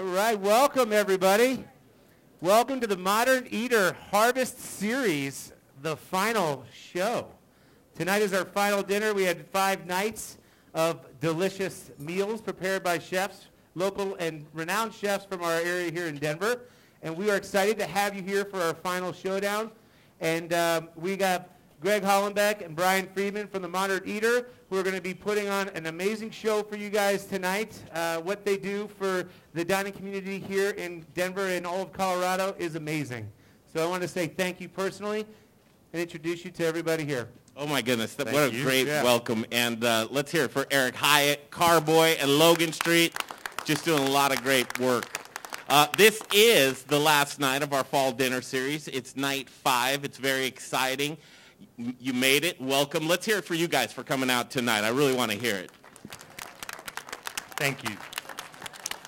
[0.00, 1.62] All right, welcome everybody.
[2.40, 7.26] Welcome to the Modern Eater Harvest Series, the final show.
[7.96, 9.12] Tonight is our final dinner.
[9.12, 10.38] We had five nights
[10.72, 16.16] of delicious meals prepared by chefs, local and renowned chefs from our area here in
[16.16, 16.62] Denver.
[17.02, 19.70] And we are excited to have you here for our final showdown.
[20.18, 24.84] And um, we got Greg Hollenbeck and Brian Friedman from the Modern Eater who are
[24.84, 27.82] going to be putting on an amazing show for you guys tonight.
[27.92, 32.54] Uh, what they do for the dining community here in Denver and all of Colorado
[32.56, 33.28] is amazing.
[33.72, 35.26] So I want to say thank you personally
[35.92, 37.28] and introduce you to everybody here.
[37.56, 38.62] Oh my goodness, what a you.
[38.62, 39.02] great Yeah.
[39.02, 39.44] welcome.
[39.50, 43.12] And uh, let's hear it for Eric Hyatt, Carboy, and Logan Street.
[43.64, 45.04] Just doing a lot of great work.
[45.68, 48.86] Uh, this is the last night of our fall dinner series.
[48.88, 50.04] It's night five.
[50.04, 51.16] It's very exciting.
[51.76, 52.60] You made it.
[52.60, 53.08] Welcome.
[53.08, 54.84] Let's hear it for you guys for coming out tonight.
[54.84, 55.70] I really want to hear it.
[57.56, 57.96] Thank you.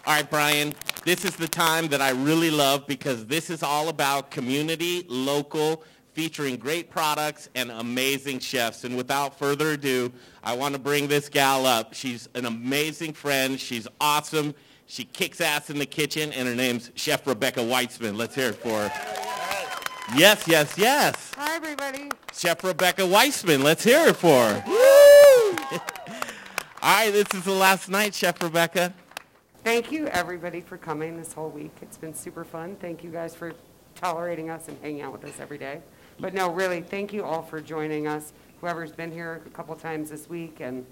[0.06, 3.88] All right, Brian, this is the time that I really love because this is all
[3.88, 8.84] about community, local, featuring great products and amazing chefs.
[8.84, 11.94] And without further ado, I want to bring this gal up.
[11.94, 13.58] She's an amazing friend.
[13.58, 14.54] She's awesome.
[14.86, 18.16] She kicks ass in the kitchen, and her name's Chef Rebecca Weitzman.
[18.16, 19.61] Let's hear it for her.
[20.16, 21.32] Yes, yes, yes.
[21.36, 22.10] Hi, everybody.
[22.34, 23.62] Chef Rebecca Weitzman.
[23.62, 24.62] Let's hear it for her.
[26.82, 28.92] All right, this is the last night, Chef Rebecca.
[29.64, 31.70] Thank you, everybody, for coming this whole week.
[31.80, 32.76] It's been super fun.
[32.76, 33.54] Thank you guys for
[33.94, 35.80] tolerating us and hanging out with us every day.
[36.18, 38.32] But no, really, thank you all for joining us.
[38.60, 40.84] Whoever's been here a couple times this week and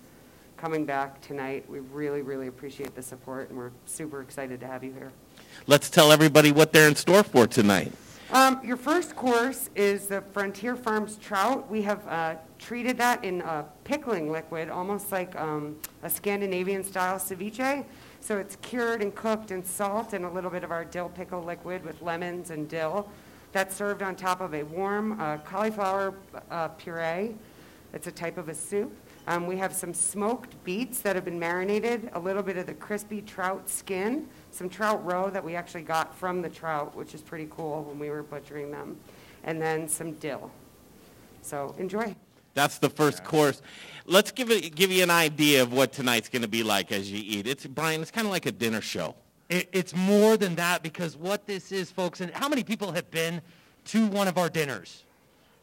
[0.57, 4.85] coming back tonight, we really, really appreciate the support, and we're super excited to have
[4.85, 5.11] you here.
[5.67, 7.93] Let's tell everybody what they're in store for tonight.
[8.33, 11.69] Um, your first course is the Frontier Farms trout.
[11.69, 17.85] We have uh, treated that in a pickling liquid, almost like um, a Scandinavian-style ceviche.
[18.21, 21.43] So it's cured and cooked in salt and a little bit of our dill pickle
[21.43, 23.09] liquid with lemons and dill.
[23.51, 26.15] That's served on top of a warm uh, cauliflower
[26.53, 27.35] uh, puree.
[27.93, 28.93] It's a type of a soup.
[29.27, 32.75] Um, we have some smoked beets that have been marinated, a little bit of the
[32.75, 37.21] crispy trout skin, some trout roe that we actually got from the trout, which is
[37.21, 38.97] pretty cool when we were butchering them,
[39.45, 40.51] and then some dill.
[41.43, 42.15] So enjoy.
[42.55, 43.63] That's the first course.
[44.07, 47.11] Let's give it give you an idea of what tonight's going to be like as
[47.11, 47.47] you eat.
[47.47, 48.03] It's Brian.
[48.03, 49.15] It's kind of like a dinner show.
[49.49, 53.11] It, it's more than that because what this is, folks, and how many people have
[53.11, 53.41] been
[53.87, 55.05] to one of our dinners?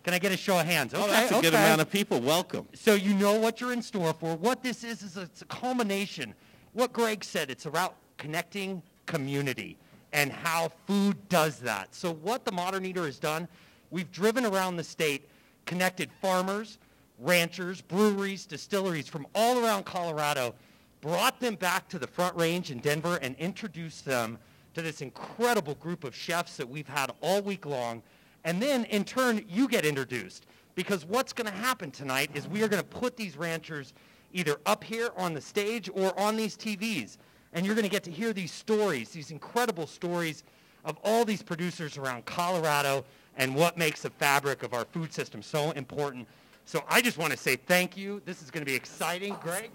[0.03, 0.93] Can I get a show of hands?
[0.95, 2.21] Oh, that's a good amount of people.
[2.21, 2.67] Welcome.
[2.73, 4.35] So you know what you're in store for.
[4.37, 6.33] What this is is it's a culmination.
[6.73, 9.77] What Greg said, it's about connecting community
[10.13, 11.93] and how food does that.
[11.93, 13.47] So what the Modern Eater has done,
[13.91, 15.27] we've driven around the state,
[15.65, 16.77] connected farmers,
[17.19, 20.55] ranchers, breweries, distilleries from all around Colorado,
[21.01, 24.37] brought them back to the Front Range in Denver and introduced them
[24.73, 28.01] to this incredible group of chefs that we've had all week long.
[28.43, 30.45] And then in turn, you get introduced.
[30.75, 33.93] Because what's going to happen tonight is we are going to put these ranchers
[34.31, 37.17] either up here on the stage or on these TVs.
[37.53, 40.43] And you're going to get to hear these stories, these incredible stories
[40.85, 43.05] of all these producers around Colorado
[43.37, 46.27] and what makes the fabric of our food system so important.
[46.65, 48.21] So I just want to say thank you.
[48.25, 49.35] This is going to be exciting.
[49.41, 49.69] Greg?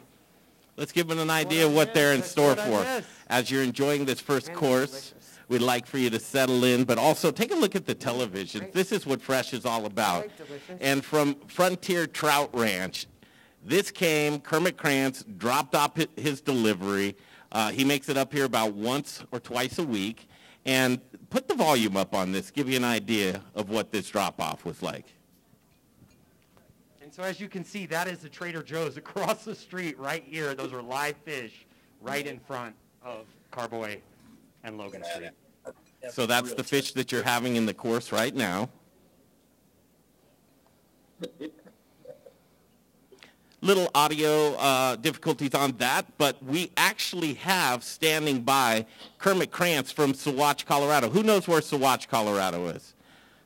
[0.76, 3.02] Let's give them an idea of I what they're in store for.
[3.28, 5.38] As you're enjoying this first And course, delicious.
[5.48, 8.68] we'd like for you to settle in, but also take a look at the television.
[8.72, 10.28] This is what Fresh is all about.
[10.80, 13.06] And from Frontier Trout Ranch,
[13.64, 17.16] this came, Kermit Krantz dropped off his delivery.
[17.52, 20.28] Uh, he makes it up here about once or twice a week.
[20.64, 24.64] And put the volume up on this, give you an idea of what this drop-off
[24.64, 25.06] was like.
[27.02, 30.24] And so as you can see, that is the Trader Joe's across the street right
[30.24, 30.54] here.
[30.54, 31.66] Those are live fish
[32.00, 32.74] right in front
[33.04, 34.00] of Carboy
[34.64, 35.30] and Logan Street.
[36.10, 38.68] So that's the fish that you're having in the course right now.
[43.64, 48.86] Little audio uh, difficulties on that, but we actually have standing by
[49.18, 51.08] Kermit Krantz from Saguache, Colorado.
[51.08, 52.94] Who knows where Saguache, Colorado is?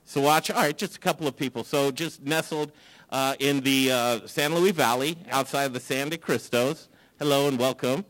[0.09, 1.65] Saguache, all right, just a couple of people.
[1.65, 2.73] So just nestled
[3.11, 6.89] uh, in the uh, San Luis Valley outside of the Sangre de Cristos.
[7.19, 8.03] Hello and welcome.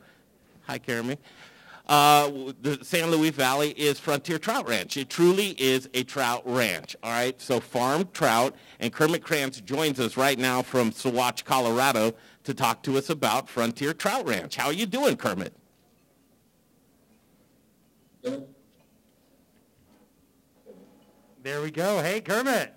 [0.68, 1.18] Hi, Kermit.
[1.86, 4.96] Uh, the San Luis Valley is Frontier Trout Ranch.
[4.96, 6.96] It truly is a trout ranch.
[7.02, 12.12] All right, so farm trout, and Kermit Krantz joins us right now from Saguache, Colorado,
[12.42, 14.56] to talk to us about Frontier Trout Ranch.
[14.56, 15.54] How are you doing, Kermit?
[21.42, 22.02] There we go.
[22.02, 22.74] Hey, Kermit.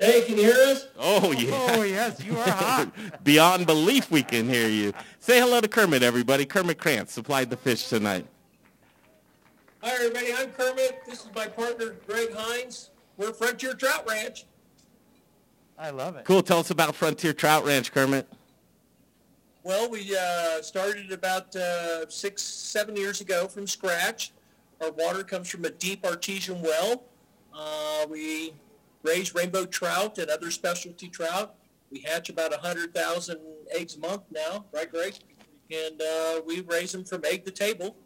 [0.00, 0.88] Hey, can you hear us?
[0.98, 1.50] Oh, yeah.
[1.76, 2.90] Oh, yes, you are hot.
[3.24, 4.92] Beyond belief we can hear you.
[5.20, 6.44] Say hello to Kermit, everybody.
[6.44, 8.26] Kermit Krantz supplied the fish tonight.
[9.82, 10.32] Hi, everybody.
[10.34, 11.02] I'm Kermit.
[11.06, 12.90] This is my partner, Greg Hines.
[13.16, 14.46] We're Frontier Trout Ranch.
[15.78, 16.24] I love it.
[16.24, 16.42] Cool.
[16.42, 18.26] Tell us about Frontier Trout Ranch, Kermit.
[19.62, 24.32] Well, we uh, started about uh, six, seven years ago from scratch.
[24.80, 27.04] Our water comes from a deep artesian well.
[27.52, 28.52] Uh, we
[29.04, 31.54] raise rainbow trout and other specialty trout.
[31.92, 33.38] We hatch about 100,000
[33.70, 35.14] eggs a month now, right, Greg?
[35.70, 37.96] And uh, we raise them from egg to table.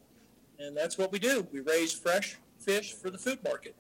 [0.59, 1.47] And that's what we do.
[1.53, 3.75] We raise fresh fish for the food market.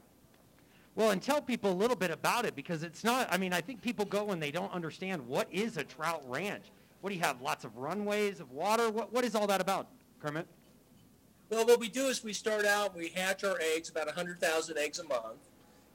[0.94, 3.61] Well, and tell people a little bit about it because it's not, I mean, I
[3.61, 6.67] think people go and they don't understand what is a trout ranch.
[7.00, 7.41] What do you have?
[7.41, 8.91] Lots of runways of water?
[8.91, 9.88] What, what is all that about,
[10.20, 10.47] Kermit?
[11.50, 14.99] Well, what we do is we start out, we hatch our eggs, about 100,000 eggs
[14.99, 15.48] a month,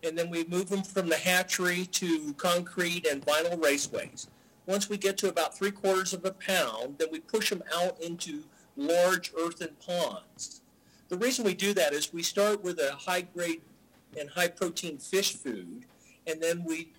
[0.03, 4.27] and then we move them from the hatchery to concrete and vinyl raceways.
[4.65, 8.01] Once we get to about three quarters of a pound, then we push them out
[8.01, 8.43] into
[8.75, 10.61] large earthen ponds.
[11.09, 13.61] The reason we do that is we start with a high grade
[14.19, 15.85] and high protein fish food,
[16.27, 16.91] and then we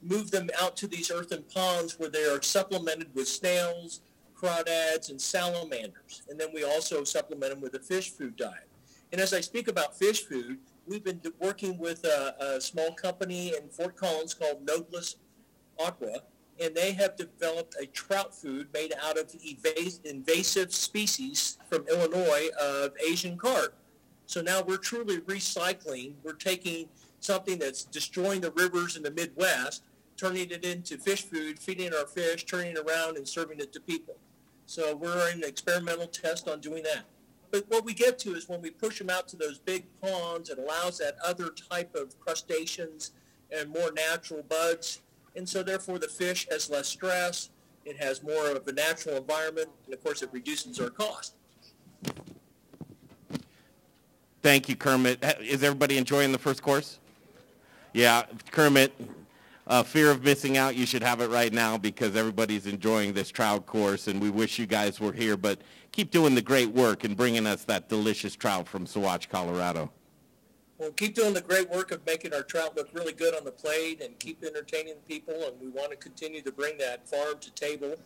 [0.00, 4.00] move them out to these earthen ponds where they are supplemented with snails,
[4.40, 6.22] crawdads, and salamanders.
[6.28, 8.68] And then we also supplement them with a fish food diet.
[9.12, 10.58] And as I speak about fish food,
[10.88, 15.16] we've been working with a, a small company in Fort Collins called Nodeless
[15.78, 16.22] Aqua,
[16.60, 22.48] and they have developed a trout food made out of evas- invasive species from Illinois
[22.60, 23.74] of Asian carp.
[24.26, 26.14] So now we're truly recycling.
[26.22, 26.88] We're taking
[27.20, 29.84] something that's destroying the rivers in the Midwest,
[30.16, 33.80] turning it into fish food, feeding our fish, turning it around and serving it to
[33.80, 34.16] people.
[34.66, 37.04] So we're in experimental test on doing that.
[37.50, 40.50] But what we get to is when we push them out to those big ponds,
[40.50, 43.12] it allows that other type of crustaceans
[43.50, 45.00] and more natural buds.
[45.34, 47.50] And so therefore the fish has less stress.
[47.84, 49.68] It has more of a natural environment.
[49.86, 51.34] And of course it reduces our cost.
[54.42, 55.24] Thank you, Kermit.
[55.40, 56.98] Is everybody enjoying the first course?
[57.92, 58.92] Yeah, Kermit,
[59.66, 63.30] uh, fear of missing out, you should have it right now because everybody's enjoying this
[63.30, 65.36] trout course, and we wish you guys were here.
[65.36, 65.58] But
[65.98, 69.90] keep doing the great work and bringing us that delicious trout from Saguache, Colorado.
[70.78, 73.50] Well, keep doing the great work of making our trout look really good on the
[73.50, 75.34] plate and keep entertaining people.
[75.34, 77.96] And we want to continue to bring that farm to table.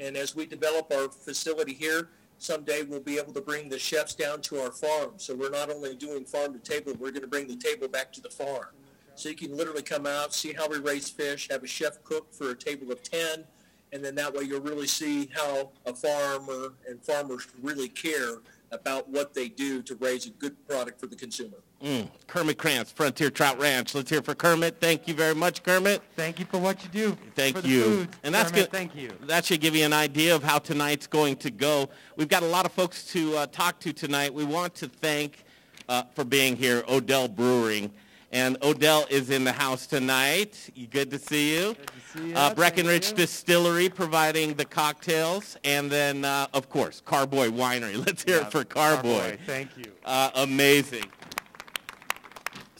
[0.00, 2.08] And as we develop our facility here,
[2.38, 5.12] someday we'll be able to bring the chefs down to our farm.
[5.18, 8.10] So we're not only doing farm to table, we're going to bring the table back
[8.14, 8.68] to the farm.
[9.16, 12.32] So you can literally come out, see how we raise fish, have a chef cook
[12.32, 13.44] for a table of 10,
[13.92, 18.38] and then that way you'll really see how a farmer and farmers really care
[18.72, 21.56] about what they do to raise a good product for the consumer.
[21.82, 22.08] Mm.
[22.26, 23.94] Kermit Krantz, Frontier Trout Ranch.
[23.94, 24.80] Let's hear for Kermit.
[24.80, 26.02] Thank you very much, Kermit.
[26.16, 27.16] Thank you for what you do.
[27.34, 27.82] Thank for the you.
[27.82, 28.08] Food.
[28.22, 28.76] And that's Kermit, good.
[28.76, 29.12] Thank you.
[29.22, 31.90] That should give you an idea of how tonight's going to go.
[32.16, 34.32] We've got a lot of folks to uh, talk to tonight.
[34.32, 35.44] We want to thank
[35.88, 37.90] uh, for being here Odell Brewing.
[38.34, 40.68] And Odell is in the house tonight.
[40.90, 41.74] Good to see you.
[41.74, 42.34] To see you.
[42.36, 43.16] Uh, Breckenridge you.
[43.16, 45.56] Distillery providing the cocktails.
[45.62, 47.96] And then, uh, of course, Carboy Winery.
[48.06, 49.38] Let's hear Yeah, it for Carboy.
[49.46, 49.92] Thank you.
[50.04, 51.04] Uh, amazing.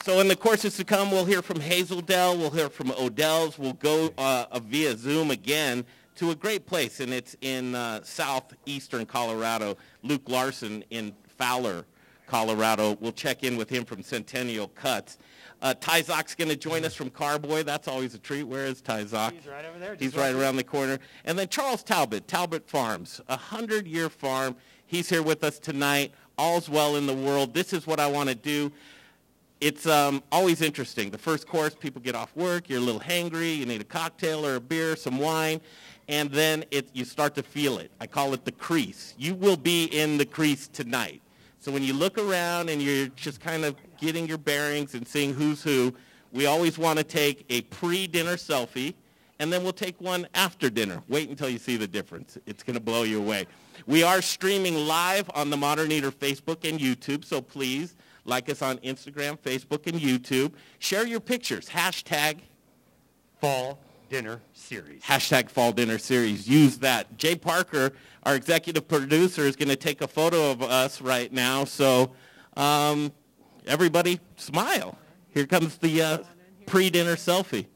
[0.02, 3.72] So in the courses to come, we'll hear from Hazeldell, we'll hear from Odell's, we'll
[3.74, 5.84] go uh, via Zoom again
[6.16, 9.78] to a great place, and it's in uh, southeastern Colorado.
[10.02, 11.86] Luke Larson in Fowler,
[12.26, 12.98] Colorado.
[13.00, 15.16] We'll check in with him from Centennial Cuts.
[15.62, 17.64] Uh, Ty Zock's going to join us from Carboy.
[17.64, 18.44] That's always a treat.
[18.44, 19.32] Where is Ty Zock?
[19.32, 19.96] He's right over there.
[19.98, 20.98] He's right around the corner.
[21.24, 24.56] And then Charles Talbot, Talbot Farms, a 100-year farm.
[24.86, 26.12] He's here with us tonight.
[26.36, 27.54] All's well in the world.
[27.54, 28.72] This is what I want to do.
[29.60, 31.10] It's um, always interesting.
[31.10, 32.68] The first course, people get off work.
[32.68, 33.56] You're a little hangry.
[33.56, 35.60] You need a cocktail or a beer, some wine.
[36.08, 37.90] And then it, you start to feel it.
[38.00, 39.14] I call it the crease.
[39.16, 41.22] You will be in the crease tonight.
[41.60, 45.32] So when you look around and you're just kind of getting your bearings and seeing
[45.32, 45.94] who's who,
[46.32, 48.94] we always want to take a pre-dinner selfie,
[49.38, 51.02] and then we'll take one after dinner.
[51.08, 52.36] Wait until you see the difference.
[52.46, 53.46] It's going to blow you away.
[53.86, 58.62] We are streaming live on the Modern Eater Facebook and YouTube, so please like us
[58.62, 60.52] on Instagram, Facebook, and YouTube.
[60.78, 61.68] Share your pictures.
[61.68, 62.40] Hashtag
[63.40, 63.78] Fall
[64.10, 65.02] Dinner Series.
[65.02, 66.48] hashtag fall dinner series.
[66.48, 67.16] Use that.
[67.16, 67.92] Jay Parker,
[68.22, 71.64] our executive producer, is going to take a photo of us right now.
[71.64, 72.12] So
[72.56, 73.12] um,
[73.66, 74.98] everybody smile.
[75.30, 76.18] Here comes the uh,
[76.66, 77.66] pre-dinner selfie.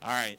[0.00, 0.38] All right.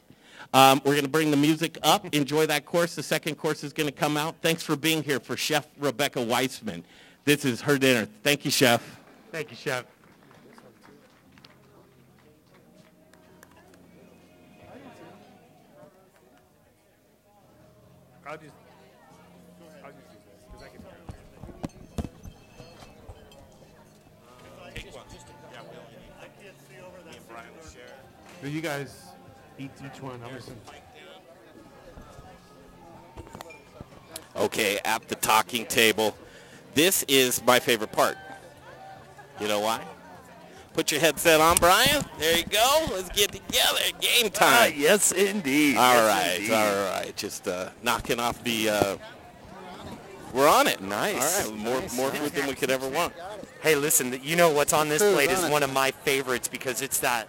[0.53, 2.13] Um, we're going to bring the music up.
[2.15, 2.95] Enjoy that course.
[2.95, 4.35] The second course is going to come out.
[4.41, 6.83] Thanks for being here for Chef Rebecca Weitzman.
[7.25, 8.07] This is her dinner.
[8.23, 8.99] Thank you, chef.
[9.31, 9.85] Thank you, Chef.
[28.47, 29.05] You guys
[29.57, 30.19] eat each one.
[30.33, 30.51] Just.
[34.35, 36.15] Okay, at the talking table.
[36.73, 38.15] This is my favorite part.
[39.41, 39.81] You know why?
[40.73, 42.03] Put your headset on, Brian.
[42.19, 42.85] There you go.
[42.93, 43.79] Let's get together.
[43.99, 44.73] Game time.
[44.77, 45.75] yes, indeed.
[45.77, 46.53] All Yes, right, indeed.
[46.53, 47.15] all right.
[47.17, 48.69] Just uh, knocking off the.
[48.69, 48.97] Uh,
[50.31, 50.79] we're on it.
[50.79, 51.43] Nice.
[51.47, 53.13] All right, more more food than we could ever want.
[53.61, 55.51] Hey, listen, you know what's on this Food plate is on it.
[55.51, 57.27] one of my favorites because it's that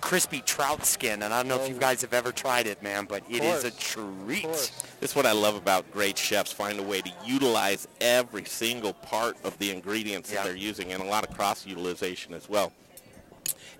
[0.00, 3.06] crispy trout skin, and I don't know if you guys have ever tried it, man,
[3.08, 4.44] but it is a treat.
[4.44, 4.70] course.
[5.00, 6.52] This is what I love about great chefs.
[6.52, 10.38] Find a way to utilize every single part of the ingredients Yeah.
[10.42, 12.72] that they're using, and a lot of cross utilization as well.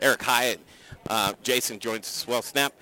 [0.01, 0.61] Eric Hyatt,
[1.09, 2.43] uh, Jason joins us as well.
[2.43, 2.73] Snap.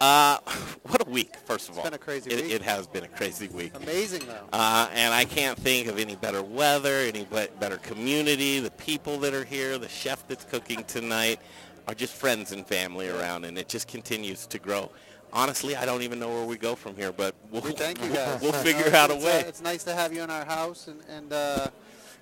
[0.00, 0.38] Uh,
[0.84, 1.84] what a week, first of all.
[1.84, 2.52] been a crazy it, week.
[2.52, 3.72] It has been a crazy week.
[3.74, 4.48] Amazing though.
[4.52, 9.34] Uh, and I can't think of any better weather, any better community, the people that
[9.34, 11.38] are here, the chef that's cooking tonight
[11.90, 14.90] are just friends and family around, and it just continues to grow.
[15.32, 18.10] Honestly, I don't even know where we go from here, but we'll, We thank you
[18.12, 18.40] guys.
[18.40, 19.42] we'll figure it's- out a way.
[19.44, 21.66] uh, it's nice to have you in our house and and uh,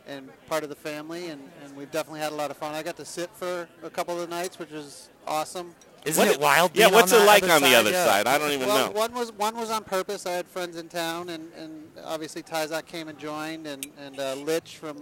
[0.07, 2.75] and part of the family, and, and we've definitely had a lot of fun.
[2.75, 5.75] I got to sit for a couple of the nights, which was awesome.
[6.07, 6.71] Isn't What it it- wild?
[6.75, 8.07] yeah, what's on it like other on the other Yeah.
[8.07, 8.27] side?
[8.27, 8.93] I don't even well, know.
[8.99, 10.25] one was one was on purpose.
[10.25, 14.19] I had friends in town, and, and obviously Ty Zock came and joined, and and
[14.19, 14.97] uh, Litch from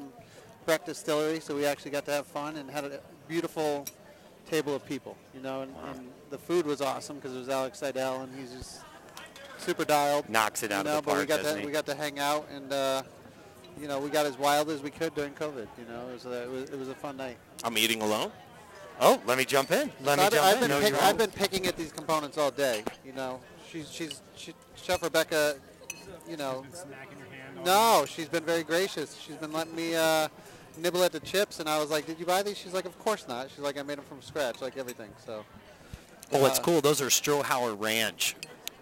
[0.65, 1.39] Breck Distillery.
[1.41, 3.85] So we actually got to have fun and had a beautiful
[4.47, 5.17] table of people.
[5.35, 8.53] You know, and, and the food was awesome because it was Alex Seidel, and he's
[8.53, 8.81] just
[9.59, 10.29] super dialed.
[10.29, 11.67] Knocks it you out know, of the but we park, got doesn't to he?
[11.67, 12.73] we got to hang out and.
[12.73, 13.03] Uh,
[13.79, 15.67] you know, we got as wild as we could during COVID.
[15.79, 17.37] You know, it was a, it was, it was a fun night.
[17.63, 18.33] I'm eating alone.
[19.03, 19.93] Oh, let me jump in.
[20.03, 20.61] Let So me I've, jump I've in.
[20.61, 22.85] been No, pick, I've been picking at these components all day.
[23.05, 23.39] You know,
[23.71, 25.57] she's she's she, Chef Rebecca.
[26.27, 27.67] You know, Smacking your hand.
[27.67, 29.15] no, she's been very gracious.
[29.21, 30.29] She's been letting me uh,
[30.77, 32.99] nibble at the chips, and I was like, "Did you buy these?" She's like, "Of
[32.99, 35.45] course not." She's like, "I made them from scratch, like everything." So
[36.31, 38.35] Well, what's Uh, cool, those are Strohauer Ranch,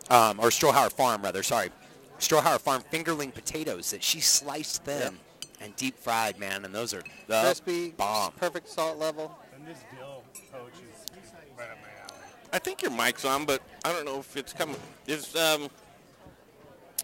[0.09, 1.71] um, or Strohauer Farm, rather, sorry.
[2.19, 5.19] Strohauer Farm fingerling potatoes that she sliced thin
[5.61, 8.33] and deep fried, man, and those are the crispy, bomb.
[8.33, 9.37] perfect salt level.
[9.55, 10.23] And this dill
[10.53, 12.25] poach is right up my alley.
[12.53, 14.77] I think your mic's on, but I don't know if it's coming.
[15.07, 15.69] Is um,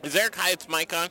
[0.03, 1.09] is Eric Hyatt's mic on?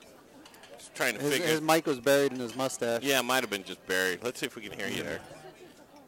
[0.99, 1.47] Just trying to His, figure.
[1.47, 3.03] his mic was buried in his mustache.
[3.03, 4.19] yeah, it might have been just buried.
[4.21, 5.21] Let's see if we can hear you there.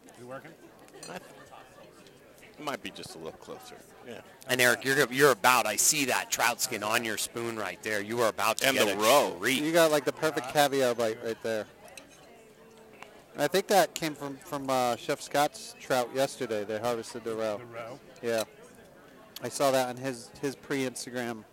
[0.06, 0.52] Is it working?
[1.10, 3.76] It might be just a little closer.
[4.06, 4.20] Yeah.
[4.50, 5.66] And Eric, you're you're about.
[5.66, 8.02] I see that trout skin on your spoon right there.
[8.02, 9.38] You are about to And get the a roe.
[9.40, 9.64] treat.
[9.64, 11.66] You got like the perfect caviar bite right there.
[13.38, 16.66] I think that came from from uh, Chef Scott's trout yesterday.
[16.66, 17.60] They harvested the roe.
[17.60, 18.00] The row.
[18.22, 18.44] Yeah,
[19.42, 21.44] I saw that on his his pre-Instagram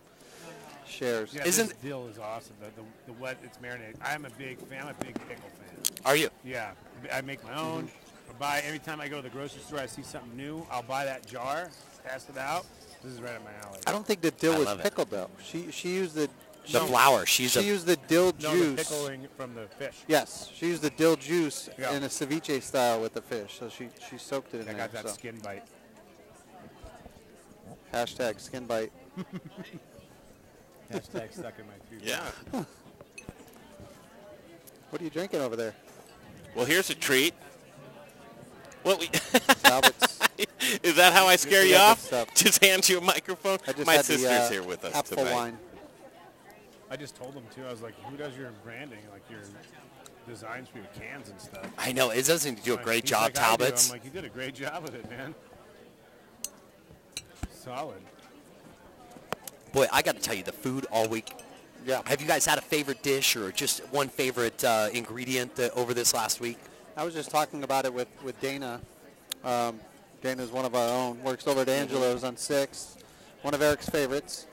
[0.89, 1.33] shares.
[1.33, 2.55] Yeah, Isn't- this dill is awesome.
[2.59, 3.97] The, the, the wet, it's marinated.
[4.03, 4.83] I'm a big fan.
[4.83, 5.97] I'm a big pickle fan.
[6.05, 6.29] Are you?
[6.43, 6.71] Yeah,
[7.13, 7.89] I make my own.
[8.29, 9.79] I buy every time I go to the grocery store.
[9.79, 10.65] I see something new.
[10.71, 11.69] I'll buy that jar,
[12.05, 12.65] pass it out.
[13.03, 13.79] This is right up my alley.
[13.87, 14.83] I don't think the dill I was love it.
[14.83, 15.29] pickled though.
[15.43, 16.29] She she used the
[16.71, 17.25] The she, flour.
[17.25, 18.75] She's she a used the dill No, juice.
[18.89, 19.95] the pickling from the fish.
[20.07, 21.93] Yes, she used the dill juice Yeah.
[21.95, 23.57] in a ceviche style with the fish.
[23.59, 24.75] So she she soaked it in I there.
[24.87, 25.13] got that so.
[25.13, 25.63] skin bite.
[27.93, 28.91] Hashtag skin bite.
[30.91, 32.03] Hashtag stuck in my tooth.
[32.03, 32.63] Yeah.
[34.89, 35.75] What are you drinking over there?
[36.55, 37.35] Well, here's a treat.
[38.81, 40.19] What we Talbot's.
[40.83, 41.99] is that how I scare you Yeah, good off?
[41.99, 42.33] stuff.
[42.33, 43.59] Just hand you a microphone.
[43.67, 45.33] I just My had sister's the, uh, here with us apple tonight.
[45.35, 45.57] wine.
[46.89, 47.61] I just told them too.
[47.67, 49.41] I was like, "Who does your branding, like your
[50.27, 53.11] designs for your cans and stuff?" I know it doesn't do a Like, great he's
[53.11, 53.89] job, like, "I do." Talbots.
[53.89, 55.35] I'm like, "You did a great job with it, man."
[57.51, 58.01] Solid.
[59.71, 61.31] Boy, I got to tell you, the food all week.
[61.85, 62.01] Yeah.
[62.05, 65.93] Have you guys had a favorite dish or just one favorite uh, ingredient uh, over
[65.93, 66.57] this last week?
[66.97, 68.81] I was just talking about it with, with Dana.
[69.43, 69.79] Um,
[70.21, 71.23] Dana's one of our own.
[71.23, 72.97] Works over at Angelo's on 6th.
[73.43, 74.47] One of Eric's favorites.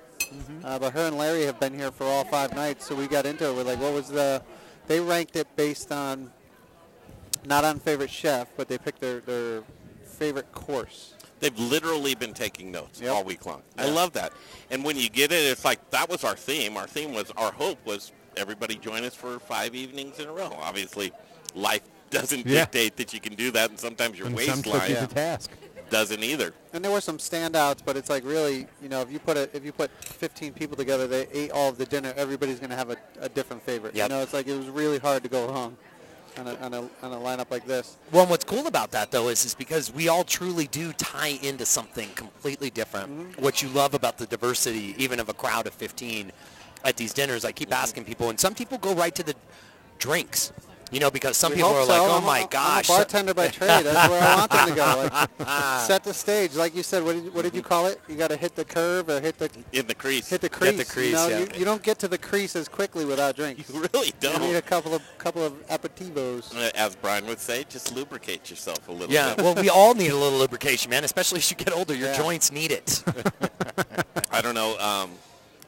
[0.64, 3.26] Uh, but her and Larry have been here for all five nights, so we got
[3.26, 3.54] into it.
[3.54, 4.42] We're like, what was the...
[4.86, 6.30] They ranked it based on,
[7.44, 9.62] not on favorite chef, but they picked their, their
[10.04, 11.15] favorite course.
[11.40, 13.12] They've literally been taking notes Yep.
[13.12, 13.62] all week long.
[13.78, 14.32] I love that.
[14.70, 16.76] And when you get it, it's like that was our theme.
[16.76, 20.56] Our theme was our hope was everybody join us for five evenings in a row.
[20.60, 21.12] Obviously,
[21.54, 22.60] life doesn't Yeah.
[22.64, 24.90] dictate that you can do that, and sometimes your And waistline.
[24.90, 25.06] Yeah.
[25.06, 25.50] task.
[25.88, 26.52] doesn't either.
[26.72, 29.48] And there were some standouts, but it's like really, you know, if you put a,
[29.56, 32.12] if you put 15 people together, they ate all of the dinner.
[32.16, 33.94] Everybody's going to have a, a different favorite.
[33.94, 34.08] Yep.
[34.10, 35.76] You know, it's like it was really hard to go wrong
[36.38, 37.96] on a, on a, on a lineup like this.
[38.12, 41.38] Well, and what's cool about that though is is because we all truly do tie
[41.42, 43.10] into something completely different.
[43.10, 43.42] Mm-hmm.
[43.42, 46.32] What you love about the diversity, even of a crowd of 15
[46.84, 49.34] at these dinners, I keep asking people, and some people go right to the
[49.98, 50.52] drinks.
[50.92, 52.92] You know, because some We people are like, "Oh I'm a- my I'm gosh!" a
[52.92, 53.84] bartender by trade.
[53.84, 55.26] That's where I want them to go.
[55.38, 57.02] Like, set the stage, like you said.
[57.02, 58.00] What did you, what did you call it?
[58.08, 60.28] You got to hit the curve or hit the In the crease.
[60.28, 60.76] hit the crease.
[60.76, 61.28] Hit the crease, You, know?
[61.28, 61.38] yeah.
[61.40, 63.68] you, you don't get to the crease as quickly without drinks.
[63.74, 64.40] You really don't.
[64.40, 66.54] You need a couple of couple of aperitivos.
[66.54, 69.44] Uh, As Brian would say, just lubricate yourself a little yeah, bit.
[69.44, 71.02] well, we all need a little lubrication, man.
[71.02, 72.16] Especially as you get older, your Yeah.
[72.16, 73.02] joints need it.
[74.30, 74.78] I don't know.
[74.78, 75.10] Um,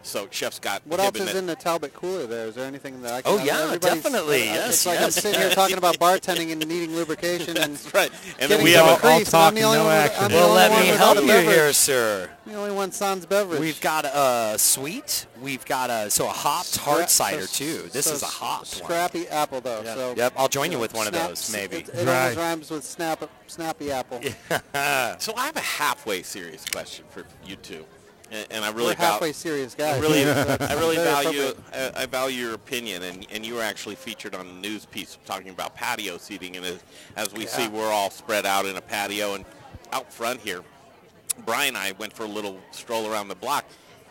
[0.03, 0.83] so Chef Scott.
[0.85, 2.47] What else is that- in the Talbot cooler there?
[2.47, 4.49] Is there anything that I can Oh, yeah, definitely.
[4.49, 7.75] I- I- Yes, It's like I'm sitting here talking about bartending and needing lubrication and
[7.77, 8.11] That's right.
[8.39, 9.85] And then getting we have the a, all crease, and I'm the talk, only no
[9.85, 10.29] one with- action.
[10.29, 11.55] The well, only let me help you beverage.
[11.55, 12.31] here, sir.
[12.47, 13.61] The only one sans beverage.
[13.61, 15.27] We've got a sweet.
[15.43, 17.83] We've got a so a hopped hard cider so- too.
[17.93, 18.85] This so is a hopped one.
[18.85, 19.83] Scrappy apple though.
[19.83, 19.97] Yep.
[19.97, 21.77] So Yep, I'll join you with one of those, maybe.
[21.79, 22.21] It, it Right.
[22.23, 24.21] almost rhymes with snap, snappy apple.
[24.51, 27.85] so I have a halfway serious question for you two,
[28.31, 29.97] and, and I really We're val- halfway serious guys.
[29.99, 31.53] I really, I really value.
[31.73, 35.19] I, I value your opinion, and, and you were actually featured on a news piece
[35.25, 36.83] talking about patio seating, and as,
[37.17, 39.45] as we see, we're all spread out in a patio, and
[39.93, 40.63] out front here,
[41.47, 43.65] Brian and I went for a little stroll around the block.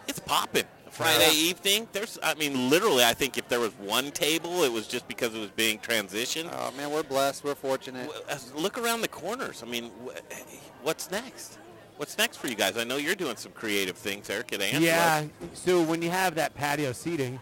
[0.07, 0.63] It's popping.
[0.89, 4.87] Friday evening, there's, I mean, literally, I think if there was one table, it was
[4.87, 6.49] just because it was being transitioned.
[6.51, 7.43] Oh man, we're blessed.
[7.43, 8.09] We're fortunate.
[8.55, 9.61] Look around the corners.
[9.61, 9.91] I mean,
[10.81, 11.59] what's next?
[11.97, 12.77] What's next for you guys?
[12.77, 14.85] I know you're doing some creative things, Eric at Angelo.
[14.85, 15.25] Yeah.
[15.53, 17.39] So when you have that patio seating,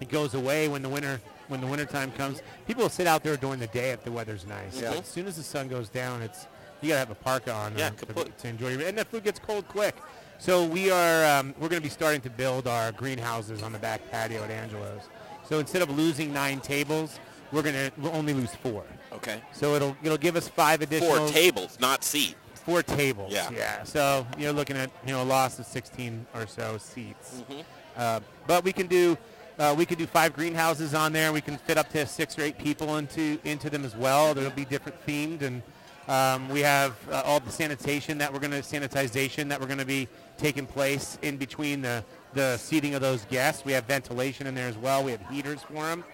[0.00, 2.42] it goes away when the winter when the winter time comes.
[2.66, 4.80] People will sit out there during the day if the weather's nice.
[4.80, 4.92] Yeah.
[4.92, 6.46] As soon as the sun goes down, it's
[6.80, 9.24] you gotta have a parka on Yeah, uh, to, to enjoy your and the food
[9.24, 9.96] gets cold quick.
[10.38, 13.78] So we are um, we're going to be starting to build our greenhouses on the
[13.78, 15.02] back patio at Angelo's.
[15.48, 17.20] So instead of losing nine tables,
[17.52, 18.84] we're going to we'll only lose four.
[19.12, 19.40] Okay.
[19.52, 22.34] So it'll it'll give us five additional Four tables, not seat.
[22.64, 23.32] Four tables.
[23.32, 23.50] Yeah.
[23.50, 23.82] Yeah.
[23.84, 27.42] So you're looking at you know a loss of 16 or so seats.
[27.50, 27.60] Mm-hmm.
[27.96, 29.18] Uh, but we can do
[29.58, 31.32] uh, we can do five greenhouses on there.
[31.32, 34.34] We can fit up to six or eight people into into them as well.
[34.34, 35.62] They'll be different themed, and
[36.08, 39.78] um, we have uh, all the sanitation that we're going to sanitization that we're going
[39.78, 40.08] to be
[40.38, 43.64] taking place in between the the seating of those guests.
[43.64, 45.04] We have ventilation in there as well.
[45.04, 46.04] We have heaters for them.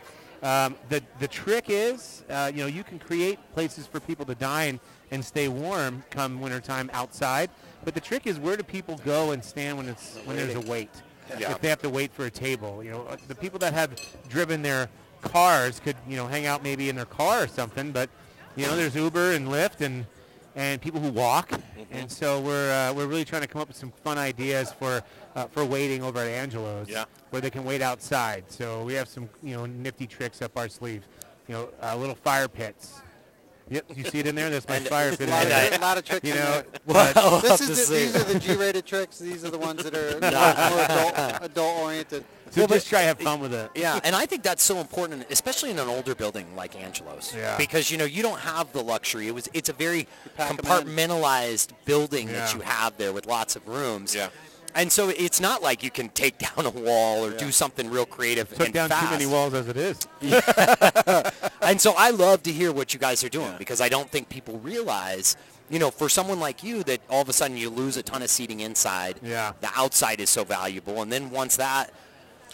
[0.43, 4.35] Um, the the trick is, uh, you know, you can create places for people to
[4.35, 7.51] dine and stay warm come wintertime outside.
[7.85, 10.61] But the trick is, where do people go and stand when it's when there's a
[10.61, 10.91] wait?
[11.39, 11.53] Yeah.
[11.53, 14.63] If they have to wait for a table, you know, the people that have driven
[14.63, 14.89] their
[15.21, 17.93] cars could, you know, hang out maybe in their car or something.
[17.93, 18.09] But
[18.57, 20.07] you know, there's Uber and Lyft and
[20.57, 21.53] and people who walk.
[21.91, 25.03] And so we're uh, we're really trying to come up with some fun ideas for
[25.37, 27.05] uh, for waiting over at Angelo's Yeah.
[27.31, 28.45] where they can wait outside.
[28.49, 31.07] So we have some, you know, nifty tricks up our sleeve.
[31.47, 33.01] You know, uh, little fire pits.
[33.71, 34.49] Yep, you see it in there?
[34.51, 35.29] That's my And- fire pit.
[35.29, 35.79] A lot, in of, there.
[35.79, 36.65] a lot of tricks You in know, there.
[36.87, 39.19] Well, This is the, these are the G-rated tricks.
[39.19, 42.25] These are the ones that are more adult, adult-oriented.
[42.51, 43.71] so just try to have fun with it.
[43.75, 47.35] Yeah, and I think that's so important, especially in an older building like Angelo's.
[47.37, 47.57] Yeah.
[47.59, 49.29] Because you know you don't have the luxury.
[49.29, 50.65] It was it's a very pack 'em in.
[50.65, 54.15] compartmentalized building that you have there with lots of rooms.
[54.15, 54.29] Yeah.
[54.75, 58.05] And so it's not like you can take down a wall or do something real
[58.07, 59.07] creative Took and down fast.
[59.07, 59.99] too many walls as it is.
[61.69, 64.31] And so I love to hear what you guys are doing because I don't think
[64.31, 65.37] people realize,
[65.69, 68.23] you know, for someone like you that all of a sudden you lose a ton
[68.23, 69.21] of seating inside.
[69.23, 69.53] Yeah.
[69.61, 71.93] The outside is so valuable, and then once that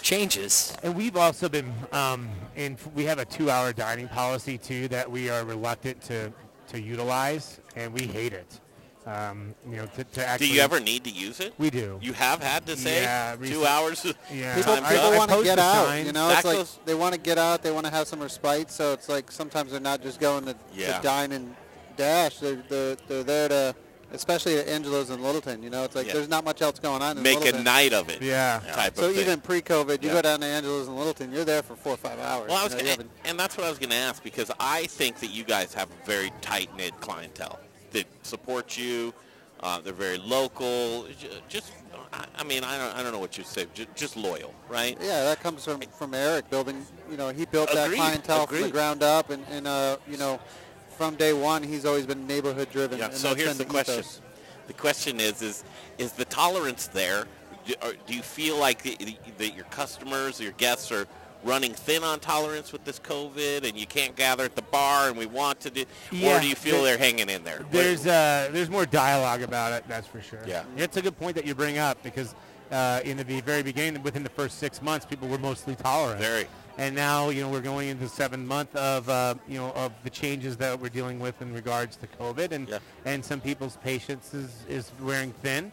[0.02, 5.08] changes, And we've also been, um, in, we have a two-hour dining policy too that
[5.08, 6.32] we are reluctant to,
[6.68, 8.60] to utilize, and we hate it.
[9.06, 11.52] Um, you know, to, to Do you ever need to use it?
[11.58, 11.98] We do.
[12.00, 14.04] You have had to say Yeah, two hours.
[14.32, 14.56] Yeah.
[14.56, 15.86] People, people want to get out.
[15.86, 16.06] signs.
[16.06, 17.62] You know, That it's like goes- they want to get out.
[17.62, 18.70] They want to have some respite.
[18.70, 20.96] So it's like sometimes they're not just going to, Yeah.
[20.96, 21.54] to dine and
[21.98, 22.38] dash.
[22.38, 23.74] They're, they're they're there to,
[24.12, 25.62] especially at Angelo's and Littleton.
[25.62, 26.14] You know, it's like Yeah.
[26.14, 27.18] there's not much else going on.
[27.18, 28.22] In Make a night of it.
[28.22, 28.60] Yeah.
[28.72, 29.20] Type So of thing.
[29.22, 30.14] even pre-COVID, you Yeah.
[30.14, 32.48] go down to Angelo's and Littleton, you're there for four or five hours.
[32.48, 34.86] Well, I you know, gonna, and that's what I was going to ask because I
[34.86, 37.58] think that you guys have a very tight knit clientele
[37.94, 39.14] that support you.
[39.60, 41.06] Uh, they're very local.
[41.48, 41.72] Just,
[42.12, 43.66] I, mean, I don't, I don't know what you'd say.
[43.72, 44.98] Just, just loyal, right?
[45.00, 46.84] Yeah, that comes from, from Eric building.
[47.10, 50.18] You know, he built that Agreed, clientele from the ground up, and, and uh, you
[50.18, 50.38] know,
[50.98, 52.98] from day one, he's always been neighborhood driven.
[52.98, 53.06] Yeah.
[53.06, 54.00] and So here's the question.
[54.00, 54.20] ethos.
[54.66, 55.64] The question is, is,
[55.98, 57.24] is the tolerance there?
[57.64, 61.06] Do, or do you feel like the, the, that your customers, your guests are,
[61.44, 65.16] running thin on tolerance with this COVID, and you can't gather at the bar, and
[65.16, 67.64] we want to do, Yeah, or do you feel they're hanging in there?
[67.70, 70.40] There's uh, there's more dialogue about it, that's for sure.
[70.46, 70.64] Yeah.
[70.76, 72.34] It's a good point that you bring up because
[72.70, 76.20] uh, in the very beginning, within the first six months, people were mostly tolerant.
[76.20, 76.46] Very.
[76.76, 79.92] And now, you know, we're going into the seventh month of, uh, you know, of
[80.02, 82.78] the changes that we're dealing with in regards to COVID, and Yeah.
[83.04, 85.70] and some people's patience is, is wearing thin.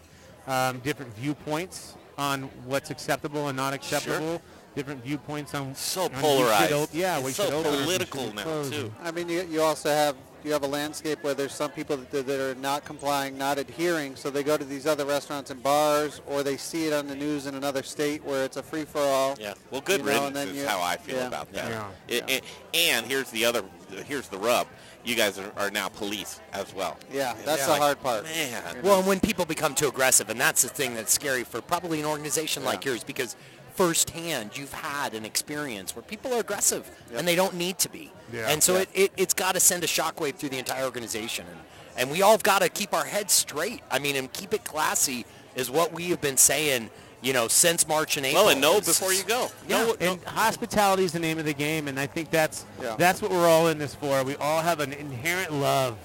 [0.48, 4.42] Um, different viewpoints on what's acceptable and not acceptable.
[4.76, 6.72] Different viewpoints on So on we should polarized.
[6.74, 8.70] op- yeah, It's we so should open or we political should now, close.
[8.70, 8.94] too.
[9.04, 12.26] I mean, you, you also have you have a landscape where there's some people that,
[12.26, 16.20] that are not complying, not adhering, so they go to these other restaurants and bars,
[16.26, 19.02] or they see it on the news in another state where it's a free for
[19.02, 19.36] all.
[19.40, 19.54] Yeah.
[19.70, 21.28] Well, good You know, and riddance then is you- how I feel yeah.
[21.28, 21.70] about that.
[21.70, 21.88] Yeah.
[22.08, 23.64] It- it- and here's the other,
[24.08, 24.66] here's the rub.
[25.04, 26.98] You guys are, are now police as well.
[27.12, 28.24] Yeah, that's Yeah, the like, hard part.
[28.24, 28.78] Man.
[28.82, 32.00] Well, and when people become too aggressive, and that's the thing that's scary for probably
[32.00, 33.36] an organization like yours, because
[33.86, 38.12] firsthand you've had an experience where people are aggressive and they don't need to be.
[38.32, 38.48] Yeah.
[38.50, 38.82] And so Yeah.
[38.82, 41.46] it, it, it's got to send a shockwave through the entire organization.
[41.50, 41.60] And,
[41.98, 43.82] and we all have got to keep our heads straight.
[43.89, 46.89] I mean, and keep it classy is what we have been saying,
[47.24, 48.44] you know, since March and April.
[48.44, 49.48] Well, and no before you go.
[49.67, 52.65] Yeah, Know- know- and hospitality is the name of the game, and I think that's
[52.82, 52.96] Yeah.
[52.98, 54.24] that's what we're all in this for.
[54.24, 55.98] We all have an inherent love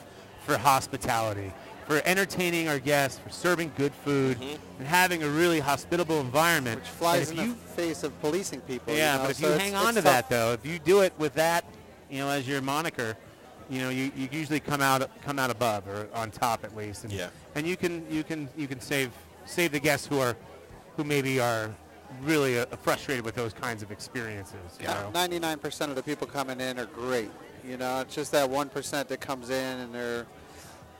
[0.46, 1.52] for hospitality,
[1.86, 4.56] for entertaining our guests, for serving good food, Mm-hmm.
[4.80, 6.80] and having a really hospitable environment.
[6.80, 8.94] Which flies in if the you, face of policing people.
[8.94, 10.78] yeah, you know, but if so you hang on to it's that though, if you
[10.78, 11.64] do it with that,
[12.10, 13.16] you know, as your moniker,
[13.70, 17.04] you know, you, you usually come out come out above or on top at least.
[17.04, 17.28] And, Yeah.
[17.54, 19.10] And you can you can you can save
[19.46, 20.36] save the guests who are
[20.96, 21.74] who maybe are
[22.22, 24.78] really uh, frustrated with those kinds of experiences.
[24.80, 25.10] You know?
[25.12, 27.30] 99% of the people coming in are great.
[27.66, 30.24] You know, it's just that 1% that comes in and they're,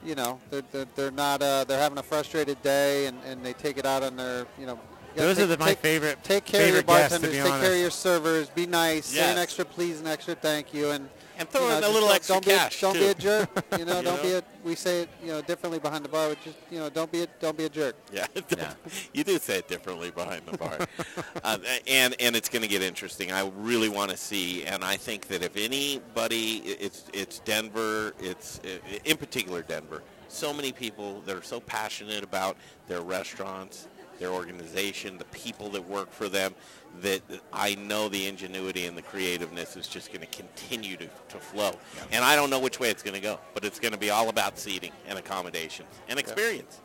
[0.05, 3.53] you know, they're, they're, they're not, uh, they're having a frustrated day and, and they
[3.53, 4.79] take it out on their, you know.
[5.15, 7.45] you Those are take- the, my take- favorite Take care of your favorite guests, bartenders,
[7.45, 10.91] take care of your servers, be nice, say an extra please, an extra thank you,
[10.91, 13.01] and And throw you know, in a little don't, extra don't cash, Be, don't too.
[13.01, 13.49] be a jerk.
[13.79, 14.43] You know, You don't be a.
[14.65, 17.23] We say it, you know, differently behind the bar, but just you know, don't be
[17.23, 17.95] a, don't be a jerk.
[18.13, 18.27] Yeah,
[19.13, 20.79] you do say it differently behind the bar,
[21.45, 23.33] uh, and and it's going to get interesting.
[23.33, 28.61] I really want to see, and I think that if anybody, it's it's Denver, it's
[29.05, 30.03] in particular Denver.
[30.29, 32.57] So many people that are so passionate about
[32.89, 33.89] their restaurants,
[34.19, 36.55] their organization, the people that work for them,
[37.03, 37.21] that
[37.53, 41.73] I know the ingenuity and the creativeness is just going to continue to, to flow.
[42.13, 44.11] And I don't know which way it's going to go, but it's going to be
[44.11, 46.81] all about seating and accommodations and experience.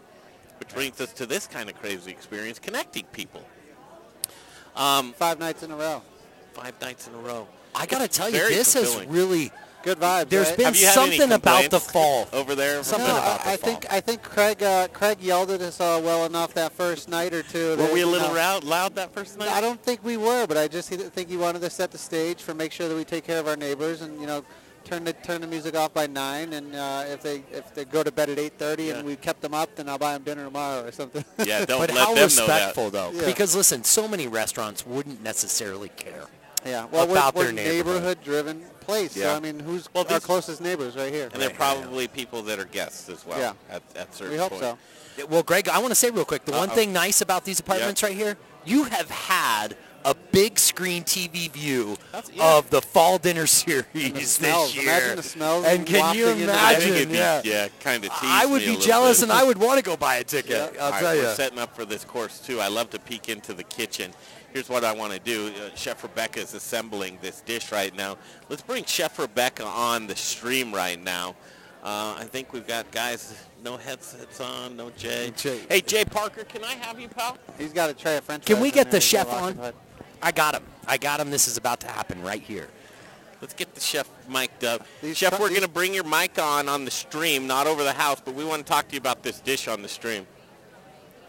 [0.60, 3.44] Which brings us to this kind of crazy experience, connecting people.
[4.76, 6.02] Um, Five nights in a row.
[6.54, 7.48] five nights in a row.
[7.74, 9.52] I got to tell you, this has really,
[9.84, 10.30] Good vibes.
[10.30, 10.58] There's right?
[10.58, 12.28] been Have you had any something about the fall.
[12.34, 12.84] over there?
[12.84, 13.70] Something no, about I, the I fall.
[13.70, 17.34] think I think Craig uh, Craig yelled at us all well enough that first night
[17.34, 17.72] or two.
[17.72, 19.50] Were that, we a you little know, loud, loud that first night?
[19.50, 22.41] I don't think we were, but I just think he wanted to set the stage
[22.44, 24.44] for make sure that we take care of our neighbors and you know
[24.84, 28.04] turn the turn the music off by nine and uh, if they if they go
[28.04, 28.98] to bed at eight thirty Yeah.
[28.98, 31.26] and we kept them up, then I'll buy them dinner tomorrow or something.
[31.46, 32.67] Yeah, don't but let how them know that.
[32.67, 33.12] respectful though?
[33.13, 33.26] Yeah.
[33.26, 36.26] Because listen, so many restaurants wouldn't necessarily care.
[36.65, 37.86] Yeah, well About we're, we're neighborhood.
[37.95, 39.15] neighborhood-driven place.
[39.15, 39.24] Yeah.
[39.32, 41.30] So I mean, who's Well, our closest neighbors right here?
[41.32, 41.82] And they're Right, yeah, yeah.
[41.82, 43.39] probably people that are guests as well.
[43.39, 43.54] Yeah.
[43.69, 44.62] At, at certain We hope point.
[44.63, 44.78] so.
[45.30, 46.76] Well, Greg, I want to say real quick, the one Uh-oh.
[46.76, 51.95] thing nice about these apartments right here, you have had a big screen TV view
[52.34, 52.58] yeah.
[52.58, 54.84] of the fall dinner series And the this year.
[54.84, 57.41] Imagine the smells And can you wafting into the- I think Imagine, be, yeah.
[57.43, 60.24] yeah, kind of I would be jealous, and I would want to go buy a
[60.24, 60.52] ticket.
[60.74, 60.80] Yeah.
[60.80, 62.60] I'll All right, tell we're setting up for this course too.
[62.60, 64.12] I love to peek into the kitchen.
[64.53, 65.47] Here's what I want to do.
[65.47, 68.17] Uh, Chef Rebecca is assembling this dish right now.
[68.49, 71.35] Let's bring Chef Rebecca on the stream right now.
[71.83, 73.33] Uh, I think we've got guys,
[73.63, 75.31] no headsets on, no Jay.
[75.35, 75.61] Jay.
[75.69, 77.37] Hey, Jay Parker, can I have you, pal?
[77.57, 78.45] He's got to try a French.
[78.45, 79.43] Can we get the chef on?
[79.43, 79.73] occupied.
[80.21, 80.63] I got him.
[80.85, 81.31] I got him.
[81.31, 82.67] This is about to happen right here.
[83.39, 84.85] Let's get the chef mic'd up.
[85.01, 87.83] These chef, tr- we're going to bring your mic on on the stream, not over
[87.83, 90.27] the house, but we want to talk to you about this dish on the stream.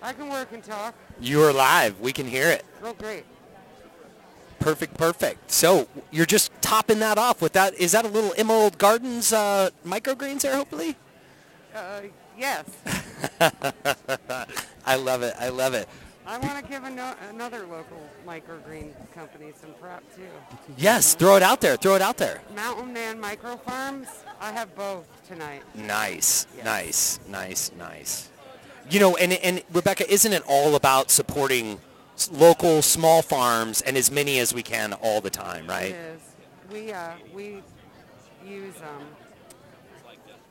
[0.02, 0.94] I can work and talk.
[1.20, 2.00] You are live.
[2.00, 2.64] We can hear it.
[2.82, 3.24] Oh, great.
[4.58, 5.50] Perfect, perfect.
[5.50, 7.74] So you're just topping that off with that.
[7.74, 10.96] Is that a little Emerald Gardens uh, microgreens there, hopefully?
[11.74, 12.02] Uh,
[12.38, 12.64] yes.
[14.86, 15.34] I love it.
[15.38, 15.88] I love it.
[16.24, 20.22] I want to give ano- another local microgreen company some prep too.
[20.76, 21.76] Yes, throw it out there.
[21.76, 22.40] Throw it out there.
[22.54, 24.06] Mountain Man Micro Farms.
[24.40, 25.62] I have both tonight.
[25.74, 26.64] Nice, Yes.
[26.64, 28.28] nice, nice, nice.
[28.90, 31.80] You know, and and Rebecca, isn't it all about supporting
[32.30, 35.92] local small farms and as many as we can all the time, right?
[35.92, 36.20] It is.
[36.70, 37.62] We uh, we
[38.46, 39.06] use um,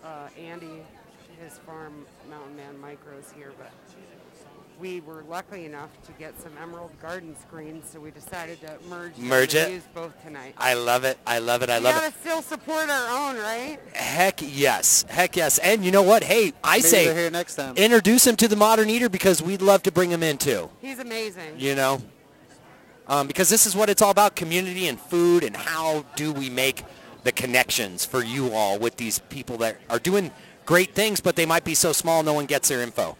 [0.03, 0.83] uh, Andy,
[1.43, 3.71] his farm Mountain Man Micros here, but
[4.81, 9.15] we were lucky enough to get some Emerald Gardens greens, so we decided to merge.
[9.15, 9.75] Merge and it?
[9.75, 10.55] Use both tonight.
[10.57, 11.19] I love it.
[11.25, 11.69] I love it.
[11.69, 11.83] I love it.
[11.83, 12.19] we love gotta it.
[12.19, 13.77] still support our own, right?
[13.93, 15.05] Heck yes.
[15.07, 15.59] Heck yes.
[15.59, 16.23] And you know what?
[16.23, 17.75] Hey, I Maybe say here next time.
[17.77, 20.71] introduce him to the Modern Eater because we'd love to bring him in too.
[20.81, 21.59] He's amazing.
[21.59, 22.01] You know,
[23.07, 26.49] um, because this is what it's all about: community and food, and how do we
[26.49, 26.83] make
[27.23, 30.31] the connections for you all with these people that are doing
[30.65, 33.15] great things, but they might be so small no one gets their info.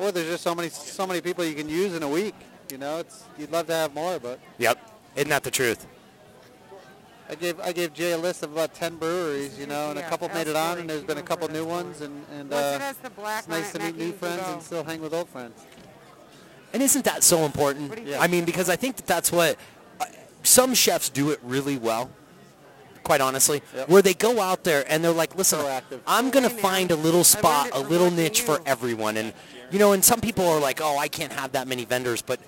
[0.00, 2.34] Or there's just so many so many people you can use in a week.
[2.70, 4.78] You know, it's you'd love to have more, but Yep.
[5.16, 5.86] Isn't that the truth?
[7.28, 10.08] I gave I gave Jay a list of about ten breweries, you know, and a
[10.08, 12.94] couple made it on, and there's been a couple new ones, and and Once uh,
[12.98, 15.64] it the black it's nice to meet new friends and still hang with old friends.
[16.72, 17.90] And isn't that so important?
[17.90, 18.20] What do you Yeah.
[18.20, 19.56] I mean, because I think that that's what
[20.00, 20.06] uh,
[20.42, 22.10] some chefs do it really well.
[23.02, 23.88] Quite honestly, Yep.
[23.88, 26.00] where they go out there and they're like, "Listen, Proactive.
[26.06, 29.32] I'm gonna find a little spot, a little niche for everyone." And
[29.70, 32.40] you know, and some people are like, "Oh, I can't have that many vendors," but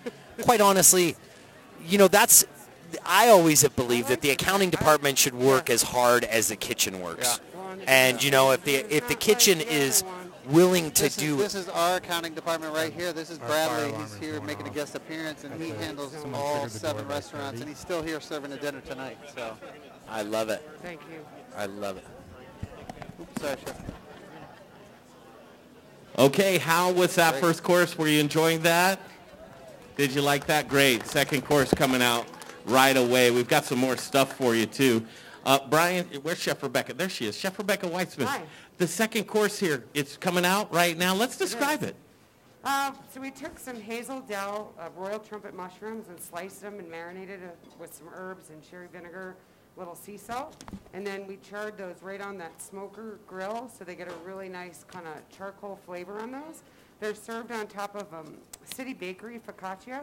[0.42, 1.16] quite honestly,
[1.86, 2.44] you know, that's
[3.04, 7.00] I always have believed that the accounting department should work as hard as the kitchen
[7.00, 7.40] works.
[7.86, 10.04] And you know, if the if the kitchen is
[10.46, 13.12] willing to This do is, this is our accounting department right here.
[13.12, 13.92] This is Our Bradley.
[14.02, 17.06] He's here going making a guest appearance, and he Actually, handles someone all the seven
[17.08, 19.18] restaurants, and he's still here serving a dinner tonight.
[19.34, 19.56] So,
[20.08, 20.68] I love it.
[20.82, 21.24] Thank you.
[21.56, 22.04] I love it.
[23.20, 23.80] oops, sorry, chef.
[26.18, 27.40] Okay, how was that Great.
[27.40, 27.96] first course?
[27.96, 29.00] Were you enjoying that?
[29.96, 30.68] Did you like that?
[30.68, 31.06] Great.
[31.06, 32.26] Second course coming out
[32.66, 33.30] right away.
[33.30, 35.04] We've got some more stuff for you too.
[35.44, 36.94] Uh, Brian, where's Chef Rebecca?
[36.94, 37.36] There she is.
[37.36, 38.26] Chef Rebecca Weitzman.
[38.26, 38.42] Hi.
[38.78, 41.14] The second course here, it's coming out right now.
[41.14, 41.96] Let's describe it.
[42.64, 46.88] Uh, so we took some Hazel Dell uh, Royal Trumpet mushrooms and sliced them and
[46.88, 49.34] marinated it with some herbs and cherry vinegar,
[49.76, 50.62] little sea salt.
[50.92, 54.48] And then we charred those right on that smoker grill so they get a really
[54.48, 56.62] nice kind of charcoal flavor on those.
[57.00, 60.02] They're served on top of um, City Bakery focaccia,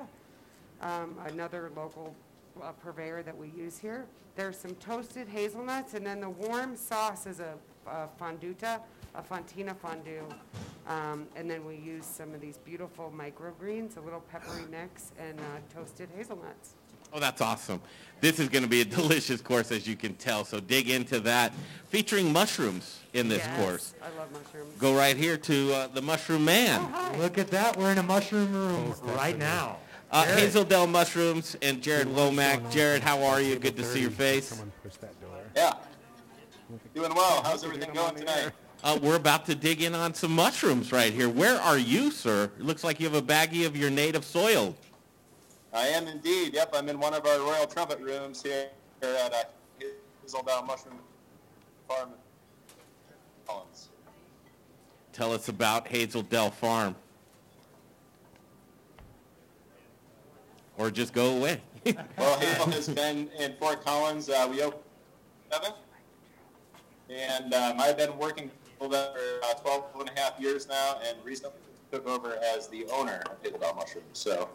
[0.82, 2.16] um, another local
[2.62, 4.06] uh, purveyor that we use here.
[4.36, 7.54] There's some toasted hazelnuts, and then the warm sauce is a,
[7.88, 8.80] a fonduta,
[9.16, 10.24] a fontina fondue.
[10.88, 15.40] Um, and then we use some of these beautiful microgreens, a little peppery mix, and
[15.40, 16.76] uh, toasted hazelnuts.
[17.14, 17.82] Oh, that's awesome.
[18.22, 20.44] This is going to be a delicious course, as you can tell.
[20.44, 21.54] So dig into that.
[21.90, 23.94] Featuring mushrooms in this Yes, course.
[24.02, 24.76] I love mushrooms.
[24.78, 26.82] Go right here to uh, the Mushroom Man.
[26.84, 27.18] Oh, hi.
[27.18, 27.78] Look at that.
[27.78, 29.78] We're in a mushroom room right now.
[30.12, 32.72] Uh, Hazel Dell Mushrooms and Jared Womack.
[32.72, 33.58] Jared, how are you?
[33.58, 34.48] Good to see your face.
[34.48, 35.38] Someone push that door.
[35.56, 35.74] Yeah.
[36.94, 37.42] Doing well.
[37.44, 38.52] How's everything going tonight?
[38.84, 41.28] Uh, we're about to dig in on some mushrooms right here.
[41.30, 42.52] Where are you, sir?
[42.58, 44.76] It looks like you have a baggie of your native soil.
[45.74, 46.54] I am indeed.
[46.54, 48.70] Yep, I'm in one of our Royal Trumpet rooms here
[49.02, 49.44] at uh,
[50.24, 50.96] Hazel Dell Mushroom
[51.88, 52.10] Farm.
[52.10, 53.16] in
[53.48, 53.90] Collins.
[55.14, 56.96] Tell us about Hazel Dell Farm.
[60.78, 61.62] Or just go away.
[62.18, 64.30] Well, Hazel has been in Fort Collins.
[64.30, 64.84] Uh, we opened
[65.50, 65.72] seven,
[67.10, 71.58] and um, I've been working for uh, 12 and a half years now, and recently
[71.92, 74.04] took over as the owner of Hazel Dell Mushroom.
[74.12, 74.50] So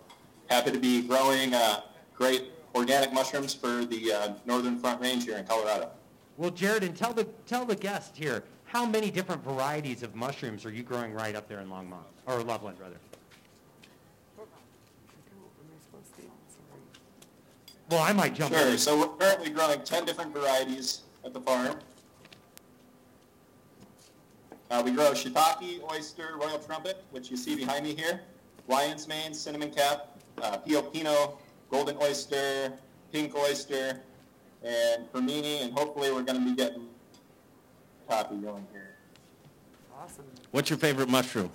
[0.48, 1.80] happy to be growing uh,
[2.14, 5.90] great organic mushrooms for the uh, Northern Front Range here in Colorado.
[6.36, 10.64] Well, Jared, and tell the tell the guest here how many different varieties of mushrooms
[10.64, 12.96] are you growing right up there in Longmont or Loveland, rather?
[14.36, 16.22] Am I supposed to?
[16.22, 16.80] Sorry.
[17.88, 18.58] Well, I might jump in.
[18.58, 18.68] Sure.
[18.70, 18.78] in.
[18.78, 21.76] So we're currently growing 10 different varieties at the farm.
[24.70, 28.22] Uh, we grow shiitake, oyster, royal trumpet, which you see behind me here,
[28.66, 31.36] lion's mane, cinnamon cap, uh, pioppino,
[31.70, 32.72] golden oyster,
[33.12, 34.00] pink oyster,
[34.62, 36.88] and permini, and hopefully we're going to be getting
[38.08, 38.94] coffee going here.
[40.00, 40.24] Awesome.
[40.50, 41.50] What's your favorite mushroom?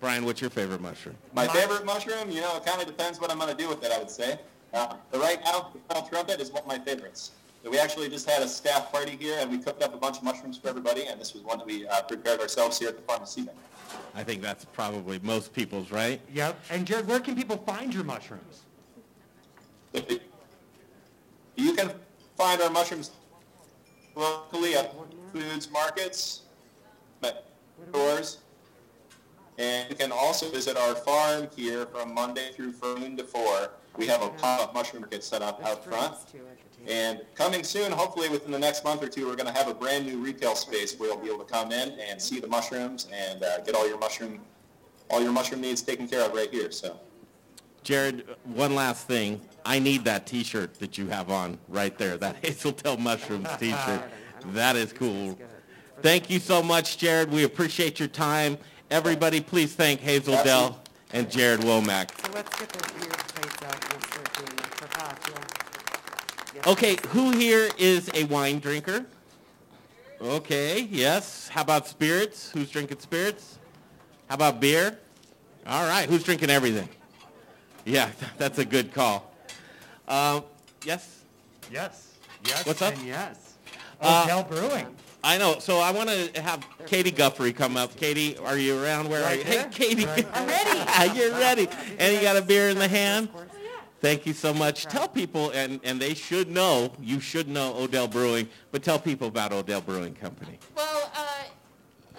[0.00, 1.14] Brian, what's your favorite mushroom?
[1.32, 3.84] My favorite mushroom, you know, it kind of depends what I'm going to do with
[3.84, 4.40] it, I would say.
[4.74, 7.32] Uh, but right now, the royal trumpet is one of my favorites.
[7.62, 10.16] So we actually just had a staff party here, and we cooked up a bunch
[10.18, 12.96] of mushrooms for everybody, and this was one that we uh, prepared ourselves here at
[12.96, 13.54] the farm this evening.
[14.14, 16.20] I think that's probably most people's, right?
[16.32, 16.58] Yep.
[16.70, 18.62] And Jared, where can people find your mushrooms?
[21.56, 21.92] You can
[22.36, 23.12] find our mushrooms
[24.16, 24.94] locally at
[25.32, 26.42] foods markets,
[27.22, 27.44] at
[27.90, 28.38] stores,
[29.58, 33.70] and you can also visit our farm here from Monday through from noon to four.
[33.96, 36.16] We have a pop-up mushroom market set up out front.
[36.86, 37.26] Drinks, too, at the table.
[37.26, 39.74] And coming soon, hopefully within the next month or two, we're going to have a
[39.74, 43.08] brand new retail space where you'll be able to come in and see the mushrooms
[43.12, 44.40] and uh, get all your mushroom,
[45.10, 46.70] all your mushroom needs taken care of right here.
[46.70, 46.98] So.
[47.82, 49.40] Jared, one last thing.
[49.64, 54.02] I need that T-shirt that you have on right there, that Hazel Dell Mushrooms T-shirt.
[54.46, 55.38] That is cool.
[56.00, 57.30] Thank you so much, Jared.
[57.30, 58.58] We appreciate your time.
[58.90, 62.10] Everybody, please thank Hazel Dell and Jared Womack.
[62.20, 65.34] So let's get the beer plates out and we'll start doing the for Pat, yeah.
[65.38, 65.71] Yeah.
[66.66, 69.06] Okay, who here is a wine drinker?
[70.20, 71.48] Okay, yes.
[71.48, 72.50] How about spirits?
[72.52, 73.58] Who's drinking spirits?
[74.28, 74.98] How about beer?
[75.66, 76.88] All right, who's drinking everything?
[77.84, 79.32] Yeah, that's a good call.
[80.06, 80.44] Um,
[80.84, 81.22] yes?
[81.70, 82.12] Yes.
[82.46, 82.66] Yes.
[82.66, 82.94] What's up?
[82.94, 83.54] And yes.
[84.00, 84.86] Uh, Brewing.
[85.24, 85.58] I know.
[85.60, 87.94] So I want to have Katie Guffrey come up.
[87.96, 89.08] Katie, are you around?
[89.08, 89.44] Where are you?
[89.44, 89.62] there.
[89.62, 90.04] Hey, Katie.
[90.04, 91.18] Right I'm ready.
[91.18, 91.68] You're ready.
[91.98, 93.28] And you got a beer in the hand?
[94.02, 94.14] Of course.
[94.14, 94.84] Thank you so much.
[94.86, 99.28] Tell people, and, and they should know, you should know Odell Brewing, but tell people
[99.28, 100.58] about Odell Brewing Company.
[100.76, 101.44] Well, uh,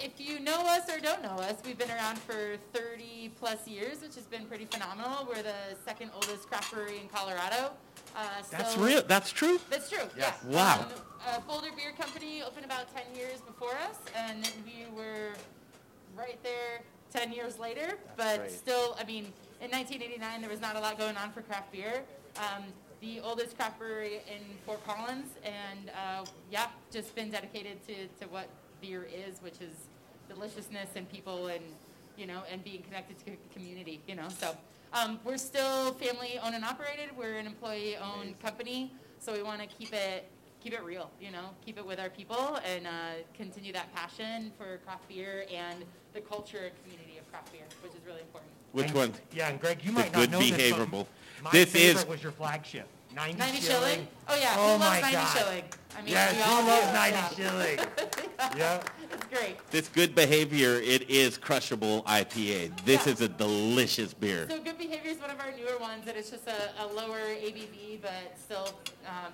[0.00, 4.00] if you know us or don't know us, we've been around for 30 plus years,
[4.02, 5.26] which has been pretty phenomenal.
[5.28, 7.72] We're the second oldest craft brewery in Colorado.
[8.16, 8.20] Uh,
[8.50, 9.02] That's real.
[9.06, 9.60] That's true.
[9.70, 10.08] That's true.
[10.16, 10.32] Yeah.
[10.48, 10.56] Yeah.
[10.56, 10.80] Wow.
[10.80, 10.86] Um,
[11.26, 15.32] uh, Boulder Beer Company opened about 10 years before us, and we were
[16.16, 17.94] right there 10 years later.
[18.16, 18.50] but right.
[18.50, 19.32] still, I mean,
[19.64, 22.02] in 1989 there was not a lot going on for craft beer.
[22.36, 22.64] Um,
[23.00, 28.30] the oldest craft brewery in Fort Collins, and uh, yeah, just been dedicated to, to
[28.30, 28.48] what
[28.82, 29.72] beer is, which is
[30.28, 31.62] deliciousness and people and
[32.16, 34.00] you know and being connected to the community.
[34.06, 34.54] You know, so
[34.92, 37.16] um, we're still family owned and operated.
[37.16, 40.28] We're an employee owned company, so we want to keep it
[40.62, 41.10] keep it real.
[41.20, 42.90] You know, keep it with our people and uh,
[43.34, 47.92] continue that passion for craft beer and the culture and community of craft beer, which
[47.92, 48.53] is really important.
[48.74, 49.12] Which And- one?
[49.32, 50.58] Yeah, and Greg, you The might not good know this, but
[50.90, 51.06] behaviorable.
[51.42, 52.88] My This favorite is- was your flagship.
[53.14, 53.82] 90, 90 shilling.
[53.92, 54.08] shilling?
[54.28, 55.38] Oh yeah, Oh who my loves 90 God.
[55.38, 55.64] shilling?
[55.96, 57.28] I mean, Yes, we who all loves do, 90 yeah.
[57.50, 57.78] shilling?
[58.56, 58.82] Yeah.
[59.12, 59.70] It's great.
[59.70, 62.72] This good behavior, it is crushable IPA.
[62.84, 63.12] This Yeah.
[63.12, 64.48] is a delicious beer.
[64.50, 67.20] So Good Behavior is one of our newer ones that it's just a, a lower
[67.20, 68.68] ABV, but still
[69.06, 69.32] um,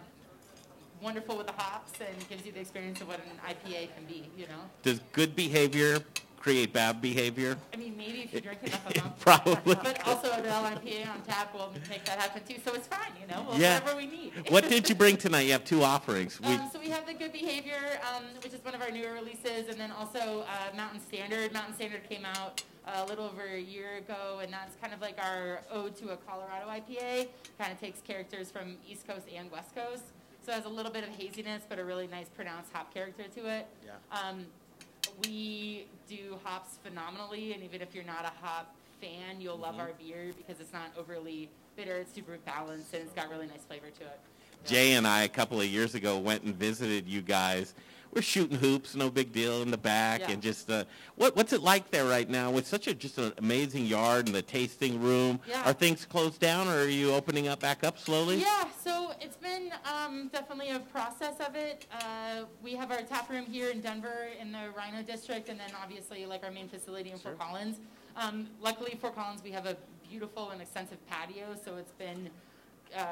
[1.01, 4.29] wonderful with the hops and gives you the experience of what an IPA can be,
[4.37, 4.61] you know?
[4.83, 6.01] Does good behavior
[6.41, 7.57] create bad behavior?
[7.73, 9.13] I mean, maybe if you drink enough of them.
[9.21, 9.75] Probably.
[9.77, 13.27] But also an IPA on tap will make that happen too, so it's fine, you
[13.29, 13.47] know?
[13.49, 13.79] We'll Yeah.
[13.79, 14.33] Whatever we need.
[14.51, 15.43] What did you bring tonight?
[15.43, 16.41] You have two offerings.
[16.41, 19.13] We, Um, so we have the Good Behavior, um, which is one of our newer
[19.13, 21.53] releases, and then also uh, Mountain Standard.
[21.53, 25.01] Mountain Standard came out uh, a little over a year ago, and that's kind of
[25.03, 27.29] like our ode to a Colorado IPA.
[27.59, 30.05] Kind of takes characters from East Coast and West Coast,
[30.45, 33.25] so it has a little bit of haziness, but a really nice pronounced hop character
[33.37, 33.67] to it.
[33.85, 33.93] Yeah.
[34.19, 34.47] Um,
[35.25, 39.83] we do hops phenomenally, and even if you're not a hop fan, you'll love mm-hmm.
[39.83, 41.99] our beer because it's not overly bitter.
[41.99, 44.21] It's super balanced, and it's got really nice flavor to it.
[44.67, 47.75] Jay and I, a couple of years ago, went and visited you guys.
[48.13, 50.31] We're shooting hoops, no big deal in the back, Yeah.
[50.33, 52.51] and just uh, what what's it like there right now?
[52.51, 55.63] With such a just an amazing yard and the tasting room, Yeah.
[55.69, 58.39] are things closed down, or are you opening up back up slowly?
[58.39, 61.87] Yeah, so it's been um, definitely a process of it.
[61.93, 65.71] Uh, we have our tap room here in Denver in the RiNo district, and then
[65.81, 67.77] obviously like our main facility in Fort Collins.
[68.17, 69.77] Um, luckily, Fort Collins, we have a
[70.09, 72.29] beautiful and extensive patio, so it's been
[72.97, 73.05] uh,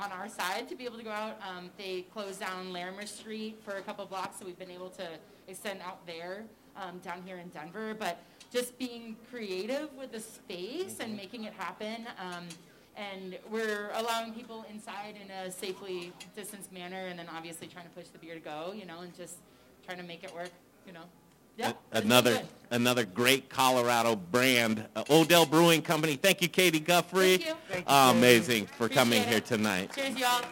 [0.00, 1.38] on our side to be able to go out.
[1.48, 5.08] Um, they closed down Larimer Street for a couple blocks, so we've been able to
[5.48, 6.44] extend out there
[6.76, 7.94] um, down here in Denver.
[7.98, 8.18] But
[8.52, 12.06] just being creative with the space and making it happen.
[12.18, 12.44] Um,
[12.96, 17.90] and we're allowing people inside in a safely distanced manner, and then obviously trying to
[17.90, 19.36] push the beer to go, you know, and just
[19.86, 20.50] trying to make it work,
[20.86, 21.04] you know.
[21.56, 21.68] Yeah.
[21.68, 22.42] A- it's been Another.
[22.72, 26.16] Another great Colorado brand, uh, Odell Brewing Company.
[26.16, 27.36] Thank you, Katie Guffrey.
[27.38, 27.54] Thank you.
[27.70, 29.28] Thank Ah, amazing for Appreciate coming it.
[29.28, 29.90] here tonight.
[29.94, 30.42] Cheers, y'all.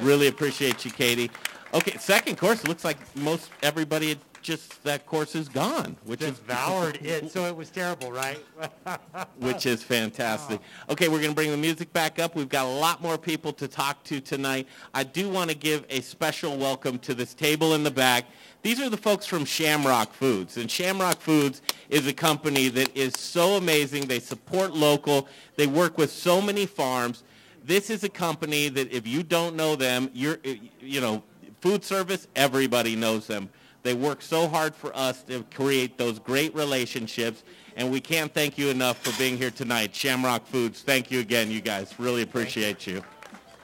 [0.00, 1.30] Really appreciate you, Katie.
[1.74, 2.66] Okay, second course.
[2.66, 7.46] Looks like most everybody had just that course is gone, which is Devoured it, so
[7.46, 8.38] it was terrible, right?
[9.38, 10.60] which is fantastic.
[10.88, 10.92] Oh.
[10.92, 12.34] Okay, we're going to bring the music back up.
[12.34, 14.66] We've got a lot more people to talk to tonight.
[14.92, 18.26] I do want to give a special welcome to this table in the back.
[18.62, 23.14] These are the folks from Shamrock Foods, and Shamrock Foods is a company that is
[23.16, 24.06] so amazing.
[24.06, 25.28] They support local.
[25.56, 27.24] They work with so many farms.
[27.64, 30.38] This is a company that if you don't know them, you're,
[30.80, 31.22] you know,
[31.60, 33.48] food service, everybody knows them.
[33.82, 37.42] They work so hard for us to create those great relationships,
[37.76, 39.94] and we can't thank you enough for being here tonight.
[39.94, 41.98] Shamrock Foods, thank you again, you guys.
[41.98, 43.02] Really appreciate you.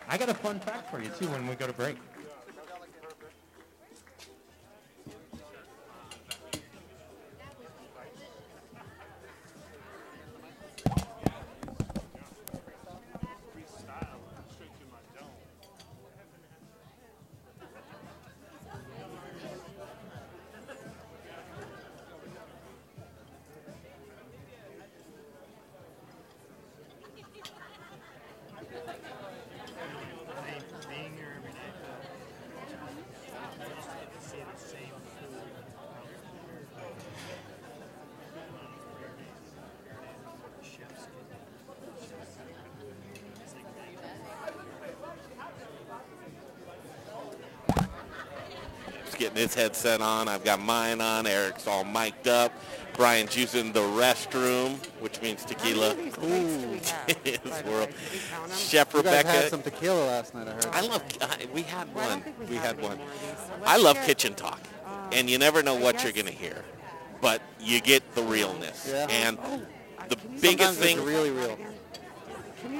[0.08, 1.96] I got a fun fact for you, too, when we go to break.
[49.62, 50.28] Headset on.
[50.28, 51.26] I've got mine on.
[51.26, 52.52] Eric's all mic'd up.
[52.96, 55.90] Brian's using the restroom, which means tequila.
[55.90, 57.88] How many of these plates do we have, His world.
[57.88, 57.94] way?
[57.94, 58.56] Did we count 'em?
[58.56, 59.48] Chef You guys had Rebecca.
[59.50, 60.66] some tequila last night, I heard.
[60.72, 61.02] I love.
[61.20, 62.24] I, we had Well, one.
[62.40, 62.98] we We have had one.
[62.98, 65.80] more of these, so I love get- kitchen talk, um, and you never know I
[65.80, 66.64] what you're gonna hear,
[67.20, 68.86] but you get the realness.
[68.88, 69.06] Yeah.
[69.10, 69.58] And Uh,
[70.08, 71.56] the can biggest it's thing really real.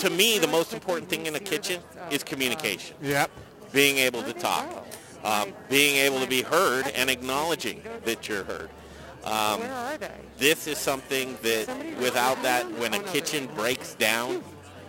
[0.01, 2.97] To me, the most important thing in a kitchen uh, is communication.
[3.03, 3.31] Yep.
[3.73, 4.67] Being able to they talk,
[5.23, 5.29] go?
[5.29, 8.71] uh, being able to be heard, and acknowledging that you're heard.
[9.25, 10.11] Um, Where are they?
[10.39, 11.69] this is something that
[12.01, 14.43] without that, when a kitchen breaks down,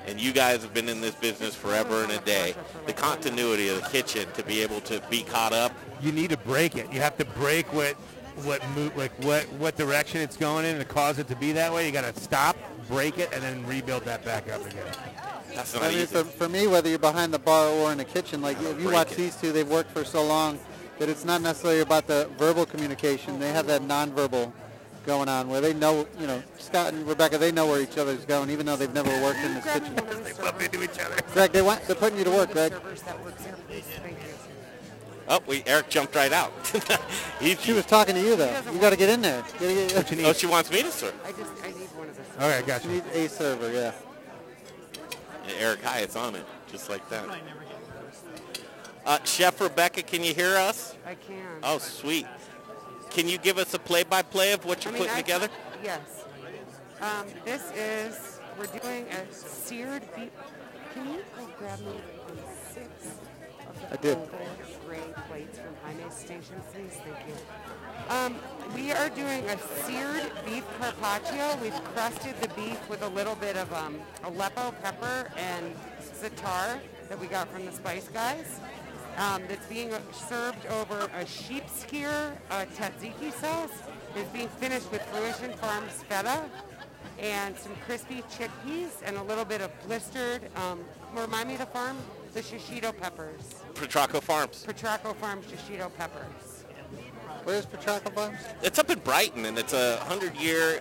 [0.07, 2.55] and you guys have been in this business forever and a day,
[2.85, 5.71] the continuity of the kitchen to be able to be caught up
[6.01, 6.91] You need to break it.
[6.91, 7.95] You have to break what
[8.45, 11.73] what move like what what direction it's going in to cause it to be that
[11.73, 11.85] way.
[11.85, 12.55] You got to stop,
[12.89, 14.83] break it, and then rebuild that back up again.
[15.55, 16.05] That's not I mean, easy.
[16.07, 18.91] for, for me, whether you're behind the bar or in the kitchen, like if you
[18.91, 19.17] watch it.
[19.17, 20.59] these two, they've worked for so long
[20.99, 23.39] that it's not necessarily about the verbal communication.
[23.39, 24.51] They have that nonverbal
[25.05, 28.25] going on where they know, you know, Scott and Rebecca, they know where each other's
[28.25, 29.95] going, even though they've never worked in this kitchen.
[29.95, 30.65] one of the Bump servers.
[30.65, 31.15] into each other.
[31.33, 32.71] Greg, they want, they're putting you to work, Greg.
[32.73, 33.83] the servers that works here, please.
[34.03, 34.25] Thank you.
[35.31, 36.51] Oh, we, Eric jumped right out.
[37.39, 38.61] he, She was talking to you though.
[38.73, 39.43] You got to get in there.
[39.61, 40.25] You gotta get- What you need?
[40.25, 41.13] oh, she wants me to serve.
[41.23, 41.51] I just,
[42.39, 42.65] I need one of the servers.
[42.65, 42.87] Okay, gotcha.
[42.87, 43.91] You need a server, yeah.
[45.47, 47.25] Yeah, Eric Hyatt's on it, just like that.
[49.05, 50.95] Uh, Chef Rebecca, can you hear us?
[51.05, 51.45] I can.
[51.63, 52.27] Oh, sweet.
[53.09, 55.49] Can you give us a play-by-play of what you're I mean, putting I- together?
[55.83, 56.01] Yes.
[57.01, 60.29] Um, this is, we're doing a seared beef.
[60.93, 61.93] Can you go grab me
[62.73, 62.87] six
[63.67, 64.17] of the I did.
[64.17, 64.29] oval
[64.85, 66.91] gray plates from Jaime Station, please?
[66.91, 68.13] Thank you.
[68.13, 68.35] Um,
[68.75, 71.57] we are doing a seared beef carpaccio.
[71.61, 75.73] We've crusted the beef with a little bit of um, Aleppo pepper and
[76.21, 78.59] za'atar that we got from the Spice Guys.
[79.17, 83.71] Um, that's being served over a sheep skyr uh, tzatziki sauce.
[84.15, 86.43] It's being finished with Fruition Farms feta
[87.19, 90.79] and some crispy chickpeas and a little bit of blistered, um,
[91.15, 91.97] remind me of the farm?
[92.33, 93.55] The shishito peppers.
[93.73, 94.63] Petrocco Farms.
[94.65, 96.48] Petrocco Farms shishito peppers.
[97.43, 98.37] Where's Petrocco Farms?
[98.61, 100.79] It's up in Brighton, and it's a hundred-year.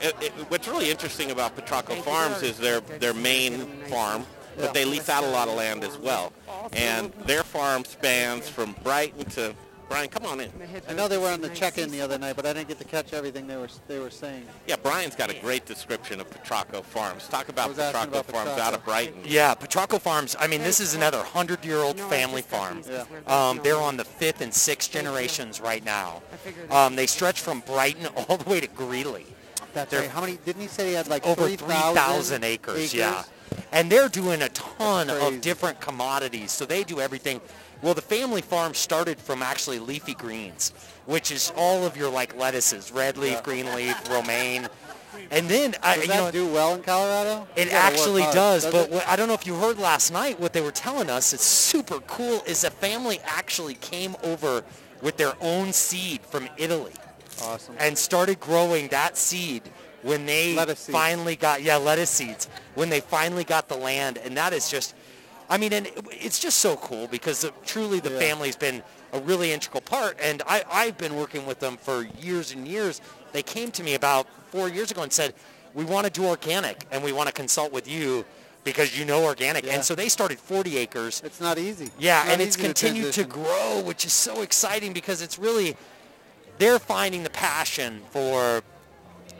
[0.48, 5.24] What's really interesting about Petrocco Farms is their their main farm, but they lease out
[5.24, 6.32] a lot of land as well.
[6.72, 9.54] And their farm spans from Brighton to
[9.89, 10.09] Brian.
[10.09, 10.47] Come on in.
[10.51, 12.53] I'm gonna hit I know they were on the check-in the other night, but I
[12.53, 14.45] didn't get to catch everything they were they were saying.
[14.66, 17.26] Yeah, Brian's got a great description of Petrocco Farms.
[17.28, 18.62] Talk about was Petrocco about Farms Petrocco.
[18.68, 19.20] out of Brighton.
[19.24, 20.36] Yeah, Petrocco Farms.
[20.39, 22.82] I mean, this is another hundred-year-old family farm.
[22.89, 23.05] Yeah.
[23.26, 26.22] Um, they're on the fifth and sixth generations right now.
[26.32, 29.26] I figured Um, they stretch from Brighton all the way to Greeley.
[29.74, 30.11] That's They're right.
[30.11, 30.39] How many?
[30.45, 33.22] Didn't he say he had like over 3,000 3,000 acres, yeah.
[33.72, 36.53] And they're doing a ton of different commodities.
[36.53, 37.41] So they do everything.
[37.83, 40.72] Well, the family farm started from actually leafy greens,
[41.07, 43.43] which is all of your like lettuces, red leaf, Yeah.
[43.43, 44.68] green leaf, romaine.
[45.31, 47.47] And then, I, Does you that know, do well in Colorado?
[47.57, 48.91] It actually does, does but it?
[48.93, 51.33] what, I don't know if you heard last night what they were telling us.
[51.33, 52.43] It's super cool.
[52.47, 54.62] Is a family actually came over
[55.03, 56.93] with their own seed from Italy
[57.43, 57.74] awesome.
[57.79, 59.62] and started growing that seed
[60.03, 64.53] when they finally got yeah lettuce seeds when they finally got the land, and that
[64.53, 64.95] is just,
[65.51, 68.18] I mean, and it's just so cool because truly the Yeah.
[68.18, 68.82] family's been
[69.12, 73.01] a really integral part, and I, I've been working with them for years and years.
[73.32, 75.34] They came to me about four years ago and said,
[75.74, 78.24] we want to do organic, and we want to consult with you
[78.64, 79.74] because you know organic, Yeah.
[79.74, 81.22] and so they started 40 acres.
[81.24, 81.90] It's not easy.
[81.99, 85.38] Yeah, not and it's easy to continued to, grow, which is so exciting because it's
[85.38, 85.76] really
[86.59, 88.62] they're finding the passion for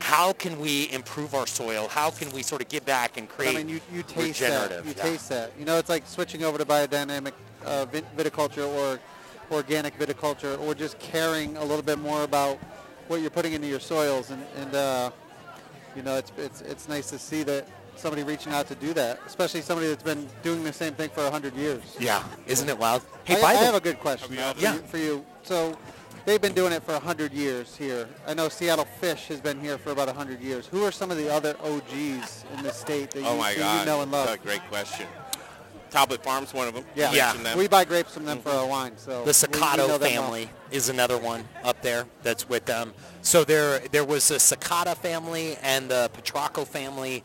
[0.01, 1.89] how can we improve our soil?
[1.89, 4.85] How can we sort of give back and create I mean, you, you taste that.
[4.85, 5.03] You yeah.
[5.03, 5.53] taste that.
[5.59, 7.33] You know, it's like switching over to biodynamic
[7.65, 7.87] uh,
[8.17, 8.99] viticulture or
[9.51, 12.59] organic viticulture, or just caring a little bit more about
[13.09, 14.31] what you're putting into your soils.
[14.31, 15.11] And, and uh,
[15.97, 19.19] you know, it's, it's it's nice to see that somebody reaching out to do that,
[19.27, 21.97] especially somebody that's been doing the same thing for 100 years.
[21.99, 23.03] Yeah, isn't it wild?
[23.25, 24.75] Hey, I, by I the have a good question for, Yeah.
[24.75, 25.25] you, for you.
[25.43, 25.77] So
[26.29, 28.07] they've been doing it for 100 years here.
[28.27, 30.67] I know Seattle Fish has been here for about 100 years.
[30.67, 33.59] Who are some of the other OGs in the state that, Oh you, my that
[33.59, 34.27] God, you know and love?
[34.27, 35.07] That's a great question.
[35.89, 36.85] Talbot Farms, one of them.
[36.95, 37.33] Yeah, Yeah.
[37.33, 37.57] them.
[37.57, 38.59] We buy grapes from them for mm-hmm.
[38.59, 38.93] our wine.
[38.99, 40.23] So the we- we Sakata know them well.
[40.25, 42.93] family is another one up there that's with them.
[43.23, 47.25] So there there was the Sakata family and the Petrocco family.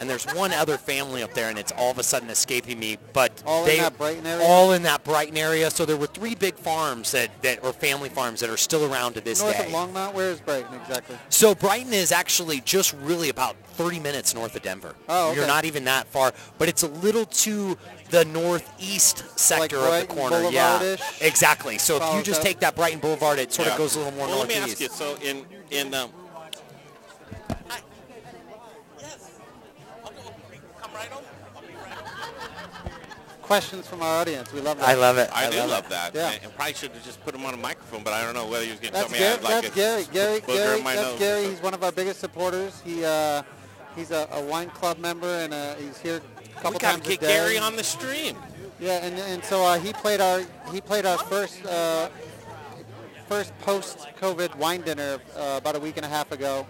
[0.00, 2.98] And there's one other family up there, and it's all of a sudden escaping me.
[3.12, 4.44] But All in that Brighton area?
[4.46, 5.70] all in that Brighton area.
[5.70, 9.14] So there were three big farms that that or family farms that are still around
[9.14, 9.66] to this North day.
[9.66, 11.16] of Longmont, where is Brighton exactly?
[11.28, 14.94] So Brighton is actually just really about 30 minutes north of Denver.
[15.08, 15.36] Oh, okay.
[15.38, 17.76] You're not even that far, but it's a little to
[18.10, 20.40] the northeast sector of the corner.
[20.50, 21.22] Yeah, Boulevard-ish?
[21.22, 21.76] exactly.
[21.78, 22.46] So if you just up.
[22.46, 23.72] take that Brighton Boulevard, it sort Yeah.
[23.74, 24.88] of goes a little more well, let me ask you.
[24.88, 26.10] So in in um,
[27.68, 27.80] I-
[29.00, 29.30] yes,
[30.04, 30.22] I'll go.
[30.80, 31.24] come right over.
[31.54, 32.10] I'll be right over.
[33.46, 34.52] Questions from our audience.
[34.52, 34.88] We love that.
[34.88, 35.30] I love it.
[35.32, 36.14] I, do love, love that.
[36.16, 36.32] Yeah.
[36.32, 38.48] And, and probably should have just put him on a microphone, but I don't know
[38.48, 39.28] whether he was going to tell me Gary.
[39.28, 40.04] I had like that's a Gary.
[40.12, 40.40] Gary.
[40.40, 40.78] Gary.
[40.78, 41.18] in my That's nose.
[41.20, 41.44] Gary.
[41.44, 42.82] He's one of our biggest supporters.
[42.84, 43.42] He uh,
[43.94, 47.04] he's a, a wine club member, and uh, he's here a couple we got times
[47.04, 47.28] to a get.
[47.28, 48.36] Gary on the stream.
[48.80, 50.42] Yeah, and, and so uh, he played our
[50.72, 52.08] he played our first uh,
[53.28, 56.66] first post-COVID wine dinner uh, about a week and a half ago,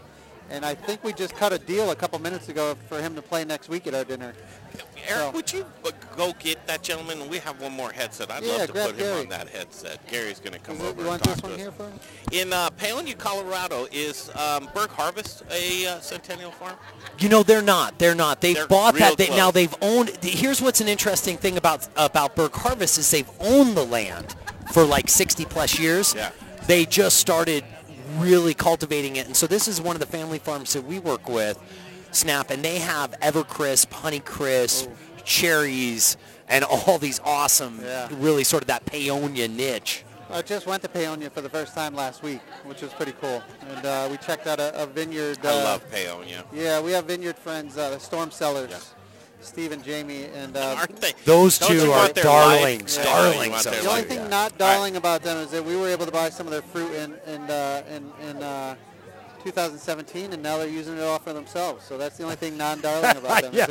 [0.50, 3.22] and I think we just cut a deal a couple minutes ago for him to
[3.22, 4.34] play next week at our dinner.
[5.08, 5.66] Eric, So- would you
[6.16, 7.28] go get that gentleman?
[7.28, 8.30] We have one more headset.
[8.30, 9.20] I'd Yeah, love to put him Gary.
[9.20, 10.06] on that headset.
[10.08, 11.60] Gary's going to come it- over you and want talk this to one us.
[11.60, 12.00] here for him?
[12.32, 16.74] In uh, Palinview, Colorado, is um, Berg Harvest a uh, Centennial Farm?
[17.18, 17.98] You know they're not.
[17.98, 18.40] They're not.
[18.40, 19.16] They've They're bought that.
[19.16, 20.10] They, now they've owned.
[20.22, 24.34] Here's what's an interesting thing about about Berg Harvest is they've owned the land
[24.72, 26.14] for like 60 plus years.
[26.14, 26.30] Yeah.
[26.66, 27.64] They just started
[28.18, 31.28] really cultivating it, and so this is one of the family farms that we work
[31.28, 31.58] with,
[32.12, 34.88] Snap, and they have Evercrisp, Honeycrisp,
[35.24, 36.16] cherries,
[36.48, 38.08] and all these awesome, Yeah.
[38.12, 40.04] really sort of that Paonia niche.
[40.28, 43.42] I just went to Paonia for the first time last week, which was pretty cool,
[43.68, 45.38] and uh, we checked out a, a vineyard.
[45.44, 46.44] I uh, love Paonia.
[46.52, 48.78] Yeah, we have vineyard friends, uh, the Storm Cellars, Yeah.
[49.40, 51.12] Steve and Jamie, and uh, Aren't they?
[51.24, 53.06] Those two are their darlings, life?
[53.06, 54.08] darlings you want of their The only life.
[54.08, 54.28] thing Yeah.
[54.28, 56.90] not darling about them is that we were able to buy some of their fruit
[56.94, 58.74] and in uh, in, in uh,
[59.46, 61.84] 2017, and now they're using it all for themselves.
[61.84, 63.52] So that's the only thing non-darling about them.
[63.54, 63.66] Yeah.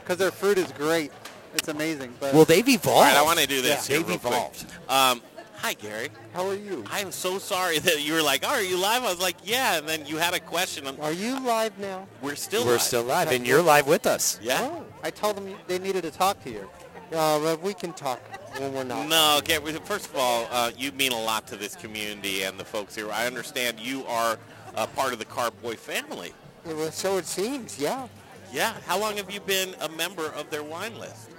[0.00, 1.12] Because their fruit is great.
[1.54, 2.14] It's amazing.
[2.18, 2.96] But Well, they've evolved.
[2.96, 4.32] All right, I want to do this Yeah, here they've real quick.
[4.32, 4.66] evolved.
[4.88, 5.22] Um,
[5.56, 6.08] hi, Gary.
[6.34, 6.84] how are you?
[6.90, 9.04] I am so sorry that you were like, oh, are you live?
[9.04, 9.76] I was like, yeah.
[9.78, 10.86] And then you had a question.
[10.86, 12.06] and Are you live now?
[12.22, 12.66] We're still live.
[12.66, 12.82] We're live.
[12.82, 14.38] still live, and you're live with us.
[14.42, 14.58] Yeah?
[14.62, 16.68] Oh, I told them they needed to talk to you.
[17.12, 18.18] Uh, but we can talk
[18.58, 19.06] when we're not.
[19.06, 19.58] No, okay.
[19.84, 23.12] First of all, uh, you mean a lot to this community and the folks here.
[23.12, 24.38] I understand you are
[24.76, 26.32] uh, part of the Carboy family.
[26.64, 28.06] Well, so it seems, yeah.
[28.52, 28.74] Yeah.
[28.86, 31.30] How long have you been a member of their wine list?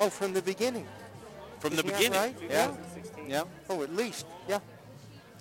[0.00, 0.86] Oh, from the beginning.
[1.60, 2.36] From the Isn't that beginning, right?
[2.50, 2.70] Yeah.
[3.28, 3.44] Yeah.
[3.70, 4.58] Oh, at least, yeah.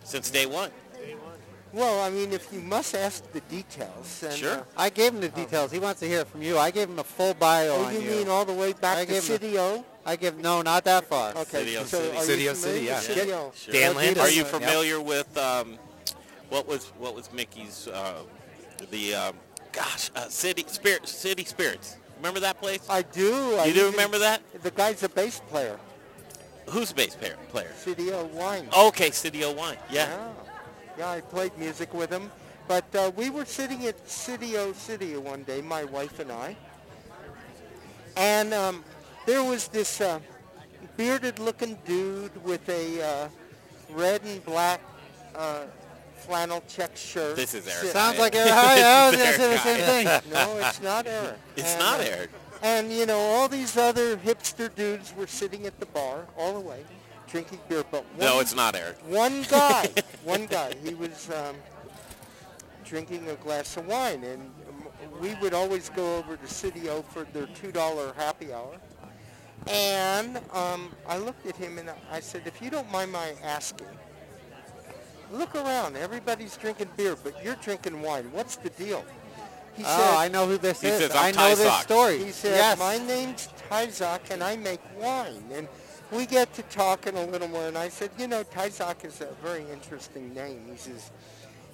[0.04, 0.70] since day one.
[0.94, 1.32] Day one.
[1.74, 4.20] Well, I mean, if you must ask the details.
[4.20, 4.58] Then, Sure.
[4.58, 5.72] uh, I gave him the details.
[5.72, 6.58] He wants to hear it from you.
[6.60, 8.12] I gave him a full bio oh, on you you.
[8.12, 9.86] mean all the way back I to gave him a- City O?
[10.06, 11.30] I give no, not that far.
[11.32, 11.44] Okay.
[11.64, 12.18] City O so City.
[12.18, 12.96] Are City you City, familiar yeah.
[12.96, 13.36] with City Yeah.
[13.36, 13.52] O?
[13.56, 13.74] Sure.
[13.74, 14.24] Dan Landis.
[14.24, 14.48] Are you Yep.
[14.48, 15.80] familiar with um,
[16.52, 18.24] what was what was Mickey's uh,
[18.92, 19.36] the um,
[19.72, 21.98] gosh uh, city spirit city spirits?
[22.18, 22.86] Remember that place?
[22.90, 23.56] I do.
[23.56, 24.42] I you do remember that?
[24.62, 25.80] The guy's a bass player.
[26.70, 27.38] Who's a bass player?
[27.50, 27.72] Player.
[27.76, 28.68] City O Wine.
[28.78, 29.78] Okay, City O Wine.
[29.90, 30.08] Yeah.
[30.08, 30.30] Yeah.
[30.98, 32.30] Yeah, I played music with him.
[32.68, 36.56] But uh, we were sitting at City O City one day, my wife and I.
[38.18, 38.84] And um,
[39.26, 40.20] there was this uh,
[40.98, 43.30] bearded-looking dude with a uh,
[43.90, 44.82] red and black
[45.36, 45.64] uh,
[46.22, 47.36] flannel check shirt.
[47.36, 47.88] This is Eric.
[47.92, 48.52] Sounds like Eric.
[48.54, 50.32] I was going to say the same thing.
[50.34, 51.38] No, it's not Eric.
[51.58, 52.30] It's And, not Eric.
[52.64, 56.60] And, you know, all these other hipster dudes were sitting at the bar all the
[56.60, 56.84] way,
[57.28, 57.84] drinking beer.
[57.90, 58.98] But one, No, it's not Eric.
[59.08, 59.90] one guy,
[60.24, 61.56] one guy, he was um,
[62.86, 64.24] drinking a glass of wine.
[64.24, 68.76] And um, we would always go over to City O for their $2 happy hour.
[69.68, 73.88] And um, I looked at him and I said, if you don't mind my asking,
[75.32, 75.96] look around.
[75.98, 78.32] Everybody's drinking beer, but you're drinking wine.
[78.32, 79.04] What's the deal?
[79.76, 81.00] He Oh, I know who this He is.
[81.00, 82.18] says, I "I'm know this Ty Zock." story.
[82.24, 82.78] he said, yes.
[82.80, 85.44] my name's Ty Zock and I make wine.
[85.54, 85.68] And
[86.12, 87.68] we get to talking a little more.
[87.68, 90.62] And I said, you know, Ty Zock is a very interesting name.
[90.70, 91.12] He says,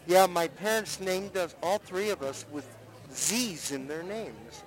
[0.06, 2.68] yeah, my parents named us, all three of us, with
[3.14, 4.64] Z's in their names.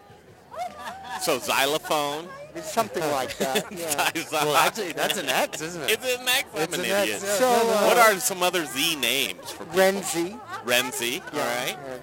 [1.20, 2.28] So xylophone.
[2.54, 3.66] It's something like that.
[3.76, 4.10] Yeah.
[4.32, 5.90] Well, actually, that's an X, isn't it?
[5.92, 6.44] It's an X.
[6.54, 7.20] I'm It's an an X, idiot.
[7.22, 7.34] yeah.
[7.38, 9.78] So, uh, what are some other Z names for people?
[9.80, 10.40] Renzi.
[10.64, 11.22] Renzi.
[11.32, 11.76] All right.
[11.86, 11.96] Yeah.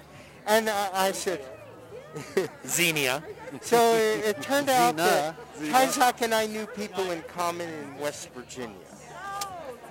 [0.46, 1.44] And uh, I said,
[2.66, 3.22] Xenia.
[3.60, 5.72] so it, it turned out that Zena.
[5.72, 8.74] Ty Zock and I knew people in common in West Virginia.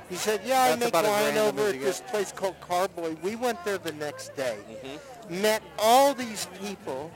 [0.09, 3.17] He said, yeah, I That's make about wine over at this place called Carboy.
[3.21, 4.57] We went there the next day,
[5.29, 7.11] met all these people,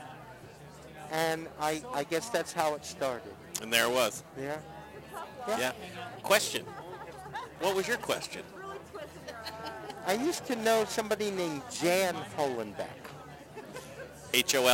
[1.12, 3.32] and I, I guess that's how it started.
[3.60, 4.24] And there it was.
[4.40, 4.56] Yeah.
[5.46, 5.72] Yeah.
[6.22, 6.64] Question.
[7.60, 8.42] What was your question?
[10.06, 12.88] I used to know somebody named Jan Hollenback.
[14.34, 14.72] H-O-L-L-E-N-B-A-C-K?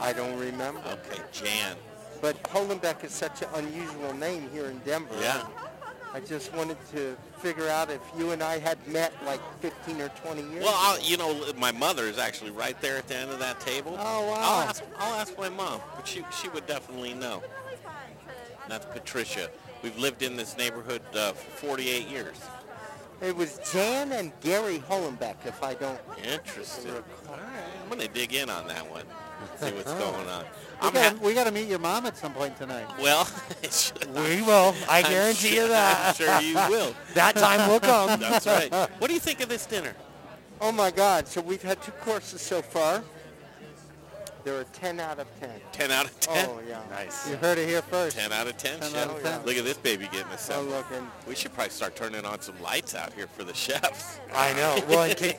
[0.00, 0.80] I don't remember.
[0.86, 1.76] Okay, Jan.
[2.20, 5.16] But Hollenback is such an unusual name here in Denver.
[5.20, 5.44] Yeah.
[6.12, 10.08] I just wanted to figure out if you and I had met like 15 or
[10.08, 13.30] 20 years Well, I'll, you know, my mother is actually right there at the end
[13.30, 13.96] of that table.
[13.98, 14.34] Oh, wow.
[14.38, 17.42] I'll ask, I'll ask my mom, but she, she would definitely know.
[18.68, 19.50] That's Patricia.
[19.82, 22.36] We've lived in this neighborhood uh, for 48 years.
[23.22, 26.00] It was Jan and Gary Hollenback, if I don't.
[26.24, 26.92] Interesting.
[27.28, 27.40] All right,
[27.82, 29.04] I'm going to dig in on that one.
[29.58, 30.44] See what's going on.
[30.80, 32.86] We I'm gotta, ha- we gotta meet your mom at some point tonight.
[33.00, 33.28] well,
[34.14, 34.74] We will.
[34.88, 36.08] I I'm guarantee sure- you that.
[36.08, 36.94] I'm sure you will.
[37.14, 38.18] That time will come.
[38.20, 38.72] That's right.
[38.98, 39.94] What do you think of this dinner?
[40.60, 41.26] Oh my God!
[41.28, 43.02] So we've had two courses so far.
[44.42, 45.50] There are 10 out of 10.
[45.72, 46.48] 10 out of 10?
[46.48, 46.80] Oh yeah.
[46.88, 47.28] Nice.
[47.28, 48.16] You heard it here first.
[48.16, 49.10] 10 out of 10, 10 chef.
[49.10, 49.44] out of 10.
[49.44, 50.70] Look at this baby getting Oh assembled.
[50.70, 54.18] look, and We should probably start turning on some lights out here for the chefs.
[54.34, 54.82] I know.
[54.88, 55.34] Well, can,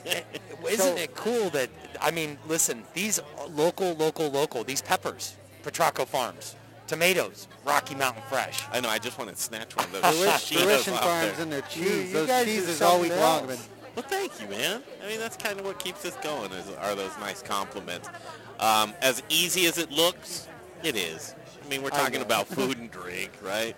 [0.70, 1.68] isn't it cool that
[2.02, 8.64] I mean, listen, these local, local, local, these peppers, Petrocco Farms, tomatoes, Rocky Mountain Fresh.
[8.72, 8.88] I know.
[8.88, 11.42] I just want to snatch one of those Fruition, Cheetos fruition off farms there.
[11.42, 12.08] and their cheese.
[12.08, 13.48] you Those guys cheeses all week long.
[13.50, 13.68] else.
[13.94, 14.82] Well, thank you, man.
[15.04, 16.50] I mean, that's kind of what keeps us going.
[16.52, 18.08] Is are those nice compliments?
[18.58, 20.48] Um, as easy as it looks,
[20.82, 21.34] it is.
[21.64, 23.76] I mean, we're talking about food and drink, right?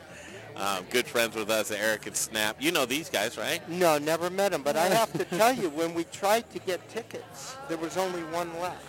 [0.56, 2.56] Um, good friends with us, Eric and Snap.
[2.60, 3.66] You know these guys, right?
[3.68, 4.62] no, never met them.
[4.62, 8.22] But I have to tell you, when we tried to get tickets, there was only
[8.24, 8.84] one left.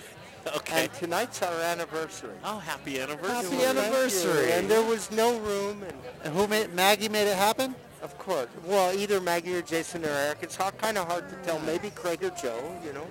[0.57, 0.83] Okay.
[0.83, 2.35] And tonight's our anniversary.
[2.43, 3.57] Oh, happy anniversary!
[3.57, 4.51] Happy anniversary.
[4.51, 7.75] And there was no room, and And who made Maggie made it happen?
[8.03, 10.37] of course, well, either Maggie or Jason or Eric.
[10.41, 11.59] It's kind of hard to tell.
[11.61, 12.79] Maybe Craig or Joe.
[12.85, 13.07] You know.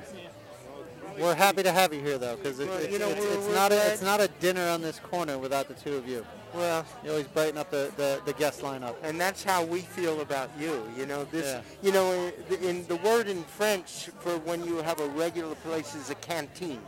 [1.19, 3.55] We're happy to have you here though, because it, Well, it's, you know, it's, it's
[3.55, 6.25] not a it's not a dinner on this corner without the two of you.
[6.55, 8.95] Well, You always brighten up the, the, the guest lineup.
[9.03, 10.83] and that's how we feel about you.
[10.97, 11.47] You know, this.
[11.47, 11.61] Yeah.
[11.83, 15.95] You know, in, in the word in French for when you have a regular place
[15.95, 16.81] is a canteen.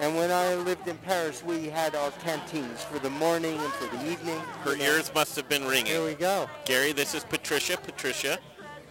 [0.00, 3.96] And when I lived in Paris, we had our canteens for the morning and for
[3.96, 4.38] the evening.
[4.64, 4.84] Her know.
[4.84, 5.86] ears must have been ringing.
[5.86, 6.48] Here we go.
[6.64, 7.76] Gary, this is Patricia.
[7.76, 8.38] Patricia,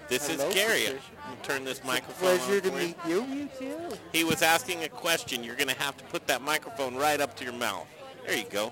[0.08, 0.84] this Hello, is Gary.
[0.86, 1.02] Patricia.
[1.30, 3.26] You Turn this microphone Pleasure on to meet you.
[3.26, 3.78] You too.
[4.14, 5.44] He was asking a question.
[5.44, 7.88] You're going to have to put that microphone right up to your mouth.
[8.26, 8.72] There you go.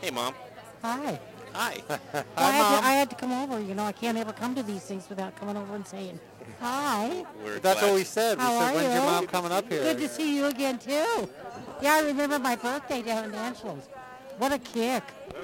[0.00, 0.34] Hey, Mom.
[0.82, 1.18] Hi.
[1.54, 1.82] Hi.
[1.88, 2.80] Well, I, Hi, had Mom.
[2.82, 3.60] to, I had to come over.
[3.60, 6.18] You know, I can't ever come to these things without coming over and saying,
[6.60, 7.24] hi.
[7.44, 8.38] We're That's glad- what we said.
[8.38, 9.82] We How said, are when's your mom coming up here?
[9.82, 11.28] Good to see you again, too.
[11.82, 13.88] Yeah, I remember my birthday down in Angelo's.
[14.38, 15.02] What a kick.
[15.34, 15.38] Oh,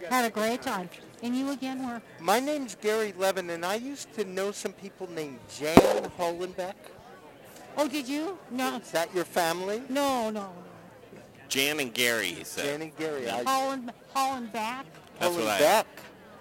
[0.00, 0.08] yeah.
[0.10, 0.88] Had a great time.
[1.22, 5.10] And you again were, My name's Gary Levin, and I used to know some people
[5.10, 5.76] named Jan
[6.16, 6.74] Hollenback.
[7.76, 8.38] oh, did you?
[8.52, 9.82] No, Is that your family?
[9.88, 10.52] no, no.
[11.48, 12.64] Jan and Gary, he said.
[12.64, 13.28] Jan and Gary.
[13.28, 14.86] I, Holland, Holland back?
[15.18, 15.84] That's what I- Hollenback.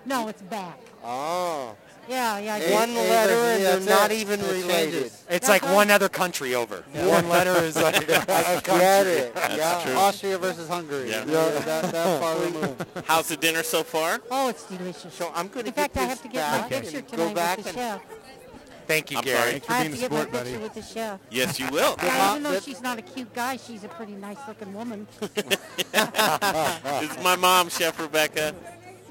[0.05, 0.79] No, it's back.
[1.03, 1.75] Oh.
[2.09, 2.57] Yeah, yeah.
[2.57, 2.73] Hey.
[2.73, 4.19] One hey, letter, listen, and they're not it.
[4.19, 5.03] even It related.
[5.03, 6.77] It's That's like one other country over.
[6.93, 8.81] One letter is like a Get country.
[9.13, 9.33] it.
[9.35, 9.81] yeah.
[9.83, 9.93] true.
[9.95, 11.09] Austria versus Hungary.
[11.09, 11.25] Yeah.
[11.27, 12.85] Yeah, that, that far removed.
[13.05, 14.21] How's the dinner so far?
[14.31, 15.13] Oh, it's delicious.
[15.13, 17.27] So I'm going to In get fact, I have to get my picture and tonight
[17.29, 18.01] go back with the and chef.
[18.87, 19.37] Thank you, I'm Gary.
[19.37, 19.61] sorry.
[19.69, 21.19] I have to get my picture with the chef.
[21.29, 21.95] Yes, you will.
[22.01, 25.07] Yeah, even though That- she's not a cute guy, she's a pretty nice-looking woman.
[25.19, 25.31] this
[27.11, 28.55] is my mom, Chef Rebecca.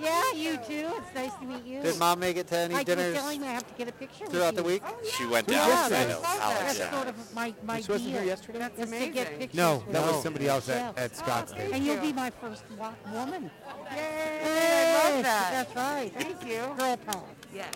[0.01, 0.89] yeah, you too.
[0.97, 1.83] It's nice to meet you.
[1.83, 3.89] Did mom make it to any I keep dinners telling me I have to get
[3.89, 4.57] a picture with throughout you.
[4.59, 4.83] the week?
[4.87, 5.69] Oh, she went Yeah, down.
[5.69, 6.91] that's, to that's Alex, yeah.
[6.93, 8.59] sort of my, my She wasn't here yesterday?
[8.59, 9.39] That's That's to get amazing.
[9.39, 11.21] pictures No, with that was somebody else at, Chefs.
[11.23, 11.73] at Scottsdale.
[11.75, 13.51] And you'll be my first wa- woman.
[13.91, 13.97] Yay!
[13.97, 15.51] I Yes, love that.
[15.53, 16.13] That's right.
[16.15, 16.61] Thank you.
[16.79, 17.23] Girl power.
[17.55, 17.73] Yes.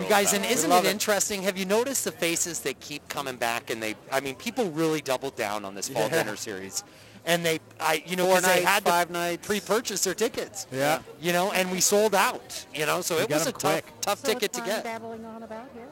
[0.00, 0.90] You guys, and isn't it it.
[0.90, 1.42] interesting?
[1.42, 3.70] Have you noticed the faces that keep coming back?
[3.70, 6.08] And they, I mean, people really doubled down on this fall Yeah.
[6.24, 6.82] dinner series,
[7.24, 9.46] and they, I, you know, Four 'cause they nights, had to five nights.
[9.46, 10.66] pre-purchase their tickets.
[10.72, 10.98] Yeah.
[11.20, 12.66] You know, and we sold out.
[12.74, 13.84] You know, so We it was a 'em tough, quick.
[14.00, 14.84] tough So ticket to get.
[14.84, 15.86] babbling on about here.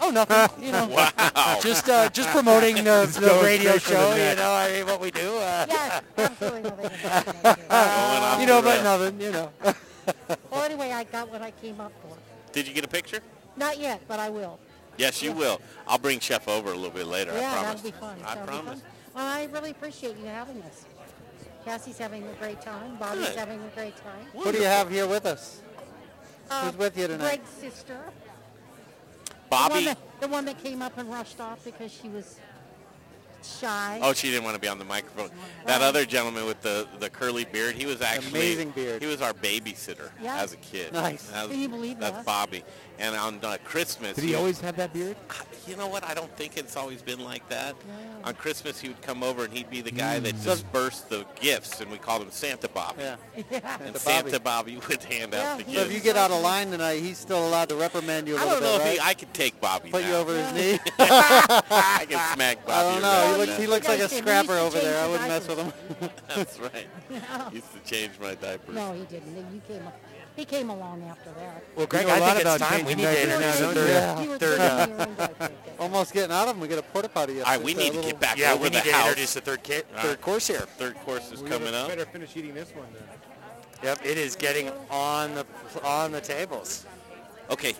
[0.00, 0.64] Oh, nothing.
[0.64, 1.58] You know, Wow.
[1.62, 4.30] just uh, just promoting the, the radio straight for the show.
[4.30, 5.36] You know, I mean, what we do.
[5.36, 6.90] Uh, Yes, absolutely nothing.
[7.68, 9.20] Going you know, but nothing.
[9.20, 9.52] You know.
[10.50, 12.16] well, anyway, I got what I came up for.
[12.56, 13.20] Did you get a picture?
[13.58, 14.58] Not yet, but I will.
[14.96, 15.60] Yes, you will.
[15.86, 17.32] I'll bring Chef over a little bit later.
[17.32, 17.82] I yeah, promise.
[17.82, 18.16] that'll be fun.
[18.24, 18.80] I That'll promise.
[18.80, 18.90] fun.
[19.14, 20.86] Well, I really appreciate you having us.
[21.66, 22.96] Cassie's having a great time.
[22.96, 23.36] Bobby's Good.
[23.36, 24.24] having a great time.
[24.32, 25.60] Who do you have here with us?
[26.50, 27.42] Uh, Who's with you tonight?
[27.44, 27.98] Greg's sister.
[29.26, 29.84] The one, Bobby.
[29.84, 32.40] that, the one that came up and rushed off because she was
[33.46, 34.00] shy.
[34.02, 35.30] Oh, she didn't want to be on the microphone.
[35.66, 39.02] That other gentleman with the, the curly beard, he was actually Amazing beard.
[39.02, 40.36] He was our babysitter Yeah.
[40.42, 40.92] as a kid.
[40.92, 41.30] Nice.
[41.32, 42.26] Was- Can you believe that's that?
[42.26, 42.62] Bobby.
[42.98, 45.16] And on uh, Christmas, Did he always have that beard?
[45.68, 46.02] You know what?
[46.04, 47.74] I don't think it's always been like that.
[48.24, 50.22] On Christmas, he would come over and he'd be the guy Mm.
[50.22, 53.02] that dispersed the gifts, and we called him Santa Bobby.
[53.02, 53.16] Yeah.
[53.50, 53.76] Yeah.
[53.84, 56.40] And Santa Santa Bobby would hand out the Yeah, So if you get out of
[56.42, 58.98] line tonight, he's still allowed to reprimand you a I little don't know bit, if
[58.98, 59.04] right?
[59.04, 60.08] he, I could take Bobby Put now.
[60.08, 60.78] you over his knee.
[60.98, 63.32] I can smack Bobby I don't know.
[63.32, 65.04] He looks, he looks like a scrapper over there.
[65.04, 66.10] I wouldn't the mess with him.
[66.34, 66.86] That's right.
[67.50, 68.74] He Used to change my diapers.
[68.74, 69.36] No, he didn't.
[69.36, 69.82] You came,
[70.36, 71.64] he came along after that.
[71.74, 73.68] Well, Greg, know a I lot think it's time we need to diapers introduce now,
[73.68, 74.30] the third, you?
[74.32, 75.50] You third, uh, your own diaper.
[75.78, 76.60] Almost getting out of him.
[76.60, 77.40] We get a porta potty.
[77.40, 79.08] All right, we need to get back yeah, over we the need to house.
[79.08, 80.60] introduce the third kit, All third course here.
[80.60, 81.88] Third course is We coming up.
[81.88, 83.02] Better finish eating this one then.
[83.82, 85.46] Yep, it is getting on the
[85.84, 86.86] on the tables.
[87.50, 87.74] Okay,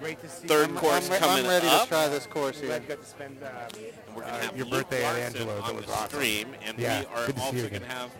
[0.00, 0.76] Great to see Third you.
[0.76, 1.82] course I'm, re- coming I'm ready up.
[1.82, 2.78] to try this course here.
[2.88, 5.62] got to spend uh, and we're gonna have your Luke birthday at Larson Angelo's.
[5.62, 6.08] That on was the awesome.
[6.08, 8.10] stream, and Yeah, we are good to also going to have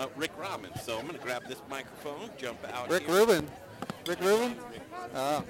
[0.00, 0.80] uh, Rick Robbins.
[0.82, 2.90] So I'm going to grab this microphone, jump out.
[2.90, 3.14] Rick here.
[3.14, 3.48] Rubin.
[4.06, 4.56] Rick Rubin?
[5.14, 5.44] Oh.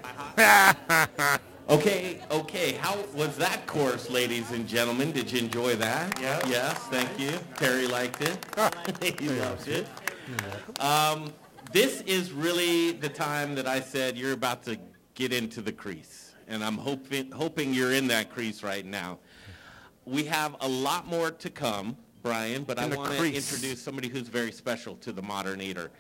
[1.69, 2.73] Okay, okay.
[2.73, 5.13] How was that course, ladies and gentlemen?
[5.13, 6.21] Did you enjoy that?
[6.21, 6.41] Yeah.
[6.49, 7.31] Yes, thank you.
[7.59, 8.45] Terry liked it.
[9.21, 9.87] he loves it.
[10.81, 11.33] Um,
[11.73, 14.79] this is really the time that I said you're about to
[15.15, 19.21] get into the crease, and I'm hoping hoping you're in that crease right now.
[20.05, 23.81] We have a lot more to come, Brian, but In I the want to introduce
[23.81, 25.91] somebody who's very special to the modern eater.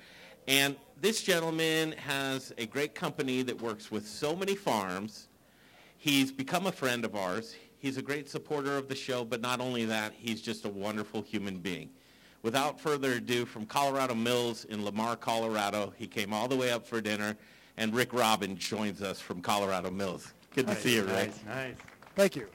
[0.48, 5.28] And this gentleman has a great company that works with so many farms.
[5.96, 7.54] He's become a friend of ours.
[7.78, 11.22] He's a great supporter of the show, but not only that, he's just a wonderful
[11.22, 11.90] human being.
[12.42, 16.86] Without further ado, from Colorado Mills in Lamar, Colorado, he came all the way up
[16.86, 17.36] for dinner,
[17.76, 20.32] and Rick Robin joins us from Colorado Mills.
[20.54, 21.32] Good to see you, Rick.
[21.46, 21.74] Nice.
[22.16, 22.46] Thank you.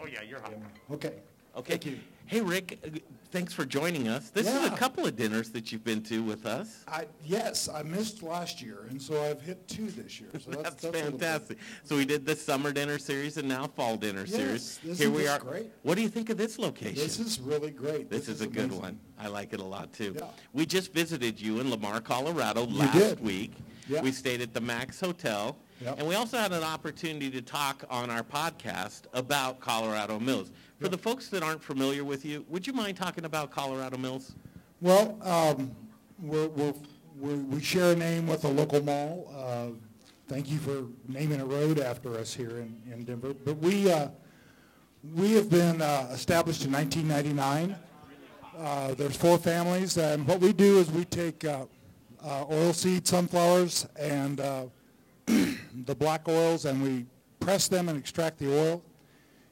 [0.00, 0.54] Oh yeah, you're hot.
[0.92, 1.14] Okay.
[1.56, 1.72] Okay.
[1.72, 1.98] Thank you.
[2.26, 2.88] Hey, Rick, uh,
[3.30, 4.30] thanks for joining us.
[4.30, 6.82] This is a couple of dinners that you've been to with us.
[6.88, 10.30] I, yes, I missed last year, and so I've hit two this year.
[10.32, 11.58] So that's, That's, that's a little bit- fantastic.
[11.84, 14.78] So we did the summer dinner series and now fall dinner Yes, series.
[14.82, 15.38] this Here is we are.
[15.38, 15.70] great.
[15.82, 16.94] What do you think of this location?
[16.96, 18.08] This is really great.
[18.08, 18.98] This is a good one.
[19.18, 20.16] I like it a lot too.
[20.18, 20.24] Yeah.
[20.54, 23.20] We just visited you in Lamar, Colorado You last did.
[23.20, 23.52] week.
[23.86, 24.00] Yeah.
[24.00, 25.58] We stayed at the Max Hotel.
[25.82, 25.98] Yep.
[25.98, 30.50] And we also had an opportunity to talk on our podcast about Colorado Mills.
[30.80, 34.34] For the folks that aren't familiar with you, would you mind talking about Colorado Mills?
[34.80, 35.74] Well, um,
[36.20, 36.74] we're, we're,
[37.16, 39.32] we're, we share a name with a local mall.
[39.34, 39.78] Uh,
[40.28, 43.34] thank you for naming a road after us here in, in Denver.
[43.34, 44.08] But we, uh,
[45.14, 47.76] we have been uh, established in 1999.
[48.58, 51.66] Uh, there's four families, and what we do is we take uh,
[52.22, 54.38] uh, oilseed sunflowers and
[55.26, 57.06] the black oils, and we
[57.38, 58.82] press them and extract the oil.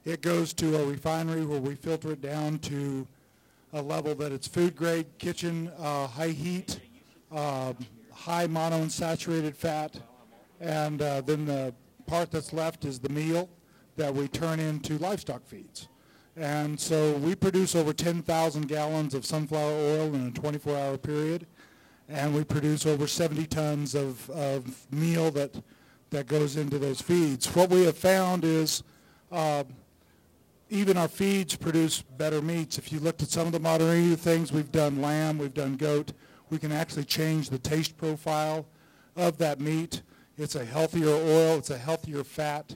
[0.04, 3.06] It goes to a refinery where we filter it down to
[3.72, 6.80] a level that it's food grade, kitchen, uh, high heat,
[7.30, 7.72] uh,
[8.12, 10.00] high monounsaturated fat,
[10.60, 11.72] and uh, then the
[12.06, 13.48] part that's left is the meal
[13.96, 15.86] that we turn into livestock feeds.
[16.36, 21.46] And so we produce over 10,000 gallons of sunflower oil in a 24-hour period,
[22.08, 25.54] and we produce over 70 tons of, of meal that,
[26.10, 27.46] that goes into those feeds.
[27.54, 28.82] What we have found is
[29.30, 29.62] uh,
[30.72, 32.78] even our feeds produce better meats.
[32.78, 35.76] If you looked at some of the modern eater things, we've done lamb, we've done
[35.76, 36.14] goat.
[36.48, 38.66] We can actually change the taste profile
[39.14, 40.00] of that meat.
[40.38, 42.74] It's a healthier oil, it's a healthier fat.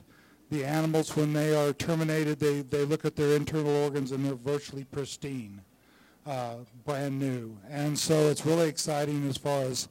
[0.51, 4.35] The animals, when they are terminated, they, they look at their internal organs and they're
[4.35, 5.59] virtually pristine,
[6.27, 7.57] uh, brand new.
[7.67, 9.89] And so it's really exciting as far as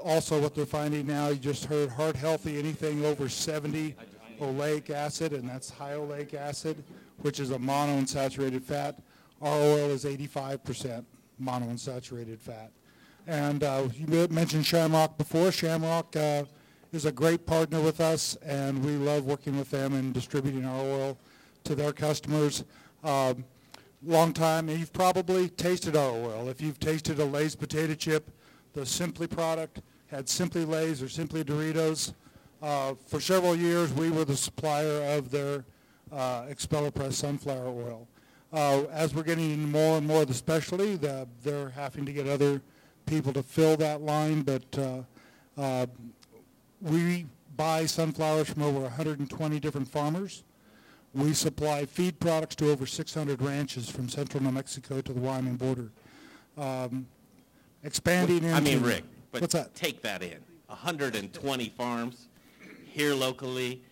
[0.00, 1.30] also what they're finding now.
[1.30, 3.96] You just heard heart healthy, anything over 70
[4.40, 6.84] oleic acid, and that's high oleic acid,
[7.26, 9.00] which is a monounsaturated fat.
[9.42, 11.04] Our oil is 85%
[11.42, 12.70] monounsaturated fat.
[13.26, 15.50] And uh, you mentioned Shamrock before.
[15.50, 16.44] Shamrock uh,
[16.92, 20.80] is a great partner with us, and we love working with them and distributing our
[20.80, 21.18] oil
[21.64, 22.62] to their customers.
[23.02, 23.44] Um,
[24.04, 26.48] long time, you've probably tasted our oil.
[26.48, 28.30] If you've tasted a Lay's potato chip,
[28.72, 32.14] the Simply product had Simply Lay's or Simply Doritos.
[32.62, 35.64] Uh, for several years, we were the supplier of their
[36.12, 38.08] uh, Expeller Press sunflower oil.
[38.52, 42.12] Uh, as we're getting into more and more of the specialty, the, they're having to
[42.12, 42.62] get other
[43.04, 45.02] people to fill that line, but uh,
[45.60, 45.86] uh,
[46.80, 47.26] we
[47.56, 50.44] buy sunflowers from over 120 different farmers.
[51.14, 55.56] We supply feed products to over 600 ranches from central New Mexico to the Wyoming
[55.56, 55.90] border.
[56.58, 57.06] Um,
[57.82, 58.52] expanding into...
[58.52, 59.74] I mean, Rick, but What's that?
[59.74, 60.38] take that in.
[60.66, 62.28] 120 farms
[62.84, 63.82] here locally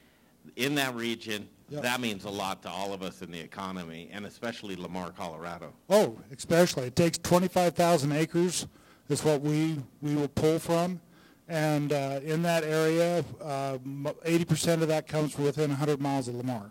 [0.57, 1.49] in that region.
[1.75, 1.83] Yep.
[1.83, 5.73] That means a lot to all of us in the economy, and especially Lamar, Colorado.
[5.91, 6.85] Oh, especially.
[6.87, 8.69] It takes 25,000 acres
[9.09, 11.01] is what we, we will pull from.
[11.49, 16.37] And uh, in that area, uh, 80% of that comes from within 100 miles of
[16.37, 16.71] Lamar.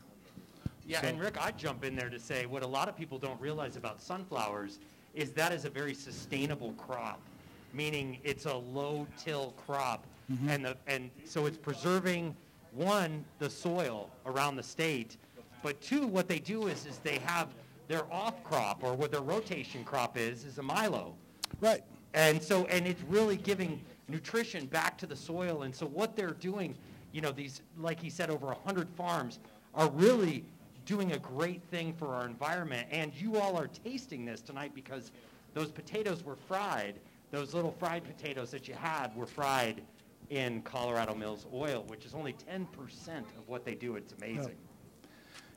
[0.87, 3.19] Yeah, So- and Rick, I'd jump in there to say what a lot of people
[3.19, 4.79] don't realize about sunflowers
[5.13, 7.19] is that is a very sustainable crop,
[7.73, 10.49] meaning it's a low-till crop, Mhm.
[10.49, 12.35] and the and so it's preserving
[12.75, 15.17] one the soil around the state,
[15.61, 17.49] but two what they do is is they have
[17.87, 21.13] their off crop or what their rotation crop is is a milo.
[21.61, 21.83] Right.
[22.13, 25.63] And so, and it's really giving nutrition back to the soil.
[25.63, 26.75] And so what they're doing,
[27.11, 29.39] you know, these, like he said, over 100 farms
[29.73, 30.43] are really
[30.85, 32.87] doing a great thing for our environment.
[32.91, 35.11] And you all are tasting this tonight because
[35.53, 36.95] those potatoes were fried.
[37.31, 39.81] Those little fried potatoes that you had were fried
[40.33, 42.67] in Colorado Mills oil, which is only 10%
[43.37, 43.95] of what they do.
[43.95, 44.55] It's amazing.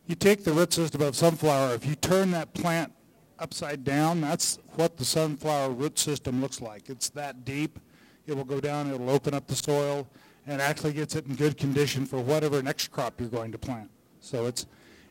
[0.06, 2.92] You take the root system of sunflower, if you turn that plant
[3.38, 6.88] upside down, that's what the sunflower root system looks like.
[6.88, 7.78] It's that deep.
[8.26, 10.06] It will go down, it'll open up the soil,
[10.46, 13.90] and actually gets it in good condition for whatever next crop you're going to plant.
[14.20, 14.66] So it's,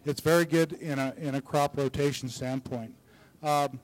[0.06, 2.94] it's very good in a, in a crop rotation standpoint.
[3.42, 3.80] Um,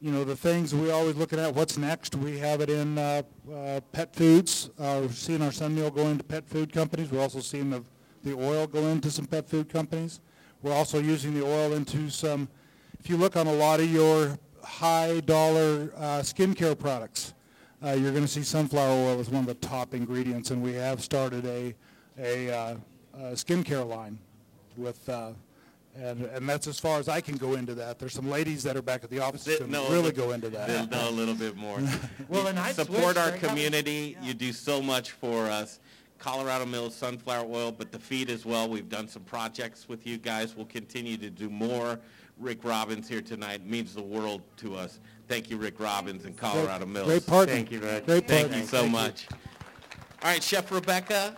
[0.00, 2.14] you know, the things we always looking at, what's next?
[2.14, 4.70] We have it in uh, uh, pet foods.
[4.78, 7.10] Uh, We're seeing our sunmeal go into pet food companies.
[7.10, 7.82] We're also seeing the,
[8.22, 10.20] the oil go into some pet food companies.
[10.62, 12.48] We're also using the oil into some,
[13.00, 17.34] if you look on a lot of your high dollar uh, skincare products,
[17.84, 20.72] uh, you're going to see sunflower oil as one of the top ingredients, and we
[20.72, 21.74] have started a,
[22.18, 22.76] a, uh,
[23.14, 24.18] a skincare line
[24.76, 25.08] with,
[25.96, 27.98] and, and that's as far as I can go into that.
[27.98, 30.66] There's some ladies that are back at the office that can really go into that.
[30.68, 31.78] They'll know a little bit more.
[32.28, 33.40] Well, and I'd support switch, our Greg.
[33.42, 34.16] How- community.
[34.22, 35.78] You do so much for us.
[36.18, 38.68] Colorado Mills sunflower oil, but the feed as well.
[38.68, 40.56] We've done some projects with you guys.
[40.56, 41.98] We'll continue to do more.
[42.38, 45.00] Rick Robbins here tonight means the world to us.
[45.28, 47.06] Thank you, Rick Robbins and Colorado Mills.
[47.06, 47.54] great partner.
[47.54, 48.06] Thank you, Rick.
[48.06, 48.58] Great Thank partner.
[48.58, 48.92] you so Thank you.
[48.92, 49.26] much.
[50.22, 51.36] All right, Chef Rebecca.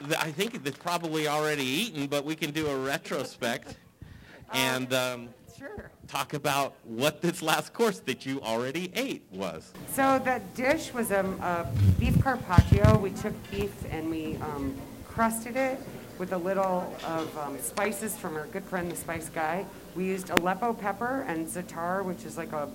[0.00, 3.76] Th- I think it's probably already eaten, but we can do a retrospect
[4.52, 5.28] and um,
[5.58, 5.90] Sure.
[6.06, 9.72] talk about what this last course that you already ate was.
[9.92, 11.66] So that dish was um, a
[11.98, 12.96] beef carpaccio.
[12.98, 14.76] We took beef and we um,
[15.08, 15.80] crusted it
[16.16, 19.64] with a little of um, spices from our good friend, the Spice Guy.
[19.96, 22.68] We used Aleppo pepper and za'atar, which is like a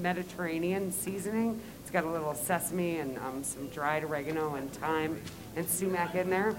[0.00, 1.60] Mediterranean seasoning.
[1.92, 5.20] Got a little sesame and um, some dried oregano and thyme
[5.56, 6.56] and sumac in there.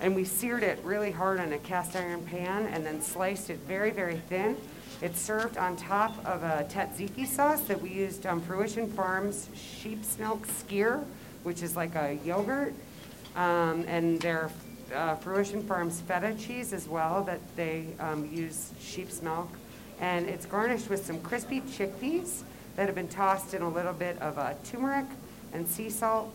[0.00, 3.58] And we seared it really hard on a cast iron pan and then sliced it
[3.60, 4.58] very, very thin.
[5.00, 10.18] It's served on top of a tzatziki sauce that we used on Fruition Farms sheep's
[10.18, 11.02] milk skyr,
[11.42, 12.74] which is like a yogurt,
[13.36, 14.50] um, and their
[14.94, 19.48] uh, Fruition Farms feta cheese as well that they um, use sheep's milk.
[20.00, 22.42] And it's garnished with some crispy chickpeas
[22.76, 25.06] that have been tossed in a little bit of uh, turmeric
[25.52, 26.32] and sea salt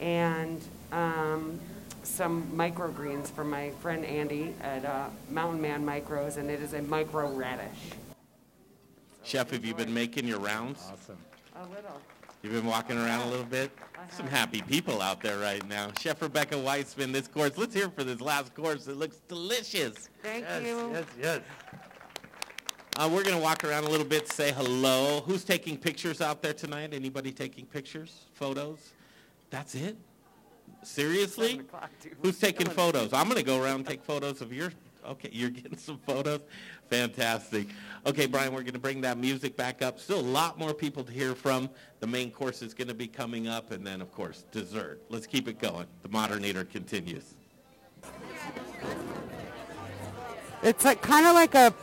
[0.00, 0.60] and
[0.92, 1.58] um,
[2.02, 6.82] some microgreens from my friend Andy at uh, Mountain Man Micros, and it is a
[6.82, 7.68] micro radish.
[9.22, 10.82] Chef, have you been making your rounds?
[10.92, 11.16] Awesome.
[11.56, 12.00] A little.
[12.42, 13.70] You've been walking around a little bit?
[14.10, 15.90] Some happy people out there right now.
[15.98, 18.86] Chef Rebecca Weitzman, this course, let's hear for this last course.
[18.86, 20.10] It looks delicious.
[20.22, 20.90] Thank Yes, you.
[20.92, 21.40] yes, yes.
[22.96, 25.20] Uh, we're going to walk around a little bit, say hello.
[25.26, 26.94] Who's taking pictures out there tonight?
[26.94, 28.92] Anybody taking pictures, photos?
[29.50, 29.96] That's it?
[30.84, 31.48] Seriously?
[31.48, 32.16] Seven o'clock, dude.
[32.22, 33.12] Who's taking photos?
[33.12, 34.72] I'm going to go around and take photos of your.
[35.04, 36.42] Okay, you're getting some photos.
[36.88, 37.66] Fantastic.
[38.06, 39.98] Okay, Brian, we're going to bring that music back up.
[39.98, 41.68] Still a lot more people to hear from.
[41.98, 45.02] The main course is going to be coming up, and then, of course, dessert.
[45.10, 45.86] Let's keep it going.
[46.02, 47.34] The Modern Eater continues.
[50.62, 51.74] It's like kind of like a,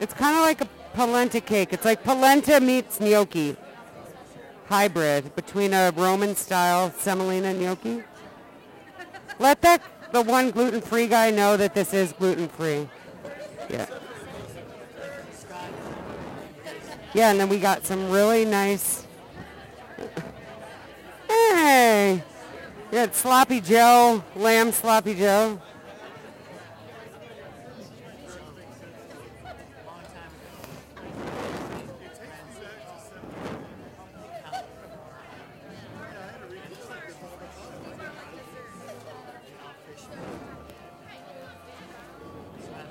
[0.00, 1.72] it's kind of like a polenta cake.
[1.72, 3.56] It's like polenta meets gnocchi
[4.70, 8.04] hybrid between a Roman style semolina gnocchi.
[9.38, 9.82] Let that
[10.12, 12.88] the one gluten free guy know that this is gluten free.
[13.68, 13.86] Yeah.
[17.12, 19.06] Yeah, and then we got some really nice.
[21.28, 22.24] Hey,
[22.90, 25.60] we had sloppy Joe, lamb sloppy Joe.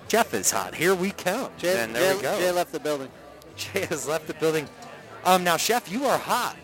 [0.10, 0.74] Jeff is hot.
[0.74, 1.52] Here we come.
[1.60, 2.40] Jay, and there Jay, we go.
[2.40, 3.10] Jay left the building.
[3.56, 4.68] Jay has left the building.
[5.24, 6.56] Um, now, Chef, you are hot.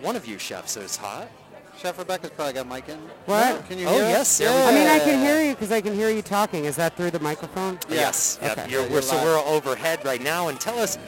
[0.00, 1.28] One of you chefs is hot.
[1.76, 2.98] Chef Rebecca's probably got mic in.
[3.26, 3.66] What?
[3.66, 4.10] Can you Oh, hear us?
[4.10, 6.66] yes, there we I mean, I can hear you because I can hear you talking.
[6.66, 7.80] Is that through the microphone?
[7.88, 8.38] Yes.
[8.40, 8.58] Yep.
[8.58, 8.70] Okay.
[8.70, 10.98] You're, we're, so we're overhead right now, and tell us,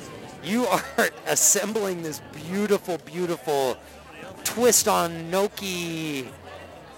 [0.42, 0.66] you
[0.98, 3.76] are assembling this beautiful, beautiful
[4.42, 6.28] twist on gnocchi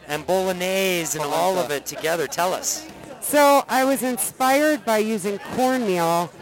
[0.07, 2.26] and bolognese and all of it together.
[2.26, 2.89] Tell us.
[3.29, 6.33] So I was inspired by using cornmeal,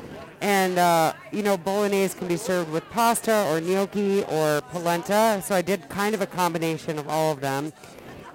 [0.40, 5.42] and uh, you know, bolognese can be served with pasta or gnocchi or polenta.
[5.44, 7.72] So I did kind of a combination of all of them,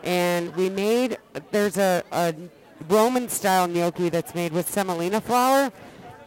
[0.04, 1.18] and we made.
[1.52, 2.36] There's a, a
[2.89, 5.72] Roman-style gnocchi that's made with semolina flour.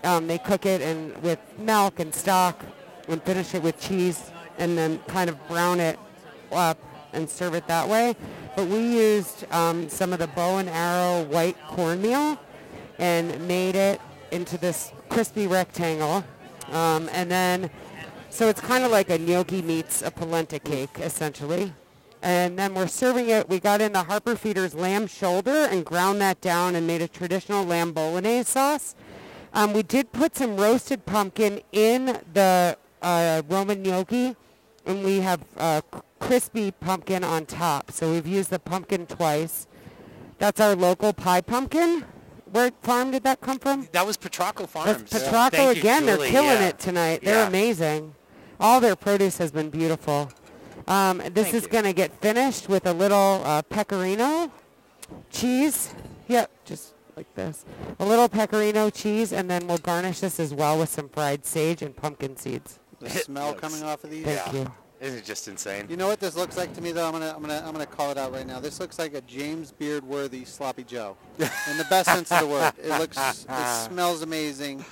[0.03, 2.65] Um, they cook it in with milk and stock,
[3.07, 5.99] and finish it with cheese, and then kind of brown it
[6.53, 6.79] up
[7.13, 8.17] and serve it that way.
[8.57, 12.39] But we used um, some of the bow and arrow white cornmeal
[12.99, 14.01] and made it
[14.31, 16.25] into this crispy rectangle.
[16.71, 17.71] Um, and then,
[18.31, 21.73] so it's kind of like a gnocchi meets a polenta cake, essentially.
[22.23, 23.49] And then we're serving it.
[23.49, 27.09] We got in the Harper Feeders lamb shoulder and ground that down and made a
[27.09, 28.95] traditional lamb bolognese sauce.
[29.53, 34.37] Um, we did put some roasted pumpkin in the uh, Roman gnocchi,
[34.87, 35.83] and we have uh,
[36.27, 37.91] crispy pumpkin on top.
[37.91, 39.67] So we've used the pumpkin twice.
[40.39, 42.05] That's our local pie pumpkin.
[42.51, 43.89] Where farm did that come from?
[43.93, 45.03] That was Petrocco Farms.
[45.05, 46.07] That's Petrocco Thank you, again.
[46.07, 46.69] They're killing Yeah.
[46.69, 47.21] it tonight.
[47.25, 47.49] They're Yeah.
[47.49, 48.15] amazing.
[48.61, 50.31] All their produce has been beautiful.
[50.87, 54.53] Um, this Thank is going to get finished with a little uh, pecorino
[55.31, 55.95] cheese.
[56.29, 57.65] Yep, just like this.
[57.99, 61.83] A little pecorino cheese, and then we'll garnish this as well with some fried sage
[61.83, 62.79] and pumpkin seeds.
[63.01, 64.25] The smell coming off of these.
[64.25, 64.73] Thank you.
[65.01, 65.87] Isn't it just insane?
[65.89, 67.07] You know what this looks like to me though?
[67.07, 68.61] I'm gonna I'm gonna I'm gonna call it out right now.
[68.61, 71.17] This looks like a James Beard worthy sloppy Joe.
[71.39, 72.73] In the best sense of the word.
[72.83, 73.17] It looks
[73.49, 74.85] it smells amazing.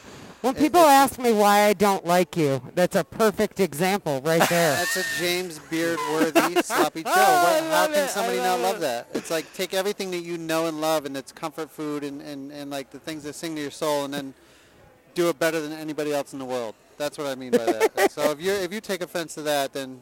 [0.42, 4.46] When people it's- ask me why I don't like you, that's a perfect example right
[4.48, 4.74] there.
[4.74, 7.12] That's a James Beard worthy sloppy Joe.
[7.14, 9.06] Oh, what, how can somebody not love that?
[9.14, 12.50] It's like take everything that you know and love and it's comfort food and, and,
[12.50, 14.34] and like the things that sing to your soul and then
[15.14, 16.74] do it better than anybody else in the world.
[17.02, 18.12] That's what I mean by that.
[18.12, 20.00] so if you if you take offense to that, then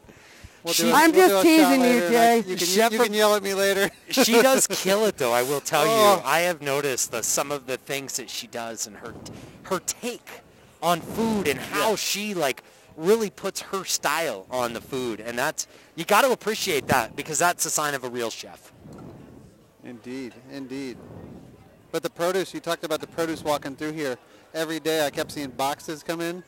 [0.63, 0.83] we'll do.
[0.83, 2.51] She- a- I'm we'll just do a teasing you, later and I- Jay.
[2.51, 3.91] You can, Chef you can yell at me later.
[4.11, 5.33] she does kill it though.
[5.33, 6.17] I will tell Oh.
[6.17, 6.23] you.
[6.25, 9.15] I have noticed the, some of the things that she does and her
[9.65, 10.29] her take
[10.83, 12.63] on food and how she like
[12.97, 17.39] really puts her style on the food, and that's you got to appreciate that because
[17.39, 18.73] that's a sign of a real chef.
[19.85, 20.99] Indeed, indeed.
[21.93, 24.19] But the produce, you talked about the produce walking through here.
[24.53, 26.43] Every day I kept seeing boxes come in.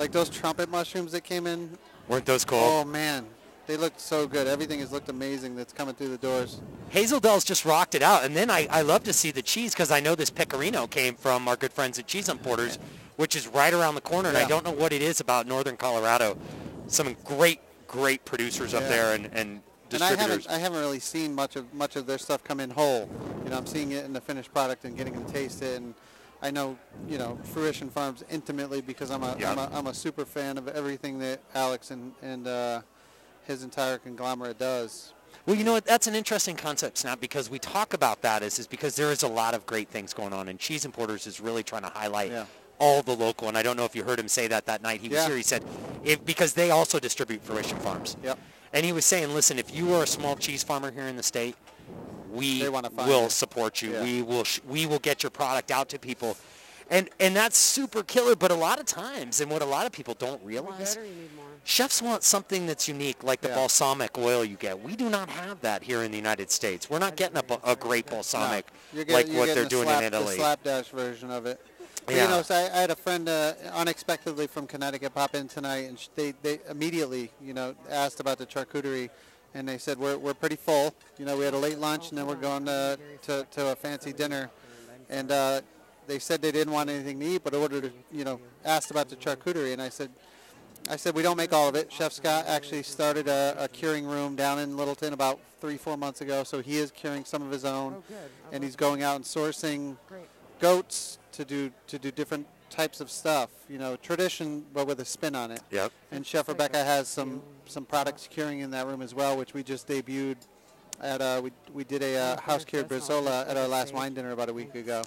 [0.00, 1.76] Like those trumpet mushrooms that came in.
[2.08, 2.58] Weren't those cool?
[2.58, 3.26] Oh man,
[3.66, 4.46] they looked so good.
[4.46, 6.62] Everything has looked amazing that's coming through the doors.
[6.88, 9.74] Hazel Dell's just rocked it out, and then I, I love to see the cheese
[9.74, 12.78] because I know this pecorino came from our good friends at Cheese Importers,
[13.16, 15.76] which is right around the corner, and I don't know what it is about northern
[15.76, 16.38] Colorado.
[16.86, 18.88] Some great, great producers up Yeah.
[18.88, 19.62] there and, and And
[20.02, 20.46] I distributors.
[20.46, 23.06] haven't, I haven't really seen much of much of their stuff come in whole.
[23.44, 25.76] You know, I'm seeing it in the finished product and getting them taste it.
[25.78, 25.94] And
[26.42, 26.76] I know,
[27.08, 29.52] you know, Fruition Farms intimately because I'm a, Yeah.
[29.52, 32.82] am a, I'm a super fan of everything that Alex and and uh,
[33.46, 35.12] his entire conglomerate does.
[35.46, 35.84] Well, you know what?
[35.84, 39.22] That's an interesting concept, Snap, because we talk about that is, is because there is
[39.22, 42.30] a lot of great things going on, and Cheese Importers is really trying to highlight
[42.30, 42.44] Yeah.
[42.78, 43.48] all the local.
[43.48, 45.26] And I don't know if you heard him say that that night he was Yeah.
[45.28, 45.36] here.
[45.36, 45.64] He said,
[46.04, 48.16] if, because they also distribute Fruition Farms.
[48.22, 48.38] Yep.
[48.72, 51.22] And he was saying, listen, if you are a small cheese farmer here in the
[51.22, 51.56] state,
[52.30, 53.30] we They wanna find will you.
[53.30, 53.92] support you.
[53.92, 54.02] Yeah.
[54.02, 56.36] We will sh- we will get your product out to people.
[56.90, 59.92] And and that's super killer, but a lot of times, and what a lot of
[59.92, 60.98] people don't realize,
[61.62, 63.54] chefs want something that's unique, like the Yeah.
[63.54, 64.80] balsamic oil you get.
[64.82, 66.90] We do not have that here in the United States.
[66.90, 69.64] We're not getting a, ba- a great balsamic You're get- like you're what getting they're
[69.64, 70.36] the doing slap, in Italy.
[70.36, 71.60] The slapdash version of it.
[72.08, 72.24] Yeah.
[72.24, 75.86] You know, so I, I had a friend uh, unexpectedly from Connecticut pop in tonight,
[75.88, 79.10] and sh- they, they immediately, you know, asked about the charcuterie,
[79.54, 80.94] and they said we're, we're pretty full.
[81.18, 83.76] You know, we had a late lunch, and then we're going to to, to a
[83.76, 84.50] fancy dinner,
[85.08, 85.60] and uh,
[86.06, 89.16] they said they didn't want anything to eat, but ordered, you know, asked about the
[89.16, 90.10] charcuterie, and I said.
[90.88, 91.92] I said we don't make all of it.
[91.92, 96.22] Chef Scott actually started a, a curing room down in Littleton about three, four months
[96.22, 98.02] ago, so he is curing some of his own,
[98.50, 99.96] and he's going out and sourcing
[100.58, 103.50] goats to do to do different types of stuff.
[103.68, 105.60] You know, tradition but with a spin on it.
[105.70, 105.92] Yep.
[106.12, 109.62] And Chef Rebecca has some some products curing in that room as well, which we
[109.62, 110.36] just debuted
[111.00, 114.32] at uh, we we did a uh, house cured bresaola at our last wine dinner
[114.32, 115.02] about a week ago.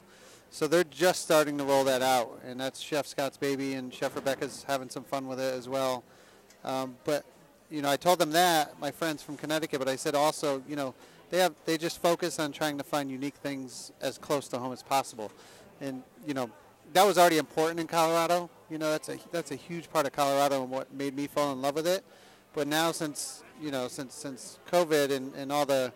[0.52, 4.16] So they're just starting to roll that out, and that's Chef Scott's baby, and Chef
[4.16, 6.04] Rebecca's having some fun with it as well.
[6.64, 7.26] Um, but
[7.72, 10.76] you know, I told them that my friends from Connecticut, but I said also, you
[10.76, 10.94] know,
[11.32, 14.72] they have they just focus on trying to find unique things as close to home
[14.72, 15.32] as possible,
[15.82, 16.52] and you know,
[16.94, 18.50] that was already important in Colorado.
[18.70, 21.52] You know, that's a that's a huge part of Colorado and what made me fall
[21.52, 22.04] in love with it.
[22.54, 25.92] But now, since you know, since since COVID and, and all the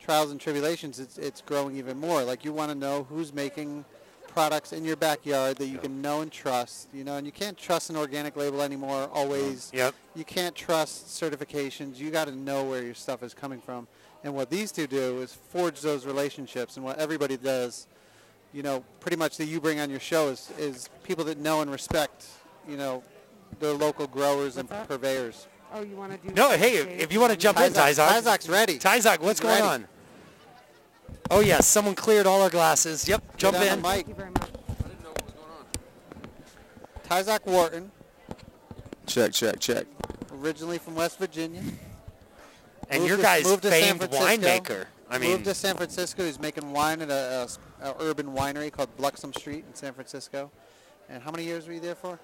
[0.00, 2.22] trials and tribulations, it's it's growing even more.
[2.22, 3.84] Like you want to know who's making
[4.28, 6.88] products in your backyard that you can know and trust.
[6.92, 9.08] You know, and you can't trust an organic label anymore.
[9.12, 9.70] Always.
[9.74, 9.94] Yep.
[10.14, 11.98] You can't trust certifications.
[11.98, 13.86] You got to know where your stuff is coming from.
[14.22, 16.76] And what these two do is forge those relationships.
[16.76, 17.86] And what everybody does,
[18.52, 21.60] you know, pretty much that you bring on your show is, is people that know
[21.60, 22.26] and respect,
[22.68, 23.02] you know,
[23.60, 24.88] their local growers and that?
[24.88, 25.46] purveyors.
[25.72, 26.34] Oh, you want to do?
[26.34, 27.00] No, hey, Dave?
[27.00, 28.22] if you want to jump in, Ty Zock- Tyzak.
[28.24, 28.78] Ty Zock's ready.
[28.78, 29.84] Ty Zock, what's He's going ready.
[29.84, 29.88] on?
[31.30, 33.06] Oh yes, someone cleared all our glasses.
[33.08, 33.80] Yep, jump Get in.
[33.82, 33.94] the mic.
[34.06, 34.42] Thank you very much.
[34.42, 35.64] I didn't know what was going on.
[37.04, 37.90] Ty Zock Wharton,
[39.06, 39.86] Check, check, check.
[40.32, 41.62] originally from West Virginia.
[42.88, 44.26] And Moved your to- guy's moved to San famed Francisco.
[44.26, 44.86] winemaker.
[45.08, 46.24] I mean, moved to San Francisco.
[46.24, 47.14] He's making wine at a,
[47.48, 47.48] a,
[47.82, 50.50] a urban winery called Bluxome Street in San Francisco.
[51.08, 52.18] And how many years were you there for?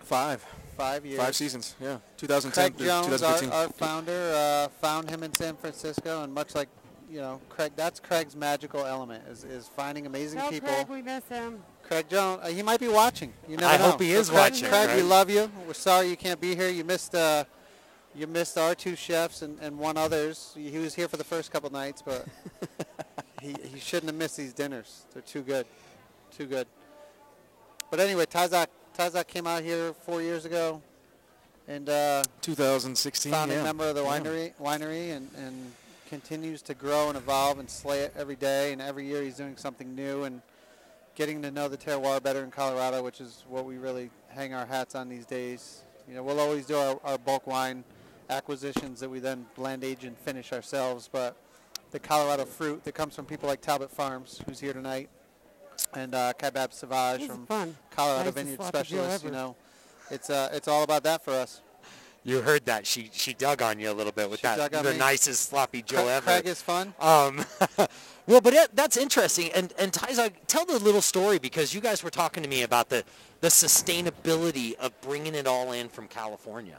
[0.00, 0.44] Five.
[0.76, 1.18] Five years.
[1.20, 1.98] Five seasons, yeah.
[2.18, 3.50] 2010 Craig Jones, our, 2015.
[3.50, 6.68] our founder, uh, found him in San Francisco, and much like,
[7.10, 10.68] you know, Craig, that's Craig's magical element is, is finding amazing Tell people.
[10.68, 11.62] Craig we miss him.
[11.82, 13.32] Craig Jones, uh, he might be watching.
[13.48, 13.92] You never I know.
[13.92, 15.50] hope he So is Craig, watching, Craig, we love you.
[15.66, 16.68] We're sorry you can't be here.
[16.68, 17.44] You missed, uh,
[18.14, 20.52] you missed our two chefs and, and one others.
[20.58, 22.26] He was here for the first couple nights, but
[23.46, 25.04] he, he shouldn't have missed these dinners.
[25.12, 25.66] They're too good,
[26.36, 26.66] too good.
[27.90, 28.66] But anyway, Ty Zock
[28.96, 30.82] Tazak came out here four years ago,
[31.68, 33.62] and uh, 2016, founding yeah.
[33.62, 34.18] member of the Yeah.
[34.20, 35.72] winery, winery, and, and
[36.08, 38.72] continues to grow and evolve and slay it every day.
[38.72, 40.40] And every year he's doing something new and
[41.14, 44.66] getting to know the terroir better in Colorado, which is what we really hang our
[44.66, 45.82] hats on these days.
[46.08, 47.84] You know, we'll always do our, our bulk wine
[48.30, 51.08] acquisitions that we then blend, age, and finish ourselves.
[51.10, 51.36] But
[51.90, 55.08] the Colorado fruit that comes from people like Talbot Farms, who's here tonight,
[55.94, 57.76] and uh, Kabab Sauvage This from fun.
[57.90, 59.24] Colorado Nicest Vineyard sloppy Joe Specialists.
[59.24, 59.56] You know,
[60.10, 61.60] it's uh, it's all about that for us.
[62.24, 62.86] you heard that.
[62.86, 64.72] She she dug on you a little bit with She that.
[64.72, 64.98] The me.
[64.98, 66.24] nicest sloppy Joe Craig, ever.
[66.24, 66.94] Craig is fun.
[67.00, 67.44] Um,
[68.26, 69.50] well, but it, that's interesting.
[69.54, 72.88] And and Tyza, tell the little story because you guys were talking to me about
[72.88, 73.04] the
[73.40, 76.78] the sustainability of bringing it all in from California,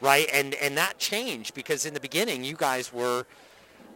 [0.00, 0.26] right?
[0.32, 3.26] And and that changed because in the beginning you guys were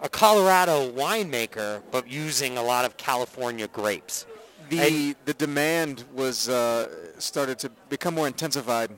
[0.00, 4.26] a Colorado winemaker, but using a lot of California grapes.
[4.70, 6.88] The the demand was uh,
[7.18, 8.90] started to become more intensified.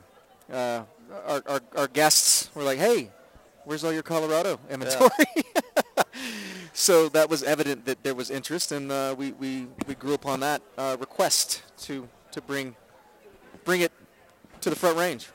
[0.51, 0.83] Uh,
[1.25, 3.09] our, our our guests were like, "Hey,
[3.63, 5.09] where's all your Colorado inventory?"
[6.73, 10.41] so that was evident that there was interest, and uh, we, we we grew upon
[10.41, 12.75] that uh, request to to bring
[13.63, 13.93] bring it
[14.59, 15.29] to the front range.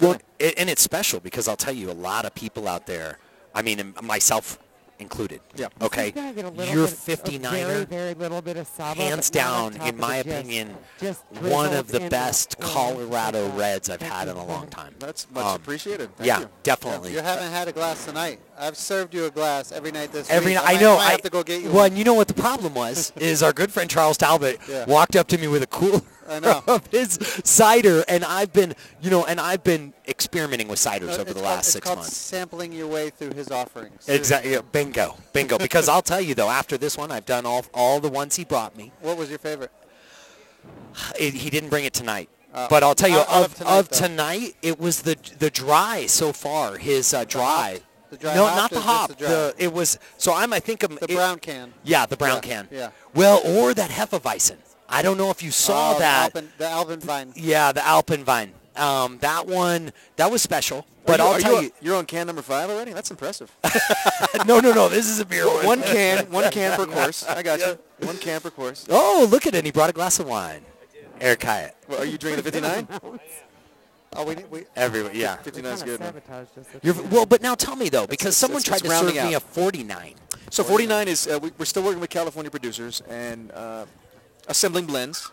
[0.00, 3.18] Well, and it's special because I'll tell you, a lot of people out there,
[3.54, 4.58] I mean, myself
[4.98, 5.40] included.
[5.54, 5.68] Yeah.
[5.82, 6.06] Okay.
[6.06, 9.00] He's gonna get a little Your bit, a 59er, very, very little bit of Saba,
[9.00, 12.56] hands but not on down, in my it, just- opinion, just one of the best
[12.62, 14.94] oil, Colorado like reds I've had in a long time.
[14.98, 16.16] That's much Um, appreciated.
[16.16, 16.48] Thank yeah, you.
[16.62, 17.12] definitely.
[17.12, 18.40] You haven't had a glass tonight.
[18.58, 20.62] I've served you a glass every night this Every week.
[20.64, 20.96] night, I know.
[20.96, 21.86] might I have to go get you well, one.
[21.88, 24.86] and you know what the problem was is our good friend Charles Talbot Yeah.
[24.86, 26.02] walked up to me with a cooler I know.
[26.28, 31.24] Of his cider, and I've been, you know, and I've been experimenting with ciders over
[31.24, 32.16] the called- last six months.
[32.16, 34.08] sampling your way through his offerings.
[34.08, 34.52] Exactly.
[34.52, 35.16] Yeah, bingo.
[35.32, 35.58] Bingo.
[35.58, 38.44] Because I'll tell you though, after this one, I've done all all the ones he
[38.44, 38.92] brought me.
[39.00, 39.70] What was your favorite?
[41.18, 42.28] It, he didn't bring it tonight.
[42.54, 46.06] Uh, but I'll tell you, of, of tonight, of tonight, it was the the dry
[46.06, 46.78] so far.
[46.78, 47.80] His uh, dry.
[48.10, 49.10] The dry no, not the hop.
[49.10, 49.52] the dry?
[49.58, 50.32] it was so.
[50.32, 50.52] I'm.
[50.52, 51.74] I think I'm, The it- brown can.
[51.84, 52.68] Yeah, the brown Yeah, can.
[52.70, 52.90] yeah.
[53.14, 54.56] Well, or that Hefeweizen.
[54.88, 56.24] I don't know if you saw Oh, the that.
[56.36, 57.32] Alpen, the Alpenwein.
[57.34, 58.50] Yeah, the Alpenwein.
[58.76, 60.86] Um, that one, that was special.
[61.06, 62.92] But you- I'll tell you, you, you're on can number five already.
[62.92, 63.50] That's impressive.
[64.46, 64.88] no, no, no.
[64.88, 65.64] This is a beer one.
[65.66, 67.24] one can, one can per course.
[67.26, 67.78] I got you.
[68.06, 68.86] One can per course.
[68.90, 69.64] Oh, look at it.
[69.64, 70.62] He brought a glass of wine.
[71.20, 71.76] Eric Hyatt.
[71.88, 72.88] Well, are you drinking the 59?
[74.18, 75.12] Oh, we, we everywhere.
[75.14, 76.00] Yeah, 59 is good.
[76.82, 79.14] You're, well, but now tell me though, because it's- someone it's- tried it's to serve
[79.16, 80.14] rounding me a 49.
[80.50, 83.84] So 49 is uh, we, we're still working with California producers and uh,
[84.48, 85.30] assembling blends,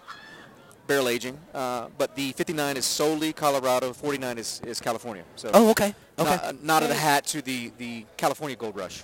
[0.87, 1.37] barrel aging.
[1.53, 3.93] Uh, but the 59 is solely Colorado.
[3.93, 5.23] 49 is, is California.
[5.35, 5.93] So Oh, okay.
[6.19, 6.29] Okay.
[6.29, 9.03] Not, uh, not of the hat to the, the California Gold Rush.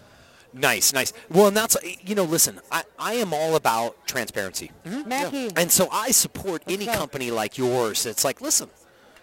[0.51, 1.13] Nice, nice.
[1.29, 4.71] Well, and that's you know, listen, I, I am all about transparency,
[5.05, 5.51] Mackie.
[5.55, 8.01] and so I support any company like yours.
[8.03, 8.67] That's like, listen,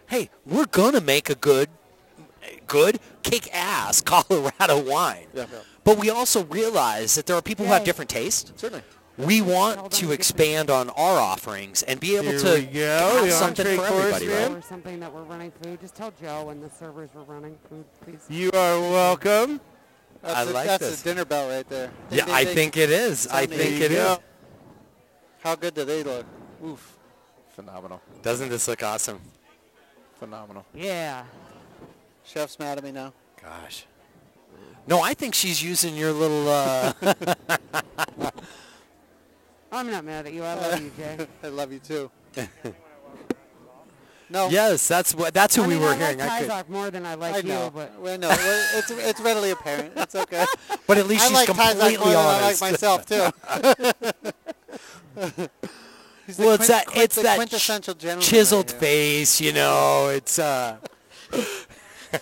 [0.08, 1.68] hey, we're gonna make a good,
[2.68, 5.46] good kick-ass Colorado wine, Yeah.
[5.82, 8.52] but we also realize that there are people who have different tastes.
[8.54, 8.84] Certainly.
[9.18, 13.78] We want to expand on our offerings and be able Here to we have something
[13.78, 14.52] for everybody, man.
[14.52, 14.58] right?
[14.58, 15.80] Or something that we're running food.
[15.80, 18.20] Just tell Joe when the servers were running food, please.
[18.28, 19.60] You are welcome.
[20.22, 21.00] That's I a, like that's this.
[21.00, 21.90] a dinner bell right there.
[22.10, 22.54] Ding, Yeah, ding, I ding.
[22.54, 23.26] think it is.
[23.28, 23.98] I think you it is.
[23.98, 24.18] go.
[25.40, 26.26] How good do they look?
[26.64, 26.96] Oof.
[27.54, 28.02] Phenomenal.
[28.22, 29.20] Doesn't this look awesome?
[30.18, 30.66] Phenomenal.
[30.74, 31.24] Yeah.
[32.24, 33.12] Chef's mad at me now.
[33.42, 33.86] Gosh.
[34.86, 36.48] No, I think she's using your little.
[36.48, 36.92] Uh,
[39.72, 40.42] I'm not mad at you.
[40.44, 41.26] I love you, Jay.
[41.42, 42.10] I love you too.
[44.30, 44.48] no.
[44.48, 45.34] yes, that's what.
[45.34, 46.18] That's who I we mean, were I hearing.
[46.18, 48.90] like I could, Ty Zock more than I like I you, but Well, no, it's
[48.90, 49.92] it's readily apparent.
[49.96, 50.44] It's okay.
[50.86, 53.30] but at least I she's like completely more than I like myself too.
[56.26, 60.08] He's well, it's quint- that quint- it's that quintessential chiseled face, you know.
[60.08, 60.78] It's uh.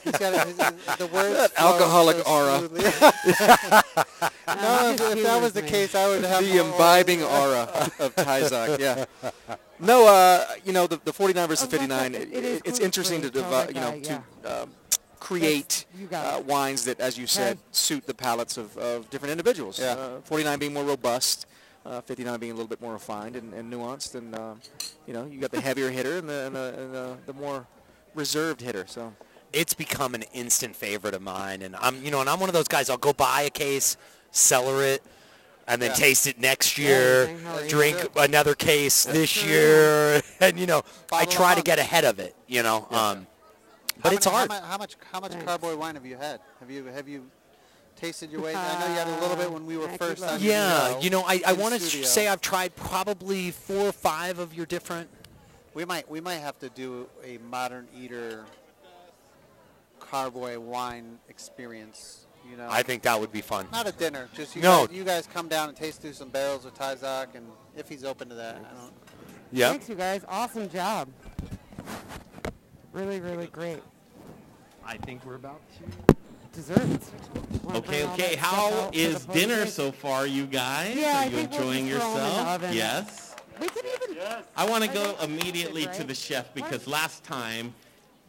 [0.03, 2.61] He's got a, his, his- the words That alcoholic so aura.
[4.49, 7.63] no, if, if that was the case, I would have the imbibing aura
[7.99, 8.79] of Ty Zock.
[8.79, 9.05] Yeah.
[9.79, 12.15] No, uh, you know the, the 49 versus Oh, 59.
[12.15, 12.23] okay.
[12.25, 14.71] It, It is it's interesting to gluten-free, devi- tell you that know guy, to um,
[15.21, 17.61] create uh, wines that, as you said, Okay.
[17.73, 19.79] suit the palates of, of different individuals.
[19.79, 19.93] Yeah.
[19.93, 21.47] Uh, 49 being more robust.
[21.87, 24.59] Uh, 59 being a little bit more refined and, and nuanced, and um,
[25.07, 27.67] you know you got the heavier hitter and the and the, and the, the more
[28.15, 28.87] reserved hitter.
[28.89, 29.13] So
[29.55, 32.55] it's become an instant favorite of mine, and I'm you know, and I'm one of
[32.55, 32.91] those guys.
[32.91, 33.97] I'll go buy a case,
[34.31, 35.03] cellar it,
[35.69, 35.97] and then Yeah.
[35.97, 37.25] taste it next year.
[37.25, 37.45] Amazing.
[37.47, 37.69] How are you?
[37.69, 38.11] Drink Good.
[38.17, 39.49] another case this true.
[39.51, 40.83] year, and you know,
[41.13, 42.35] I try to get ahead of it.
[42.49, 43.27] You know, um,
[44.03, 44.51] but How it's many- hard.
[44.53, 45.47] How, how much how much Thanks.
[45.47, 46.41] carboy wine have you had?
[46.61, 47.31] Have you have you
[47.97, 48.55] tasted your way?
[48.55, 50.23] I know you had a little bit when we were Uh, first.
[50.23, 50.41] on up.
[50.41, 53.87] your yeah, show you know, I, I in want to say I've tried probably four
[53.89, 55.09] or five of your different.
[55.75, 58.45] we might we might have to do a modern eater
[60.15, 62.27] carboy wine experience.
[62.49, 63.67] You know, I think that would be fun.
[63.73, 64.29] not a dinner.
[64.35, 64.87] Just you, No.
[64.87, 67.47] guys, you guys come down and taste through some barrels of Ty Zock, and
[67.77, 68.93] if he's open to that, I don't.
[69.53, 69.71] Yep.
[69.71, 70.23] thanks, you guys.
[70.29, 71.09] Awesome job.
[72.93, 73.81] Really, really great.
[74.87, 76.15] I think we're about to.
[76.53, 77.11] Desserts.
[77.65, 78.37] Wanna Okay, okay.
[78.37, 80.95] that stuff How out for is the dinner photo so far, you guys?
[80.97, 82.49] Yeah, Are I you think we'll enjoying just throw 'em in the yourself?
[82.49, 82.73] oven.
[82.75, 83.35] Yes.
[83.61, 84.17] We could even.
[84.17, 84.45] Yes.
[84.57, 87.75] I want to go immediately good, to the chef because last time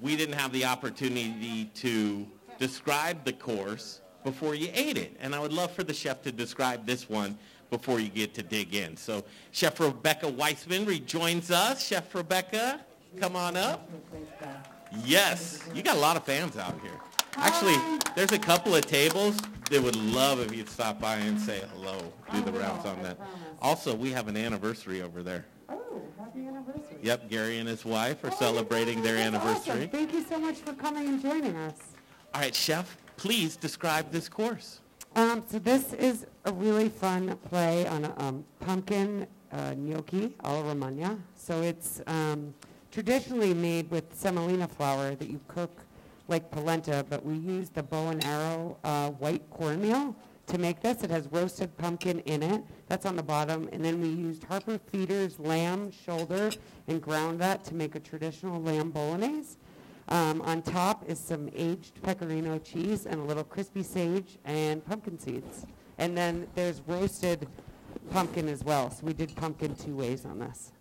[0.05, 2.27] we didn't have the opportunity to
[2.59, 5.17] describe the course before you ate it.
[5.19, 7.35] And I would love for the chef to describe this one
[7.71, 8.95] before you get to dig in.
[8.97, 11.83] So Chef Rebecca Weitzman rejoins us.
[11.83, 12.81] Chef Rebecca,
[13.19, 13.89] come on up.
[15.03, 16.99] Yes, you got a lot of fans out here.
[17.37, 17.75] Actually,
[18.15, 19.35] there's a couple of tables
[19.71, 21.97] that would love if you'd stop by and say hello,
[22.31, 23.17] do the rounds on that.
[23.59, 25.45] Also, we have an anniversary over there.
[26.19, 26.97] Happy anniversary.
[27.01, 29.73] Yep, Gary and his wife are Oh, celebrating their anniversary.
[29.85, 29.89] Awesome.
[29.89, 31.75] Thank you so much for coming and joining us.
[32.33, 34.79] All right, chef, please describe this course.
[35.15, 40.63] Um, so this is a really fun play on a um, pumpkin uh, gnocchi alla
[40.63, 41.17] romana.
[41.35, 42.53] So it's um,
[42.91, 45.71] traditionally made with semolina flour that you cook
[46.27, 50.15] like polenta, but we use the bow and arrow uh, white cornmeal
[50.47, 51.03] to make this.
[51.03, 52.63] It has roasted pumpkin in it.
[52.87, 53.69] That's on the bottom.
[53.71, 56.51] And then we used Harper Feeder's lamb shoulder
[56.87, 59.57] and ground that to make a traditional lamb bolognese.
[60.07, 65.17] Um, on top is some aged pecorino cheese and a little crispy sage and pumpkin
[65.17, 65.65] seeds.
[65.97, 67.47] And then there's roasted
[68.11, 68.91] pumpkin as well.
[68.91, 70.71] So we did pumpkin two ways on this.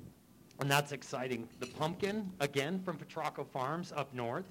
[0.60, 1.48] And that's exciting.
[1.58, 4.44] The pumpkin, again, from Petrocco Farms up north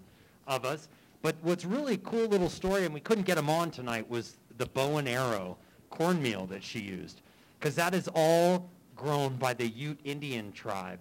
[0.48, 0.90] of us.
[1.22, 4.66] But what's really cool little story, and we couldn't get him on tonight, was the
[4.66, 5.58] bow and arrow
[5.90, 7.22] cornmeal that she used.
[7.60, 11.00] Because that is all grown by the Ute Indian tribe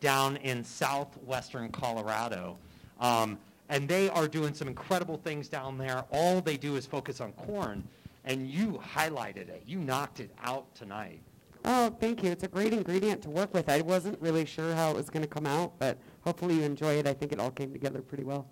[0.00, 2.58] down in southwestern Colorado.
[3.00, 6.04] Um, and they are doing some incredible things down there.
[6.12, 7.82] All they do is focus on corn.
[8.24, 9.62] And you highlighted it.
[9.66, 11.20] You knocked it out tonight.
[11.64, 12.30] Oh, thank you.
[12.30, 13.68] It's a great ingredient to work with.
[13.70, 16.94] I wasn't really sure how it was going to come out, but hopefully you enjoy
[16.94, 17.06] it.
[17.06, 18.46] I think it all came together pretty well.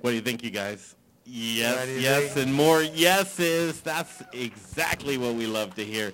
[0.00, 0.94] What do you think, you guys?
[1.26, 3.80] Yes, yes, and more yeses.
[3.80, 6.12] That's exactly what we love to hear.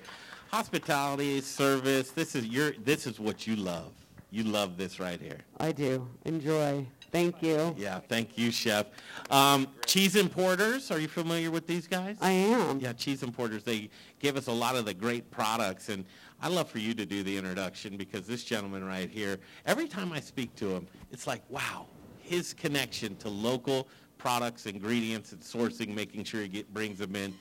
[0.51, 2.11] Hospitality, service.
[2.11, 2.73] This is your.
[2.85, 3.93] This is what you love.
[4.31, 5.41] You love this right here.
[5.61, 6.09] I do.
[6.25, 6.87] Enjoy.
[7.11, 7.75] Thank you.
[7.77, 8.87] Yeah, thank you, chef.
[9.31, 10.91] Um, cheese importers.
[10.91, 12.17] Are you familiar with these guys?
[12.23, 12.81] I am.
[12.81, 13.65] Yeah, cheese importers.
[13.65, 16.07] They give us a lot of the great products, and
[16.41, 20.11] I'd love for you to do the introduction because this gentleman right here, every time
[20.11, 21.85] I speak to him, it's like, wow,
[22.23, 23.89] his connection to local
[24.23, 27.35] products, ingredients, and sourcing, making sure he get, brings them in.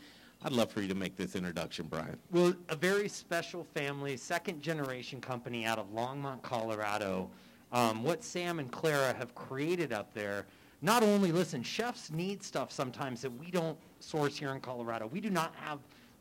[0.43, 2.17] I'd love for you to make this introduction, Brian.
[2.31, 7.29] Well, a very special family, second generation company out of Longmont, Colorado.
[7.71, 10.47] Um, what Sam and Clara have created up there,
[10.81, 15.05] not only, listen, chefs need stuff sometimes that we don't source here in Colorado.
[15.05, 15.77] We do not have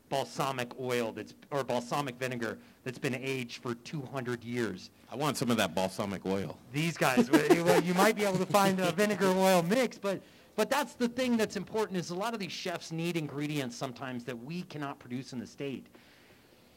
[0.09, 4.91] balsamic oil that's, or balsamic vinegar that's been aged for 200 years.
[5.11, 6.59] I want some of that balsamic oil.
[6.71, 10.21] These guys, well, you might be able to find a vinegar oil mix, but
[10.55, 14.23] but that's the thing that's important is a lot of these chefs need ingredients sometimes
[14.25, 15.87] that we cannot produce in the state.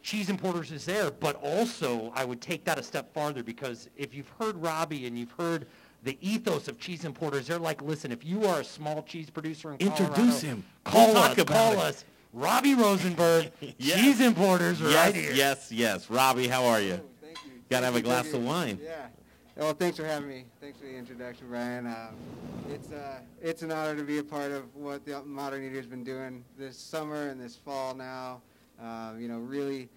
[0.02, 4.14] Cheese importers is there, but also I would take that a step farther because if
[4.14, 5.66] you've heard Robbie and you've heard
[6.02, 7.46] the ethos of cheese importers.
[7.46, 10.62] They're like, listen, if you are a small cheese producer in Colorado, Introduce him.
[10.84, 11.28] Call We'll us.
[11.28, 11.78] talk about call it.
[11.78, 12.04] us.
[12.34, 13.98] Robbie Rosenberg, Yes.
[14.00, 15.32] cheese importers, yes, right here.
[15.32, 16.10] yes, yes.
[16.10, 17.00] Robbie, how are you?
[17.22, 17.52] Thank you.
[17.70, 18.78] Got to have a glass of wine.
[18.82, 19.06] Yeah.
[19.56, 20.46] Well, thanks for having me.
[20.60, 21.86] Thanks for the introduction, Brian.
[21.86, 22.16] Um,
[22.68, 26.02] it's uh, it's an honor to be a part of what the Modern Eater's been
[26.02, 28.42] doing this summer and this fall now.
[28.82, 29.88] Um, you know, really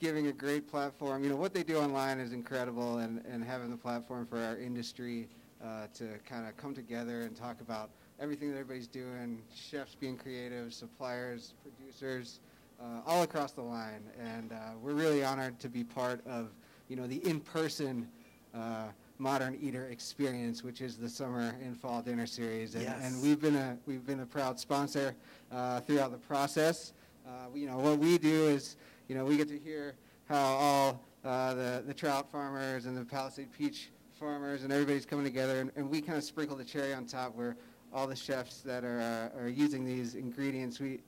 [0.00, 1.22] giving a great platform.
[1.24, 4.56] You know, what they do online is incredible, and, and having the platform for our
[4.56, 5.28] industry
[5.62, 10.16] uh, to kind of come together and talk about everything that everybody's doing, chefs being
[10.16, 12.40] creative, suppliers, producers,
[12.80, 14.04] uh, all across the line.
[14.18, 16.48] And uh, we're really honored to be part of,
[16.88, 18.08] you know, the in-person
[18.54, 18.86] uh,
[19.18, 22.74] modern eater experience, which is the summer and fall dinner series.
[22.74, 23.00] And, Yes.
[23.02, 25.14] and we've been a we've been a proud sponsor
[25.50, 26.92] uh, throughout the process.
[27.26, 28.76] Uh, you know what we do is,
[29.08, 29.94] you know, we get to hear
[30.28, 35.24] how all uh, the the trout farmers and the Palisade peach farmers and everybody's coming
[35.24, 37.56] together, and, and we kind of sprinkle the cherry on top where
[37.92, 41.00] all the chefs that are uh, are using these ingredients, we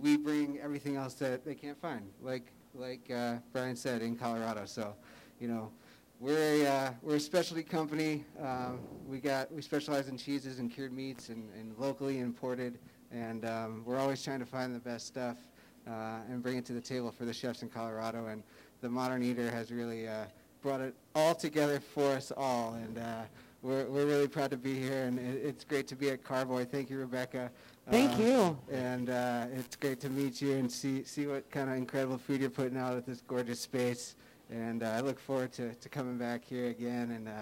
[0.00, 4.64] we bring everything else that they can't find, like like uh, Brian said in Colorado.
[4.64, 4.94] So,
[5.40, 5.70] you know,
[6.20, 8.24] we're a uh, we're a specialty company.
[8.40, 12.78] Um, we got we specialize in cheeses and cured meats and, and locally imported,
[13.10, 15.38] and um, we're always trying to find the best stuff
[15.88, 18.26] uh, and bring it to the table for the chefs in Colorado.
[18.26, 18.42] And
[18.82, 20.26] the Modern Eater has really uh,
[20.62, 23.22] brought it all together for us all, and uh,
[23.62, 25.04] we're we're really proud to be here.
[25.04, 26.66] And it, it's great to be at Carboy.
[26.68, 27.50] Thank you, Rebecca.
[27.90, 28.58] Thank Uh, you.
[28.70, 32.42] And uh, it's great to meet you and see see what kind of incredible food
[32.42, 34.16] you're putting out at this gorgeous space.
[34.50, 37.32] And uh, I look forward to, to coming back here again and uh,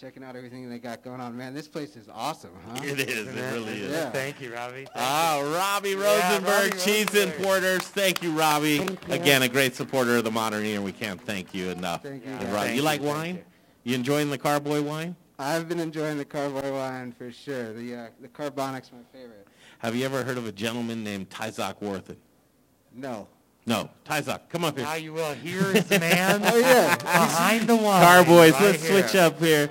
[0.00, 1.36] checking out everything they got going on.
[1.36, 2.80] Man, this place is awesome, huh?
[2.84, 3.26] It is.
[3.26, 3.90] It really is.
[3.92, 4.10] Yeah.
[4.10, 4.84] Thank you, Robbie.
[4.84, 7.38] Thank Ah, Robbie Yeah, Rosenberg, Robbie Cheese Rosenberg.
[7.40, 7.82] Importers.
[7.82, 8.68] Thank you, Robbie.
[8.70, 8.98] you.
[9.08, 10.80] Again, a great supporter of the Modern Eater.
[10.80, 12.02] We can't thank you enough.
[12.04, 12.48] Thank you, And guys.
[12.52, 13.34] Robbie, Thank you you, like wine?
[13.36, 13.42] you.
[13.86, 15.16] You enjoying the Carboy wine?
[15.38, 17.72] I've been enjoying the Carboy wine for sure.
[17.72, 19.46] The uh, the Carbonic's my favorite.
[19.80, 22.16] Have you ever heard of a gentleman named Ty Zock Worthen?
[22.94, 23.26] No.
[23.66, 23.88] No.
[24.04, 24.84] Ty Zock, come up here.
[24.86, 25.32] Now you will.
[25.34, 26.96] Here is the man Oh, yeah.
[26.96, 28.02] behind the wine.
[28.02, 29.02] Carboys, right let's here.
[29.02, 29.70] switch up here.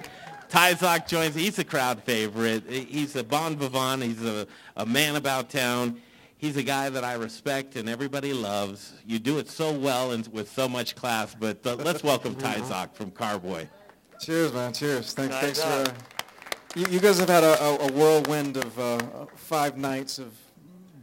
[0.49, 1.36] Ty Zock joins.
[1.36, 2.64] He's a crowd favorite.
[2.70, 4.03] He's a bon vivant.
[4.03, 6.02] He's a, a man about town.
[6.38, 8.94] He's a guy that I respect and everybody loves.
[9.06, 11.36] You do it so well and with so much class.
[11.40, 13.68] But uh, let's welcome Ty Zock from Carboy.
[14.20, 14.74] Cheers, man.
[14.74, 15.14] Cheers.
[15.14, 15.36] Thanks.
[15.38, 15.70] Thanks for.
[15.70, 15.94] Uh,
[16.76, 20.34] you, you guys have had a, a, a whirlwind of uh, five nights of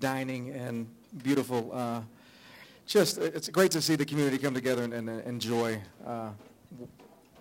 [0.00, 0.86] dining and
[1.22, 1.70] beautiful.
[2.90, 6.30] Just it's great to see the community come together and, and uh, enjoy uh,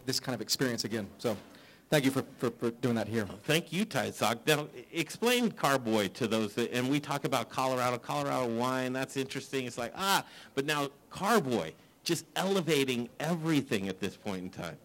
[0.06, 1.08] this kind of experience again.
[1.18, 1.36] So,
[1.90, 3.28] thank you for, for, for doing that here.
[3.46, 4.46] Thank you, Ty Zock.
[4.46, 8.94] Now, explain Carboy to those that, and we talk about Colorado, Colorado wine.
[8.94, 9.66] That's interesting.
[9.66, 10.24] It's like ah,
[10.54, 11.72] but now Carboy
[12.04, 14.78] just elevating everything at this point in time.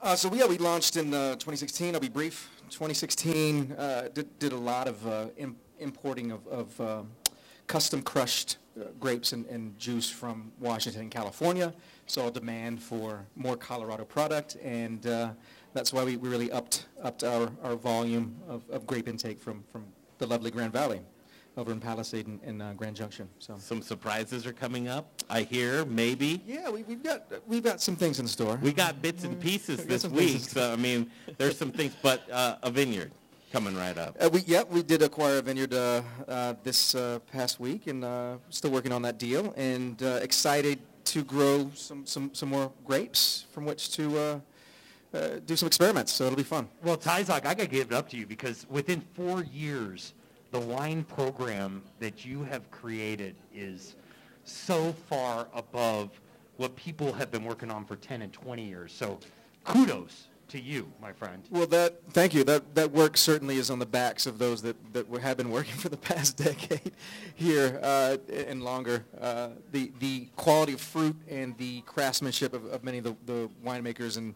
[0.00, 1.94] Uh, so we, yeah, we launched in uh, 2016.
[1.94, 2.48] I'll be brief.
[2.70, 7.02] 2016 uh, did, did a lot of uh, im- importing of, of uh,
[7.66, 8.56] custom crushed
[9.00, 11.72] grapes and, and juice from Washington and California.
[12.06, 15.30] Saw a demand for more Colorado product, and uh,
[15.72, 19.62] that's why we, we really upped upped our, our volume of, of grape intake from,
[19.70, 19.84] from
[20.18, 21.00] the lovely Grand Valley
[21.56, 23.28] over in Palisade and, and uh, Grand Junction.
[23.38, 25.22] So Some surprises are coming up.
[25.28, 26.42] I hear maybe.
[26.46, 28.58] yeah, we, we've got we've got some things in store.
[28.62, 32.56] We got bits and pieces this week, so I mean, there's some things, but uh,
[32.62, 33.12] a vineyard
[33.52, 34.16] coming right up.
[34.18, 38.02] Uh, we, yeah, we did acquire a vineyard uh, uh, this uh, past week, and
[38.02, 42.72] uh, still working on that deal, and uh, excited to grow some, some, some more
[42.86, 44.40] grapes from which to uh,
[45.12, 46.12] uh, do some experiments.
[46.12, 46.66] So it'll be fun.
[46.82, 50.14] Well, Ty Zock, I got to give it up to you because within four years,
[50.50, 53.96] the wine program that you have created is
[54.44, 56.18] so far above
[56.56, 58.92] what people have been working on for 10 and 20 years.
[58.92, 59.18] So
[59.64, 61.42] kudos to you, my friend.
[61.50, 62.44] Well, that thank you.
[62.44, 65.74] That that work certainly is on the backs of those that that have been working
[65.84, 66.92] for the past decade
[67.34, 69.04] here uh, and longer.
[69.18, 73.50] Uh, the the quality of fruit and the craftsmanship of, of many of the, the
[73.64, 74.34] winemakers in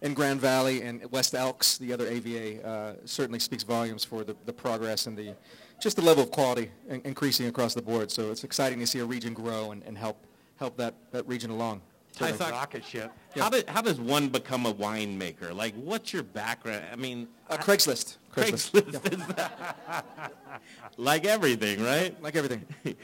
[0.00, 4.36] in Grand Valley and West Elks, the other AVA, uh, certainly speaks volumes for the,
[4.46, 5.34] the progress and the
[5.80, 8.10] just the level of quality in, increasing across the board.
[8.10, 10.24] So it's exciting to see a region grow and, and help
[10.58, 11.82] help that, that region along.
[12.18, 13.12] Ty Zock, Rocket ship.
[13.36, 15.54] How, did, how does one become a winemaker?
[15.54, 16.84] Like, what's your background?
[16.92, 18.16] I mean, Uh, Craigslist.
[18.34, 19.20] Craigslist is
[20.96, 22.20] like everything, right?
[22.22, 22.64] Like everything.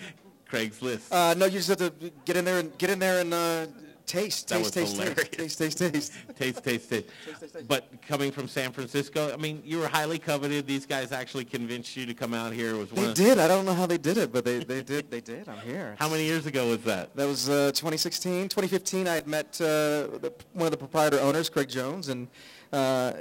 [0.50, 1.10] Craigslist.
[1.10, 3.66] Uh, no, you just have to get in there and get in there and uh,
[4.06, 5.28] Taste, That taste, was taste, hilarious.
[5.30, 6.12] taste, taste, taste, taste.
[6.38, 7.68] taste, taste, taste.
[7.68, 10.66] But coming from San Francisco, I mean, you were highly coveted.
[10.66, 12.74] These guys actually convinced you to come out here.
[12.74, 13.38] It was one They of, did.
[13.38, 15.10] I don't know how they did it, but they, they did.
[15.10, 15.48] They did.
[15.48, 15.96] I'm here.
[15.98, 17.16] How many years ago was that?
[17.16, 18.48] That was uh, 2016.
[18.50, 19.64] 2015, I had met uh,
[20.20, 22.28] the, one of the proprietor owners, Craig Jones, and
[22.74, 23.14] uh,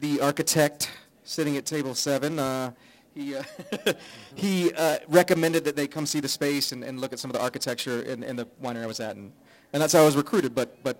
[0.00, 0.90] the architect
[1.24, 2.38] sitting at table seven.
[2.38, 2.70] Uh,
[3.14, 3.42] he uh,
[4.36, 7.36] he uh, recommended that they come see the space and, and look at some of
[7.36, 9.32] the architecture in, in the winery I was at, and,
[9.72, 10.54] and that's how I was recruited.
[10.54, 10.96] But but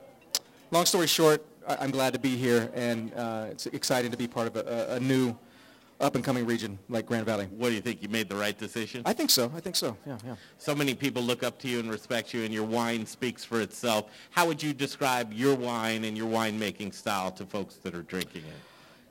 [0.70, 4.26] long story short, I, I'm glad to be here, and uh, it's exciting to be
[4.28, 5.36] part of a, a, a new
[6.00, 7.44] up and coming region like Grand Valley.
[7.46, 8.02] What do you think?
[8.02, 9.02] You made the right decision?
[9.04, 9.52] I think so.
[9.54, 9.96] I think so.
[10.06, 10.36] Yeah, yeah.
[10.56, 13.60] So many people look up to you and respect you, and your wine speaks for
[13.60, 14.06] itself.
[14.30, 18.42] How would you describe your wine and your winemaking style to folks that are drinking
[18.42, 18.60] it?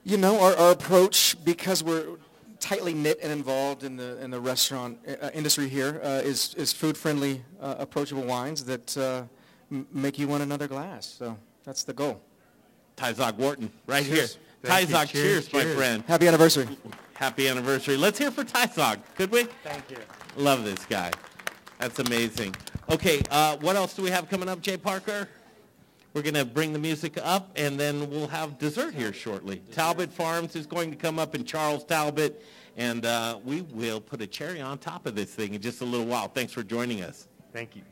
[0.03, 2.17] You know, our, our approach, because we're
[2.59, 6.73] tightly knit and involved in the in the restaurant uh, industry here, uh, is is
[6.73, 9.29] food friendly, uh, approachable wines that uh, m-
[9.69, 11.05] make you want another glass.
[11.05, 12.21] So that's the goal.
[12.95, 14.33] Ty Zock Wharton, right Cheers.
[14.35, 14.41] here.
[14.63, 14.89] Thank.
[14.89, 15.75] Ty Zock, cheers, Cheers, my cheers.
[15.77, 16.03] friend.
[16.07, 16.67] Happy anniversary.
[17.13, 17.95] Happy anniversary.
[17.97, 19.43] Let's hear for Ty Zock, could we?
[19.63, 19.97] Thank you.
[20.35, 21.11] Love this guy.
[21.79, 22.55] That's amazing.
[22.89, 25.29] Okay, uh, what else do we have coming up, Jay Parker?
[26.13, 29.61] We're going to bring the music up, and then we'll have dessert here shortly.
[29.71, 32.43] Talbot Farms is going to come up and Charles Talbot,
[32.75, 35.85] and uh, we will put a cherry on top of this thing in just a
[35.85, 36.27] little while.
[36.27, 37.27] Thanks for joining us.
[37.53, 37.83] Thank you.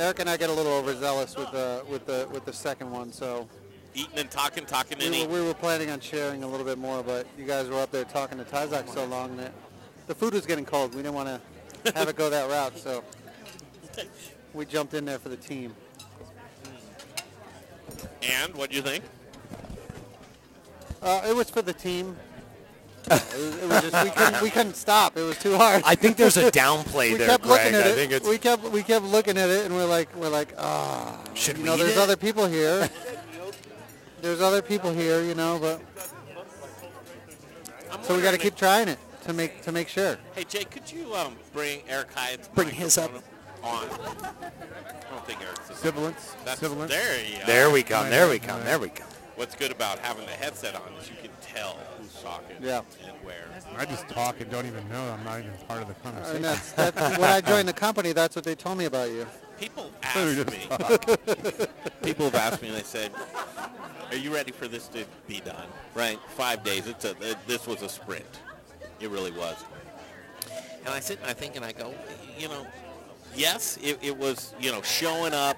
[0.00, 3.12] Eric and I get a little overzealous with the with the with the second one,
[3.12, 3.46] so
[3.92, 5.32] Eating and talking, talking and we were, eating.
[5.32, 8.04] we were planning on sharing a little bit more, but you guys were up there
[8.04, 9.52] talking to Ty Zock so long that
[10.06, 10.94] the food was getting cold.
[10.94, 11.28] We didn't want
[11.84, 13.04] to have it go that route, so
[14.54, 15.74] we jumped in there for the team.
[18.22, 19.04] And what do you think?
[21.02, 22.16] Uh, it was for the team.
[23.06, 25.16] It, was, it was just we couldn't we couldn't stop.
[25.16, 25.82] It was too hard.
[25.84, 27.94] I think there's a downplay we there, kept looking at I it.
[27.94, 31.18] think it's- We kept we kept looking at it, and we're like we're like ah.
[31.34, 31.98] Should you we know, there's it?
[31.98, 32.88] other people here.
[34.20, 35.80] there's other people here, you know, but
[38.02, 40.18] so we got to keep trying it to make to make sure.
[40.34, 43.10] Hey, Jay, could you um, bring Eric Hyatt's Bring his up.
[43.62, 43.84] on?
[43.84, 46.34] I don't think Eric's a Sibilance?
[46.44, 46.90] That's, Sibilance?
[46.90, 47.46] There you are.
[47.46, 48.08] There we come.
[48.10, 48.62] There we come.
[48.64, 49.04] There we go.
[49.36, 51.76] What's good about having the headset on is you can tell
[52.22, 52.80] who's Yeah.
[53.06, 53.44] and where.
[53.76, 55.00] I just talk and don't even know.
[55.12, 56.36] I'm not even part of the conversation.
[56.36, 58.12] And that's, that's when I joined the company.
[58.12, 59.26] That's what they told me about you.
[59.58, 61.66] People So we ask me.
[62.02, 63.10] people have asked me, and they said,
[64.10, 66.18] "Are you ready for this to be done?" Right?
[66.30, 66.86] Five days.
[66.86, 67.10] It's a.
[67.20, 68.40] It, this was a sprint.
[69.00, 69.56] It really was.
[70.84, 71.92] And I sit and I think, and I go,
[72.38, 72.66] you know,
[73.34, 75.56] yes, it, it was, you know, showing up,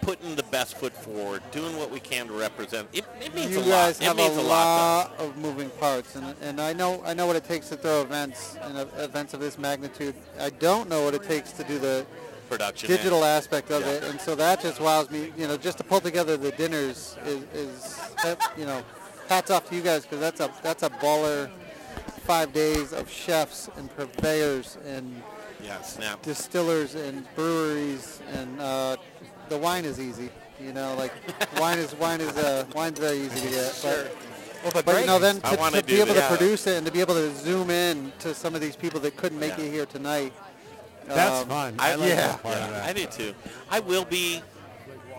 [0.00, 2.88] putting the best foot forward, doing what we can to represent.
[2.92, 4.16] It, it means you a guys lot.
[4.16, 5.10] have a a lot.
[5.10, 8.02] lot of moving parts, and, and I know I know what it takes to throw
[8.02, 10.14] events and uh, events of this magnitude.
[10.38, 12.06] I don't know what it takes to do the
[12.48, 13.92] Production digital aspect of Yeah.
[13.92, 15.32] it, and so that just wows me.
[15.36, 18.00] You know, just to pull together the dinners is, is
[18.58, 18.82] you know,
[19.28, 21.48] hats off to you guys because that's a that's a baller
[22.24, 25.22] five days of chefs and purveyors and
[25.62, 26.22] Yeah, snap.
[26.22, 28.96] distillers and breweries and uh,
[29.50, 30.30] the wine is easy.
[30.58, 31.12] You know, like
[31.60, 33.74] wine is wine is uh, wine's very easy to get.
[33.74, 34.06] Sure.
[34.64, 36.22] But, but but you know, then to, wanna to be able this.
[36.28, 39.00] to produce it and to be able to zoom in to some of these people
[39.00, 39.64] that couldn't make Yeah.
[39.64, 40.32] it here tonight.
[41.06, 41.74] That's um, fun.
[41.78, 42.16] I, like yeah.
[42.16, 42.88] that part of Yeah, that.
[42.88, 43.34] I do too.
[43.70, 44.42] I will be,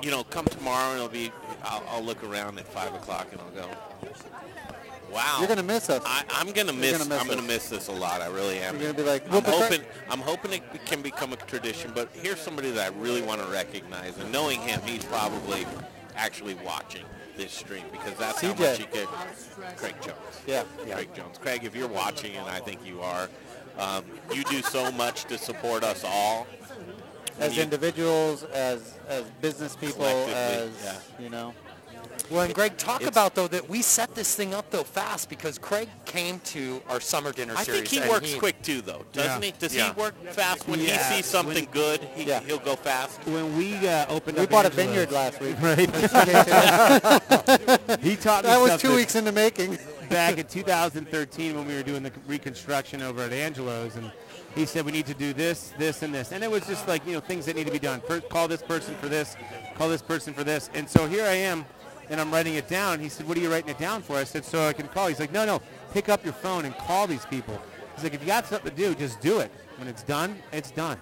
[0.03, 1.31] you know, come tomorrow and it'll be,
[1.63, 3.69] I'll, I'll look around at 5 o'clock and I'll go,
[5.13, 5.37] wow.
[5.39, 6.01] You're gonna miss us.
[6.05, 6.91] I, I'm gonna miss.
[6.97, 8.21] gonna miss I'm gonna miss this a lot.
[8.21, 8.75] I really am.
[8.75, 9.81] You're gonna be like, I'm "Well, but hoping.
[10.09, 11.91] I'm hoping it can become a tradition.
[11.93, 15.65] But here's somebody that I really want to recognize, and knowing him, he's probably
[16.15, 17.03] actually watching
[17.37, 18.59] this stream because that's how CJ.
[18.59, 19.07] much he could.
[19.77, 20.17] Craig Jones.
[20.45, 20.63] Yeah.
[20.91, 21.37] Craig Jones.
[21.37, 23.29] Craig, if you're watching, and I think you are,
[23.77, 26.47] um, you do so much to support us all.
[27.39, 30.97] as you- individuals, as as business people, as yeah.
[31.19, 31.53] you know.
[32.31, 35.27] Well, and Greg, talk It's- about though that we set this thing up though fast
[35.29, 37.81] because Craig came to our summer dinner I series.
[37.81, 39.45] I think he and works quick too, though, doesn't Yeah.
[39.47, 39.51] he?
[39.59, 39.93] Does Yeah.
[39.93, 40.97] he work fast when Yeah.
[41.09, 42.07] he sees something good?
[42.15, 42.39] He, Yeah.
[42.39, 43.19] He'll go fast.
[43.25, 45.55] When we uh, opened We up bought a Angela's- vineyard last week.
[45.61, 45.89] Right.
[48.01, 49.77] he taught me that was two weeks in the making.
[50.09, 54.11] back in 2013 when we were doing the reconstruction over at Angelo's, and
[54.55, 57.05] he said we need to do this, this, and this, and it was just like
[57.07, 58.01] you know things that need to be done.
[58.07, 59.35] First, call this person for this,
[59.77, 61.65] call this person for this, and so here I am,
[62.09, 62.99] and I'm writing it down.
[62.99, 65.07] He said, "What are you writing it down for?" I said, "So I can call."
[65.07, 65.61] He's like, "No, no,
[65.93, 67.59] pick up your phone and call these people."
[67.95, 69.51] He's like, "If you got something to do, just do it.
[69.77, 70.97] When it's done, it's done."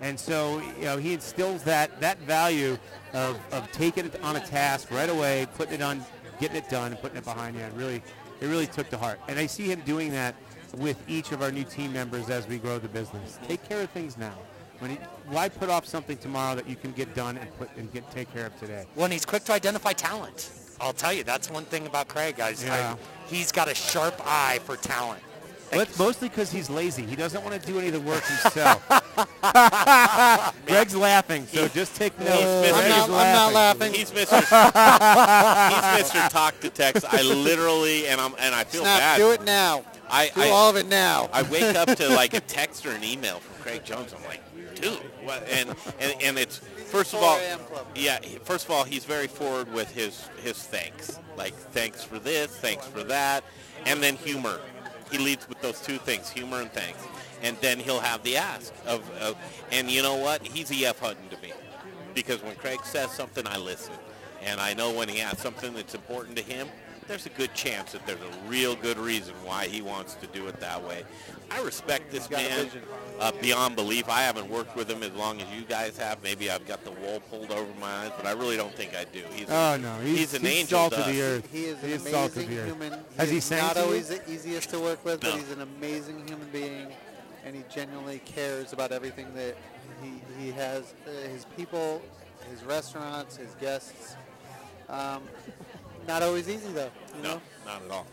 [0.00, 2.78] And so, you know, he instills that that value
[3.12, 6.04] of, of taking it on a task right away, putting it on,
[6.40, 7.62] getting it done, and putting it behind you.
[7.62, 8.02] It really,
[8.40, 9.20] it really took to heart.
[9.28, 10.34] And I see him doing that
[10.76, 13.38] with each of our new team members as we grow the business.
[13.46, 14.34] Take care of things now.
[14.80, 14.96] When he,
[15.28, 18.32] why put off something tomorrow that you can get done and put and get take
[18.32, 18.84] care of today?
[18.96, 20.50] Well, and he's quick to identify talent.
[20.80, 22.62] I'll tell you, that's one thing about Craig, guys.
[22.64, 22.96] Yeah.
[22.98, 25.22] I- he's got a sharp eye for talent.
[25.72, 27.04] Well, it's mostly because he's lazy.
[27.04, 28.86] He doesn't want to do any of the work himself.
[30.66, 32.30] Greg's laughing, so just take notes.
[32.66, 33.48] He's Greg Mr.
[33.48, 33.92] is laughing.
[33.92, 34.38] He's Mr.
[35.98, 36.28] he's Mr.
[36.30, 37.04] Talk to Text.
[37.12, 39.16] I literally and I'm and I feel Snap, bad.
[39.18, 39.84] do it now.
[40.10, 41.28] I, Do I, all of it now.
[41.32, 44.14] I wake up to like a text or an email from Craig Jones.
[44.16, 44.42] I'm like,
[45.22, 45.46] what?
[45.48, 45.70] And
[46.00, 47.58] and, and it's first of all, 4 a.m.
[47.60, 47.86] club.
[47.94, 48.18] yeah.
[48.44, 51.18] First of all, he's very forward with his his thanks.
[51.36, 53.44] Like thanks for this, thanks for that,
[53.86, 54.60] and then humor.
[55.10, 56.98] He leads with those two things, humor and thanks.
[57.42, 59.36] And then he'll have the ask of, of
[59.70, 60.46] and you know what?
[60.46, 60.98] He's E.F.
[60.98, 61.52] Hutton to me
[62.14, 63.94] because when Craig says something, I listen.
[64.42, 66.68] And I know when he has something that's important to him,
[67.06, 70.46] there's a good chance that there's a real good reason why he wants to do
[70.46, 71.04] it that way.
[71.50, 72.68] I respect this man
[73.20, 74.08] uh, beyond belief.
[74.08, 76.22] I haven't worked with him as long as you guys have.
[76.22, 79.04] Maybe I've got the wool pulled over my eyes, but I really don't think I
[79.04, 79.22] do.
[79.34, 80.78] He's Oh a, no, he's, an he's angel.
[80.78, 81.48] salt to of the earth.
[81.52, 82.66] He is an He is salt of amazing the earth.
[82.66, 83.04] human.
[83.16, 83.84] Has he is sang not to you?
[83.86, 85.30] always the easiest to work with, No.
[85.30, 86.88] but he's an amazing human being,
[87.44, 89.56] and he genuinely cares about everything that
[90.02, 92.02] he, he has, uh, his people,
[92.50, 94.16] his restaurants, his guests.
[94.88, 95.22] Um,
[96.06, 98.06] not always easy though, you No, know, not at all.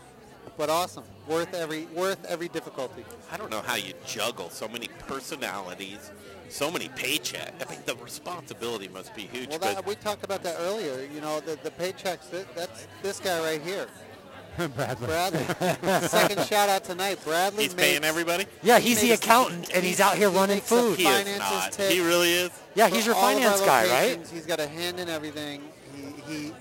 [0.56, 1.04] but awesome.
[1.28, 3.04] Worth every worth every difficulty.
[3.30, 6.10] I don't know how you juggle so many personalities,
[6.48, 7.64] so many paychecks.
[7.64, 9.50] I mean, the responsibility must be huge.
[9.50, 11.06] Well, that, we talked about that earlier.
[11.14, 12.28] You know, the, the paychecks.
[12.30, 13.86] That, that's this guy right here,
[14.74, 15.06] Bradley.
[15.06, 15.44] Bradley.
[16.08, 17.64] Second shout out tonight, Bradley.
[17.64, 18.46] he's paying everybody.
[18.62, 20.98] Yeah, he's the accountant, and he's out here he running food.
[20.98, 21.74] He is finances not.
[21.76, 22.50] He really is.
[22.74, 24.26] Yeah, he's your all of our finance guy, right?
[24.26, 25.62] He's got a hand in everything.
[25.94, 26.52] He he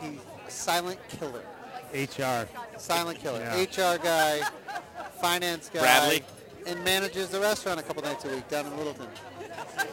[0.00, 0.18] he
[0.48, 1.44] silent killer.
[1.92, 2.48] HR.
[2.78, 3.40] Silent killer.
[3.40, 3.62] Yeah.
[3.94, 4.40] HR guy,
[5.20, 6.22] finance guy, Bradley?
[6.66, 9.06] and manages the restaurant a couple nights a week down in Littleton.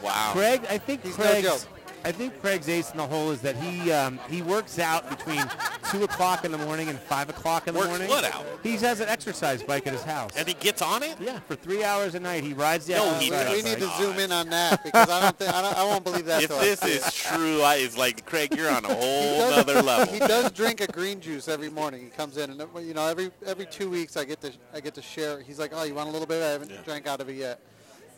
[0.02, 0.30] Wow.
[0.32, 1.62] Craig, I think He's no joke.
[2.04, 5.42] I think Craig's ace in the hole is that he um, he works out between
[5.90, 8.08] two o'clock in the morning and five o'clock in the Works morning.
[8.08, 8.44] what out?
[8.62, 10.30] He has an exercise bike at his house.
[10.36, 11.16] And he gets on it.
[11.20, 13.52] yeah, for three hours a night he rides the No, exercise he We, doesn't.
[13.52, 13.80] we bike.
[13.80, 16.24] need to zoom in on that because I don't think I, don't, I won't believe
[16.26, 16.42] that.
[16.42, 19.38] If till I this see is true, I, it's like Craig, you're on a whole
[19.38, 20.12] does- other level.
[20.12, 22.02] He does drink a green juice every morning.
[22.04, 24.94] He comes in and you know every every two weeks I get to I get
[24.94, 25.40] to share.
[25.40, 26.42] He's like, oh, you want a little bit?
[26.42, 26.76] I haven't Yeah.
[26.84, 27.60] drank out of it yet,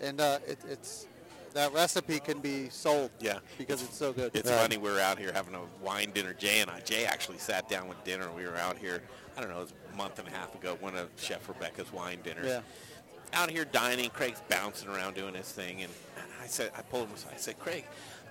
[0.01, 1.07] and uh, it, it's
[1.55, 3.11] that recipe can be sold.
[3.21, 3.39] Yeah.
[3.59, 4.31] because it's so good.
[4.35, 4.77] It's funny.
[4.77, 6.33] We were out here having a wine dinner.
[6.35, 6.81] Jay and I.
[6.81, 8.29] Jay actually sat down with dinner.
[8.37, 9.03] We were out here.
[9.37, 9.59] I don't know.
[9.59, 10.77] It was a month and a half ago.
[10.81, 12.47] One of Chef Rebecca's wine dinners.
[12.47, 12.61] Yeah.
[13.33, 14.11] Out here dining.
[14.11, 15.93] Craig's bouncing around doing his thing, and
[16.43, 17.33] I said, I pulled him aside.
[17.35, 17.85] I said, Craig.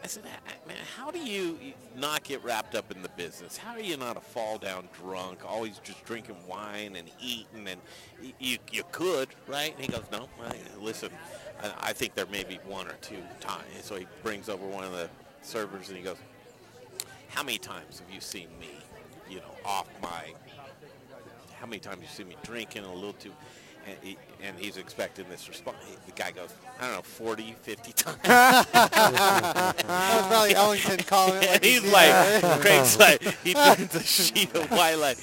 [0.03, 0.23] I said,
[0.65, 1.57] man, how do you
[1.97, 3.57] not get wrapped up in the business?
[3.57, 7.67] How are you not a fall down drunk, always just drinking wine and eating?
[7.67, 7.81] And
[8.39, 9.73] you, you could, right?
[9.75, 11.09] And he goes, no, I, listen,
[11.61, 13.65] I, I think there may be one or two times.
[13.81, 15.09] So he brings over one of the
[15.41, 16.17] servers and he goes,
[17.29, 18.71] how many times have you seen me,
[19.29, 20.33] you know, off my,
[21.59, 23.31] how many times have you seen me drinking a little too,
[23.87, 25.77] and, he, and he's expecting this response.
[26.05, 26.49] The guy goes,
[26.79, 28.17] I don't know, 40, 50 times.
[28.23, 31.49] that was probably Ellington calling it.
[31.49, 35.17] Like and he's he's like, Craig's like, he turns a sheet of white like,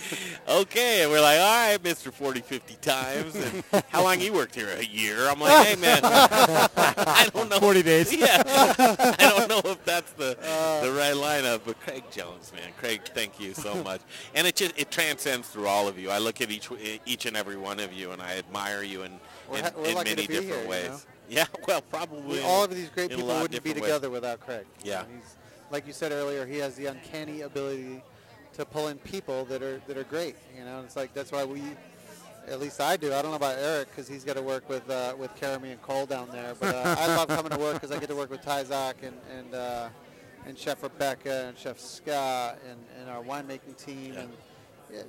[0.48, 1.02] okay.
[1.02, 2.12] And we're like, all right, Mr.
[2.12, 3.34] 40, 50 times.
[3.36, 4.68] And how long you worked here?
[4.78, 5.28] A year.
[5.28, 7.58] I'm like, hey, man, I don't know.
[7.58, 8.14] 40 days.
[8.14, 8.42] Yeah.
[8.46, 10.82] I don't know if that's the, Uh.
[10.84, 12.70] the right lineup, but Craig Jones, man.
[12.78, 14.00] Craig, thank you so much.
[14.34, 16.10] And it just, it transcends through all of you.
[16.10, 16.68] I look at each,
[17.06, 19.20] each and every one of you and I admire you in,
[19.50, 20.88] We're in, we're in many different here, you ways.
[20.88, 20.98] know?
[21.28, 22.36] Yeah, well, probably.
[22.36, 23.82] We, all of these great people wouldn't be different ways.
[23.90, 24.64] together without Craig.
[24.84, 25.02] Yeah.
[25.02, 25.34] And he's,
[25.72, 28.00] like you said earlier, he has the uncanny ability
[28.54, 30.36] to pull in people that are that are great.
[30.56, 31.62] You know, and it's like that's why we,
[32.46, 33.12] at least I do.
[33.12, 35.82] I don't know about Eric because he's got to work with uh, with Karami and
[35.82, 36.54] Cole down there.
[36.60, 38.94] But uh, I love coming to work because I get to work with Ty Zock
[39.02, 39.88] and and uh,
[40.46, 44.14] and Chef Rebecca and Chef Scott and, and our winemaking team.
[44.16, 44.30] And
[44.92, 45.02] yeah,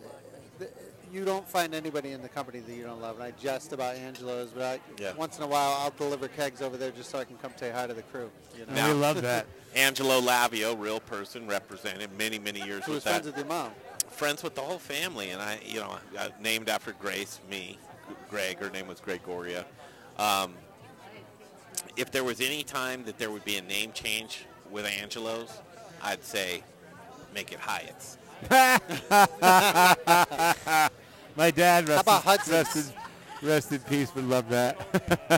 [0.58, 0.72] th-
[1.12, 3.16] you don't find anybody in the company that you don't love.
[3.16, 5.14] And I jest about Angelo's, but I, Yeah.
[5.14, 7.72] once in a while I'll deliver kegs over there just so I can come say
[7.72, 8.30] hi to the crew.
[8.58, 8.74] You know?
[8.74, 9.46] Now- we love that.
[9.76, 13.10] Angelo Lavio, real person, represented many, many years Who was with that.
[13.12, 13.72] friends with your mom.
[14.10, 17.78] friends with the whole family, and I, you know, I, named after Grace, me,
[18.30, 18.58] Greg.
[18.60, 19.66] Her name was Gregoria.
[20.18, 20.54] Um,
[21.96, 25.60] if there was any time that there would be a name change with Angelo's,
[26.02, 26.64] I'd say
[27.36, 28.18] make it Hyatt's.
[31.38, 34.76] My dad, rest, about in- rest, in, rest in peace, would love that.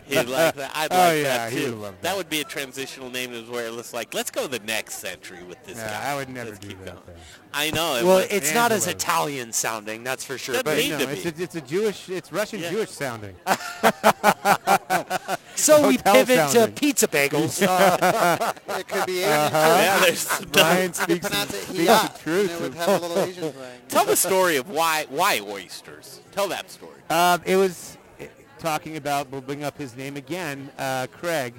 [0.07, 0.71] He'd like that.
[0.73, 1.71] I'd oh, like yeah, that he too.
[1.73, 4.31] would love that that would be a transitional name is where it looks like, let's
[4.31, 6.11] go the next century with this Yeah, guy.
[6.11, 7.05] I would never Let's do keep that.
[7.05, 7.17] going.
[7.53, 7.95] I know.
[7.97, 8.95] it Well, was- it's not as Angelo.
[8.95, 10.53] Italian sounding, that's for sure.
[10.53, 11.30] Doesn't But need no, to it's be.
[11.30, 12.69] a, it's a Jewish, it's Russian Yeah.
[12.71, 13.35] Jewish sounding.
[15.60, 16.73] so we pivot sounding.
[16.76, 17.61] to pizza bagels.
[17.65, 19.31] Uh, It could be Asian.
[19.31, 19.57] Uh-huh.
[19.57, 22.52] Yeah, there's Brian speaks, pronounce it speaks hiat, the truth.
[22.52, 23.81] and it would have a little Asian ring.
[23.90, 26.22] Tell the story of why why oysters.
[26.31, 26.95] Tell that story.
[27.10, 28.26] Um, it was uh,
[28.60, 29.30] talking about.
[29.31, 31.53] We'll bring up his name again, uh, Craig.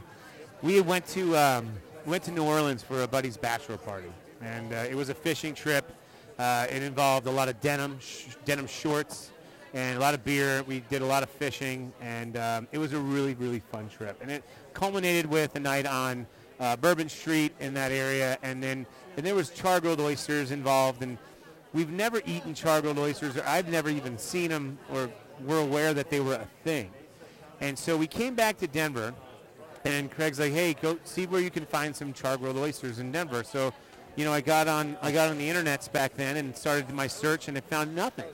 [0.63, 1.71] We went to um,
[2.07, 4.11] went to New Orleans for a buddy's bachelor party,
[4.41, 5.93] and uh, it was a fishing trip.
[6.39, 9.31] Uh, it involved a lot of denim sh- denim shorts
[9.75, 10.63] and a lot of beer.
[10.67, 14.19] We did a lot of fishing, and um, it was a really really fun trip.
[14.21, 14.45] And it
[14.75, 16.27] culminated with a night on
[16.59, 18.87] uh, Bourbon Street in that area, and then
[19.17, 21.19] and there was char-grilled oysters involved, and
[21.73, 25.11] we've never eaten char-grilled oysters, or I've never even seen them, or
[25.45, 26.91] were aware that they were a thing.
[27.61, 29.15] And so we came back to Denver,
[29.85, 33.43] and Craig's like, "Hey, go see where you can find some char-grilled oysters in Denver."
[33.45, 33.73] So,
[34.17, 37.07] you know, I got on I got on the internets back then and started my
[37.07, 38.27] search, and I found nothing.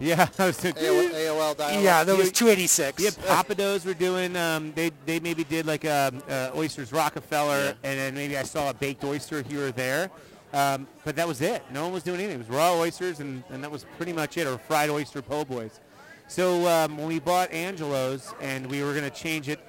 [0.00, 3.02] Yeah, AOL, AOL dial yeah, that was 286.
[3.02, 4.34] yeah, Pappadeaux were doing.
[4.34, 8.70] Um, they they maybe did like um, uh, oysters Rockefeller, and then maybe I saw
[8.70, 10.10] a baked oyster here or there.
[10.52, 11.62] Um, but that was it.
[11.70, 12.36] No one was doing anything.
[12.36, 15.44] It was raw oysters, and, and that was pretty much it, or fried oyster po'
[15.44, 15.80] boys.
[16.28, 19.60] So um, when we bought Angelo's, and we were going to change it,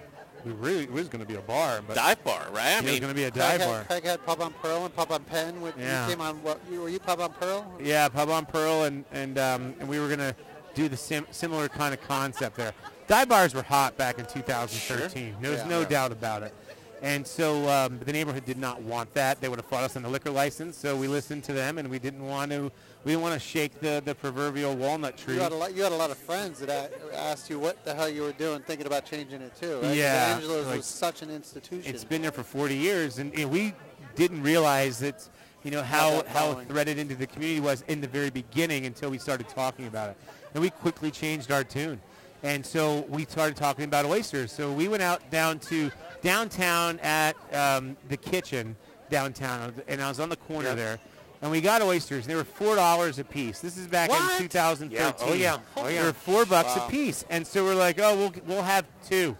[0.45, 2.75] we really it was going to be a bar, but Dive bar, right?
[2.75, 3.77] I it was going to be a Craig dive bar.
[3.79, 5.55] had, Craig had Pub on Pearl and Pub on Penn.
[5.77, 6.05] Yeah.
[6.07, 6.59] You came on what?
[6.71, 7.71] You, were you Pub on Pearl?
[7.81, 10.35] Yeah, Pub on Pearl, and and um, and we were gonna
[10.73, 12.73] do the sim- similar kind of concept there.
[13.07, 15.35] Dive bars were hot back in 2013.
[15.41, 15.67] There's Yeah.
[15.67, 16.53] no doubt about it.
[17.01, 19.41] And so um, the neighborhood did not want that.
[19.41, 20.77] They would have fought us on the liquor license.
[20.77, 22.71] So we listened to them, and we didn't want to.
[23.03, 25.35] We didn't want to shake the, the proverbial walnut tree.
[25.35, 25.73] You had a lot.
[25.75, 28.61] You had a lot of friends that asked you what the hell you were doing,
[28.61, 29.79] thinking about changing it too.
[29.81, 29.97] Right?
[29.97, 31.93] Yeah, Angelo's like- was such an institution.
[31.93, 33.73] It's been there for 40 years, and know, we
[34.15, 35.27] didn't realize that,
[35.63, 39.17] you know, how, how threaded into the community was in the very beginning until we
[39.17, 40.17] started talking about it.
[40.53, 41.99] And we quickly changed our tune.
[42.43, 44.51] And so we started talking about oysters.
[44.51, 45.91] So we went out down to
[46.21, 48.75] downtown at um, the kitchen
[49.09, 50.77] downtown, and I was on the corner Yep.
[50.77, 50.99] there.
[51.41, 52.27] And we got oysters.
[52.27, 53.59] They were four dollars a piece.
[53.59, 54.39] This is back What?
[54.41, 54.91] in 2013.
[54.91, 55.13] Yeah.
[55.27, 55.57] Oh, yeah.
[55.75, 56.03] Oh, They yeah.
[56.05, 56.85] were four bucks Wow.
[56.87, 57.25] a piece.
[57.29, 59.35] And so we're like, oh, we'll we'll have two.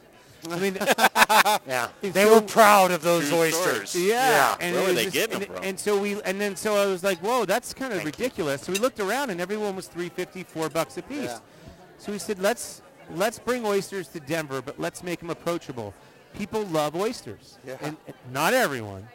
[0.50, 0.76] I mean,
[1.68, 1.90] Yeah.
[2.02, 3.96] They So- were proud of those oysters.
[3.96, 4.56] yeah.
[4.60, 5.64] And Where it were they just- getting and, them from?
[5.64, 8.24] And so we, and then so I was like, whoa, that's kind of Thank you.
[8.26, 8.62] ridiculous.
[8.64, 11.26] So we looked around, and everyone was three fifty, four bucks a piece.
[11.26, 11.40] Yeah.
[12.00, 12.82] So we said, let's
[13.14, 15.94] let's bring oysters to Denver, but let's make them approachable.
[16.36, 17.76] People love oysters, Yeah.
[17.82, 19.06] and, and not everyone,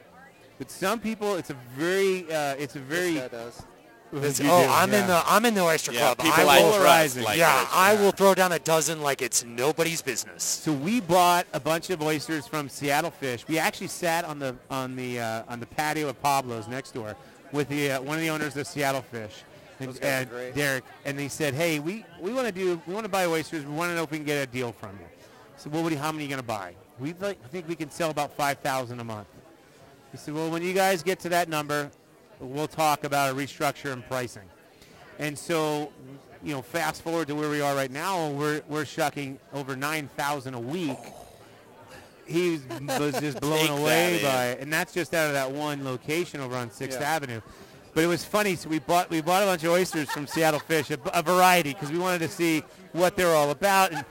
[0.59, 1.37] but some people.
[1.37, 3.15] It's a very, uh, it's a very.
[3.15, 3.67] This does.
[4.13, 6.19] It's- oh, do, I'm in the I'm in the oyster Yeah, club.
[6.19, 7.25] people I I will, polarizing.
[7.25, 7.69] like yeah, oysters.
[7.75, 10.45] I will throw down a dozen like it's nobody's business.
[10.45, 13.45] So we bought a bunch of oysters from Seattle Fish.
[13.49, 17.17] We actually sat on the on the uh, on the patio of Pablo's next door
[17.51, 19.43] with the uh, one of the owners of Seattle Fish,
[19.81, 20.55] and, Those guys are and great.
[20.55, 23.67] Derek, and they said, "Hey, we, we want to do we want to buy oysters.
[23.67, 25.07] We want to know if we can get a deal from you."
[25.57, 26.75] So, well, what do you, how many are you going to buy?
[27.01, 29.27] We like, I think we can sell about five thousand a month.
[30.17, 31.91] He said, "Well, when you guys get to that number,
[32.41, 34.49] we'll talk about a restructure and pricing."
[35.19, 35.93] And so,
[36.43, 40.09] you know, fast forward to where we are right now, we're we're shucking over nine
[40.17, 40.97] thousand a week.
[42.25, 42.61] He
[42.99, 46.57] was just blown away by it, and that's just out of that one location over
[46.57, 47.15] on Sixth Yeah.
[47.15, 47.43] Avenue.
[47.93, 48.57] But it was funny.
[48.57, 51.75] So we bought we bought a bunch of oysters from Seattle Fish, a, a variety,
[51.75, 52.63] because we wanted to see
[52.93, 53.93] what they're all about.
[53.93, 54.03] And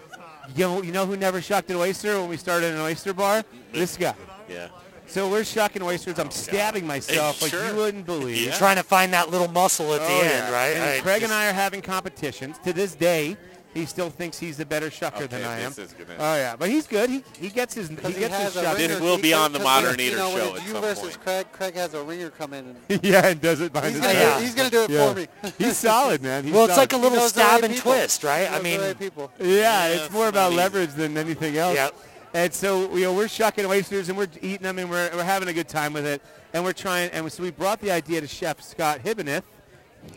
[0.56, 3.44] you know, you know who never shucked an oyster when we started an oyster bar?
[3.73, 4.14] This guy.
[4.48, 4.68] Yeah.
[5.07, 6.19] So we're shucking oysters.
[6.19, 7.68] I'm stabbing myself like Sure.
[7.68, 8.48] you wouldn't believe.
[8.48, 8.57] Yeah.
[8.57, 10.68] Trying to find that little muscle at the Oh, end, right?
[10.76, 12.57] And I Craig just- and I are having competitions.
[12.65, 13.38] To this day,
[13.73, 15.73] he still thinks he's a better shucker than Okay, I am.
[15.73, 17.10] this is gonna- Oh yeah, but he's good.
[17.10, 18.77] He he gets his he Because gets his has a.
[18.77, 20.72] This will be on the 'cause Modern you Eater know, when show it's at you
[20.73, 21.23] some versus point.
[21.23, 21.45] Craig.
[21.52, 22.76] Craig has a ringer come in.
[22.90, 24.38] And yeah, and does it behind he's his gonna, back.
[24.40, 25.10] do, he's gonna do it Yeah.
[25.10, 25.27] for me.
[25.57, 26.45] He's solid, man.
[26.45, 26.84] He's well, it's solid.
[26.84, 27.91] like a little knows the stab right and people.
[27.91, 28.48] twist, right?
[28.48, 29.32] I knows the mean, right people.
[29.40, 31.76] Yeah, Yeah, it's more about leverage than anything else.
[31.76, 31.95] Yep.
[32.35, 35.47] And so you know we're shucking oysters and we're eating them and we're, we're having
[35.47, 36.21] a good time with it
[36.53, 39.43] and we're trying and so we brought the idea to Chef Scott Hibbeneth,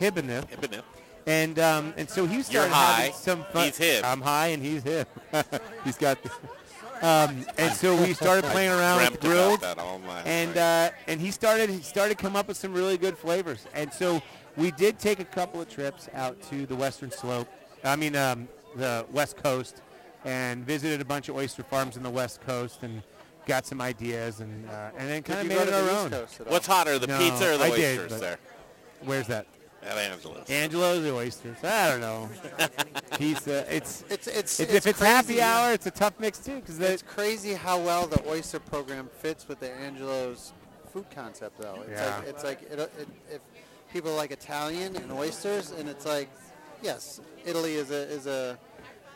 [0.01, 0.83] Hibbeneth, Hibbeneth.
[1.29, 3.67] and um, and so he You're started high, having some fun.
[3.67, 4.05] he's hip.
[4.05, 5.09] I'm high and he's hip.
[5.85, 6.19] he's got.
[7.03, 10.91] Um, and so we started playing around with Dreamt grills, that all my and uh,
[11.07, 13.65] and he started he started to come up with some really good flavors.
[13.75, 14.21] And so
[14.57, 17.47] we did take a couple of trips out to the Western Slope.
[17.85, 19.83] I mean um, the West Coast,
[20.25, 23.03] and visited a bunch of oyster farms in the West Coast, and
[23.47, 25.93] got some ideas and uh, and then Did kind of made it to our East
[25.95, 26.11] own.
[26.11, 26.53] Coast at all?
[26.53, 28.39] What's hotter, the No, pizza or the I oysters but- there?
[29.05, 29.47] Where's that?
[29.81, 30.51] At Angelo's.
[30.51, 31.57] Angelo's or oysters?
[31.63, 32.29] I don't know.
[33.17, 33.65] Pizza.
[33.75, 36.57] It's It's it's, if it's happy hour, it's a tough mix too.
[36.57, 40.53] Because It's crazy how well the oyster program fits with the Angelo's
[40.93, 41.79] food concept, though.
[41.83, 42.17] It's Yeah.
[42.19, 43.41] like it's like it, it, if
[43.93, 46.29] people like Italian and oysters, and it's like,
[46.83, 48.59] yes, Italy is a is a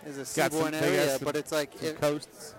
[0.06, 2.54] is a seaborne area, some- but it's like some it, coasts.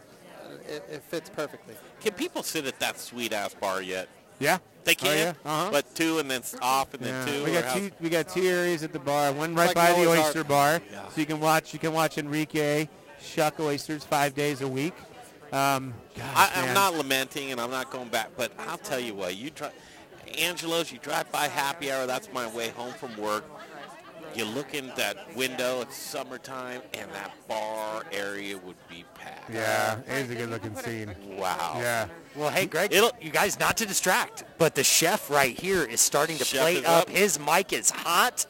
[0.68, 1.76] It, it fits perfectly.
[2.02, 4.08] Can people sit at that sweet ass bar yet?
[4.40, 4.60] Yeah.
[4.86, 5.18] They Oh, can.
[5.18, 5.34] yeah.
[5.46, 5.70] Uh-huh.
[5.72, 7.34] But two and then s- off and then Yeah.
[7.34, 7.44] two.
[7.44, 7.92] We or got how- two.
[8.00, 9.32] We got two areas at the bar.
[9.34, 10.48] One right like by the oyster Ark.
[10.48, 11.08] bar, Yeah.
[11.10, 11.74] so you can watch.
[11.74, 12.88] You can watch Enrique
[13.22, 14.94] shuck oysters five days a week.
[15.52, 19.14] Um, gosh, I, I'm not lamenting and I'm not going back, but I'll tell you
[19.14, 19.72] what, you drive,
[20.38, 23.46] Angelo's, you drive by happy hour, that's my way home from work.
[24.36, 29.52] You look in that window, it's summertime, and that bar area would be packed.
[29.54, 31.14] Yeah, it is a good looking scene.
[31.38, 31.76] Wow.
[31.80, 32.08] Yeah.
[32.36, 36.02] Well, hey, Greg, It'll- you guys not to distract, but the chef right here is
[36.02, 37.04] starting to Chef plate up.
[37.04, 37.10] up.
[37.10, 38.46] His mic is hot,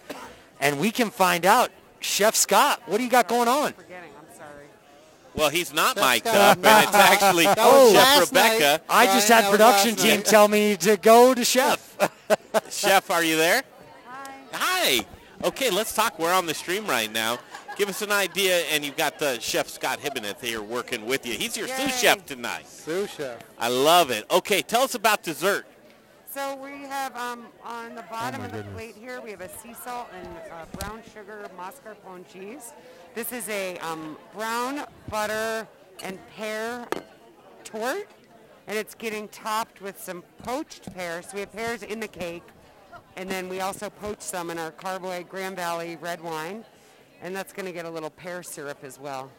[0.61, 1.69] and we can find out.
[1.99, 3.71] Chef Scott, what do you got going on?
[3.73, 4.65] Forgetting, I'm sorry.
[5.35, 8.53] Well, he's not That's mic'd up, and it's actually That Chef last night.
[8.59, 8.83] Rebecca.
[8.89, 10.25] I just had production team night.
[10.25, 11.97] tell me to go to Chef.
[12.69, 13.63] Chef, are you there?
[14.05, 14.31] Hi.
[14.99, 15.05] Hi.
[15.43, 16.19] Okay, let's talk.
[16.19, 17.37] We're on the stream right now.
[17.75, 21.33] Give us an idea, and you've got the Chef Scott Hibbeneth here working with you.
[21.33, 22.65] He's your sous chef tonight.
[22.65, 23.39] Sous chef.
[23.59, 24.25] I love it.
[24.31, 25.65] Okay, tell us about dessert.
[26.33, 28.73] So we have um, on the bottom my of the goodness.
[28.73, 32.71] plate here, we have a sea salt and uh, brown sugar mascarpone cheese.
[33.13, 35.67] This is a um, brown butter
[36.03, 36.87] and pear
[37.65, 38.07] torte,
[38.67, 41.25] and it's getting topped with some poached pears.
[41.25, 42.43] So we have pears in the cake,
[43.17, 46.65] and then we also poach some in our Carboy Grand Valley red wine,
[47.21, 49.31] and that's going to get a little pear syrup as well.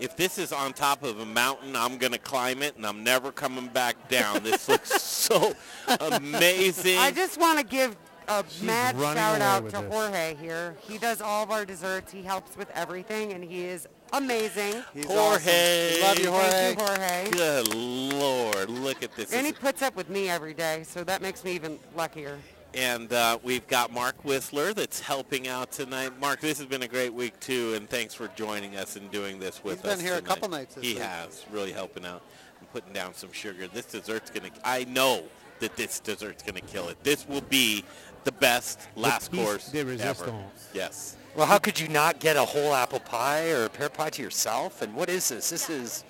[0.00, 3.04] If this is on top of a mountain, I'm going to climb it, and I'm
[3.04, 4.42] never coming back down.
[4.42, 5.54] This looks so
[6.00, 6.98] amazing.
[6.98, 7.96] I just want to give
[8.26, 9.92] a mad shout out to this.
[9.92, 10.74] Jorge here.
[10.80, 12.10] He does all of our desserts.
[12.10, 14.82] He helps with everything, and he is amazing.
[14.94, 16.00] He's Jorge.
[16.00, 16.08] awesome.
[16.08, 16.50] Love you, Jorge.
[16.50, 17.30] Thank you, Jorge.
[17.30, 19.32] Good Lord, look at this.
[19.32, 22.38] And he This- puts up with me every day, so that makes me even luckier.
[22.74, 26.18] And uh, we've got Mark Whistler that's helping out tonight.
[26.20, 29.38] Mark, this has been a great week too, and thanks for joining us and doing
[29.38, 29.96] this with He's us.
[29.96, 31.02] been here a couple nights this He week.
[31.02, 32.22] has, really helping out
[32.58, 33.68] and putting down some sugar.
[33.68, 34.50] This dessert's gonna.
[34.64, 35.22] I know
[35.60, 37.02] that this dessert's gonna kill it.
[37.04, 37.84] This will be
[38.24, 40.32] the best last piece course de ever.
[40.72, 41.16] Yes.
[41.36, 44.22] Well, how could you not get a whole apple pie or a pear pie to
[44.22, 44.82] yourself?
[44.82, 45.50] And what is this?
[45.50, 46.04] This is,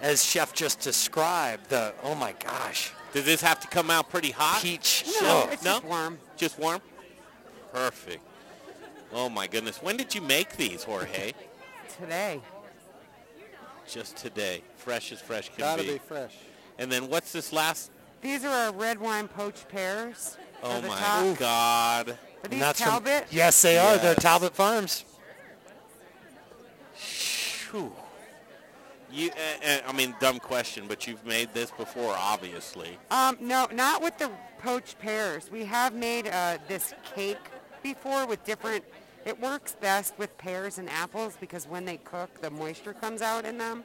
[0.00, 4.30] as Chef just described, the, oh my gosh, Does this have to come out pretty
[4.30, 4.62] hot?
[4.62, 5.04] peach.
[5.20, 5.72] No, oh, it's no?
[5.72, 6.18] just warm.
[6.36, 6.80] Just warm.
[7.72, 8.22] Perfect.
[9.12, 9.82] Oh my goodness.
[9.82, 11.32] When did you make these, Jorge?
[12.00, 12.40] Today.
[13.86, 14.62] Just today.
[14.76, 15.92] Fresh as fresh can Gotta be.
[15.94, 16.34] be fresh.
[16.78, 17.90] And then what's this last
[18.22, 20.38] These are our red wine poached pears.
[20.62, 21.38] Oh my top.
[21.38, 22.18] God!
[22.44, 23.26] Are these that's from- Talbot?
[23.30, 23.98] yes, they are.
[23.98, 25.04] They're Talbot Farms.
[26.94, 27.92] Phew.
[29.12, 32.96] You, uh, uh, I mean, dumb question, but you've made this before, obviously.
[33.10, 35.50] Um, no, not with the poached pears.
[35.50, 37.36] We have made uh, this cake
[37.82, 38.84] before with different.
[39.26, 43.44] It works best with pears and apples because when they cook, the moisture comes out
[43.44, 43.84] in them.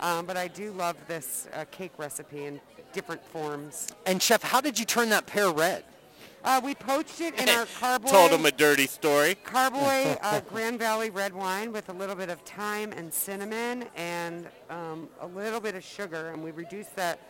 [0.00, 2.60] Um, but I do love this uh, cake recipe in
[2.92, 3.88] different forms.
[4.06, 5.82] And Chef, how did you turn that pear red?
[6.48, 8.08] Uh, we poached it in our carboy.
[8.08, 9.34] Told him a dirty story.
[9.44, 14.48] Carboy uh, Grand Valley red wine with a little bit of thyme and cinnamon and
[14.70, 17.20] um, a little bit of sugar, and we reduced that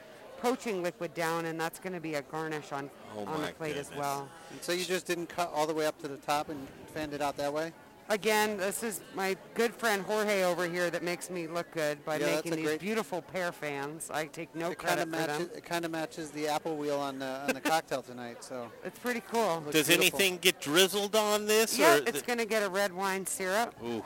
[0.40, 3.76] poaching liquid down, and that's going to be a garnish on Oh on the plate
[3.76, 4.28] as well.
[4.52, 7.12] And so you just didn't cut all the way up to the top and fanned
[7.12, 7.72] it out that way?
[8.10, 12.16] Again, this is my good friend Jorge over here that makes me look good by
[12.16, 14.10] Yeah, making these beautiful pear fans.
[14.10, 15.48] I take no it credit of for matches.
[15.48, 15.50] them.
[15.56, 18.42] It kind of matches the apple wheel on the on the cocktail tonight.
[18.42, 19.60] So It's pretty cool.
[19.60, 20.18] looks Does beautiful.
[20.18, 21.78] anything get drizzled on this?
[21.78, 24.02] Yeah, or it's going to get a red wine syrup Ooh,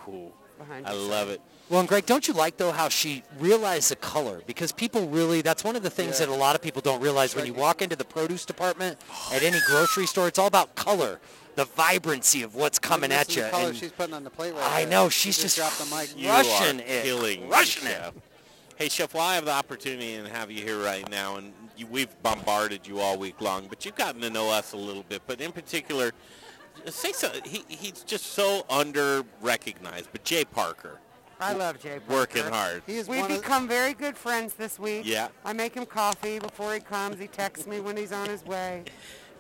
[0.59, 1.41] behind I love it.
[1.71, 4.43] Well, and Greg, don't you like though how she realized the color?
[4.49, 6.27] Because people really, that's one of the things Yeah.
[6.27, 8.99] that a lot of people don't realize when you walk into the produce department
[9.33, 10.27] at any grocery store.
[10.27, 11.21] It's all about color,
[11.55, 13.43] the vibrancy of what's coming Listen at you.
[13.43, 14.91] The color And she's putting on the plate right I there.
[14.91, 16.17] know she's just dropped the mic.
[16.17, 17.93] You Russian are it, killing me, crushing it.
[17.93, 18.15] Chef.
[18.77, 21.87] Hey, Chef, while I have the opportunity and have you here right now, and you,
[21.87, 25.23] we've bombarded you all week long, but you've gotten to know us a little bit.
[25.27, 26.13] But in particular,
[26.87, 27.31] say so.
[27.45, 30.09] He, he's just so under-recognized.
[30.11, 30.99] But Jay Parker,
[31.39, 32.13] I love Jay Parker.
[32.13, 32.83] working hard.
[32.87, 35.03] He is We've become very good friends this week.
[35.05, 35.29] Yeah.
[35.45, 37.21] I make him coffee before he comes.
[37.21, 38.85] He texts me when he's on his way.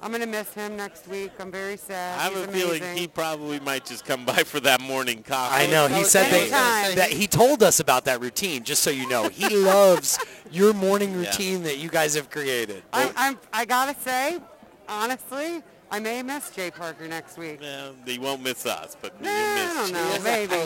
[0.02, 1.30] I'm going to miss him next week.
[1.38, 2.18] I'm very sad.
[2.18, 2.98] I have He's a feeling amazing.
[2.98, 5.64] he probably might just come by for that morning coffee.
[5.64, 5.86] I know.
[5.86, 8.64] He said that, that he told us about that routine.
[8.64, 10.18] Just so you know, he loves
[10.50, 12.82] your morning routine that you guys have created.
[12.92, 14.40] I, I'm, I got to say,
[14.88, 15.62] honestly,
[15.92, 17.60] I may miss Jay Parker next week.
[17.60, 20.46] Well, he won't miss us, but Nah, you I miss don't know, Jay.
[20.48, 20.56] maybe.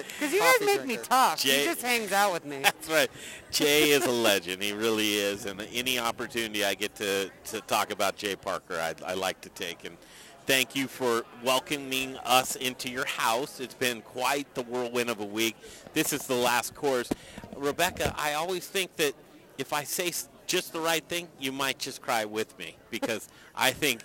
[0.18, 1.36] Because you guys make me talk.
[1.38, 2.60] Jay- He just hangs out with me.
[2.62, 3.10] That's right.
[3.50, 4.62] Jay is a legend.
[4.62, 5.44] He really is.
[5.44, 9.50] And any opportunity I get to, to talk about Jay Parker, I, I like to
[9.50, 9.84] take.
[9.84, 9.98] And
[10.46, 13.60] thank you for welcoming us into your house.
[13.60, 15.56] It's been quite the whirlwind of a week.
[15.92, 17.10] This is the last course.
[17.54, 19.12] Rebecca, I always think that
[19.58, 20.10] if I say
[20.46, 24.00] just the right thing, you might just cry with me because I think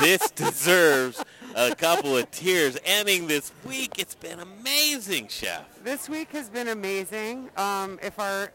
[0.00, 1.24] this deserves
[1.54, 2.78] a couple of tears.
[2.84, 5.62] Ending this week, it's been amazing, Chef.
[5.84, 7.50] This week has been amazing.
[7.56, 8.50] Um, if our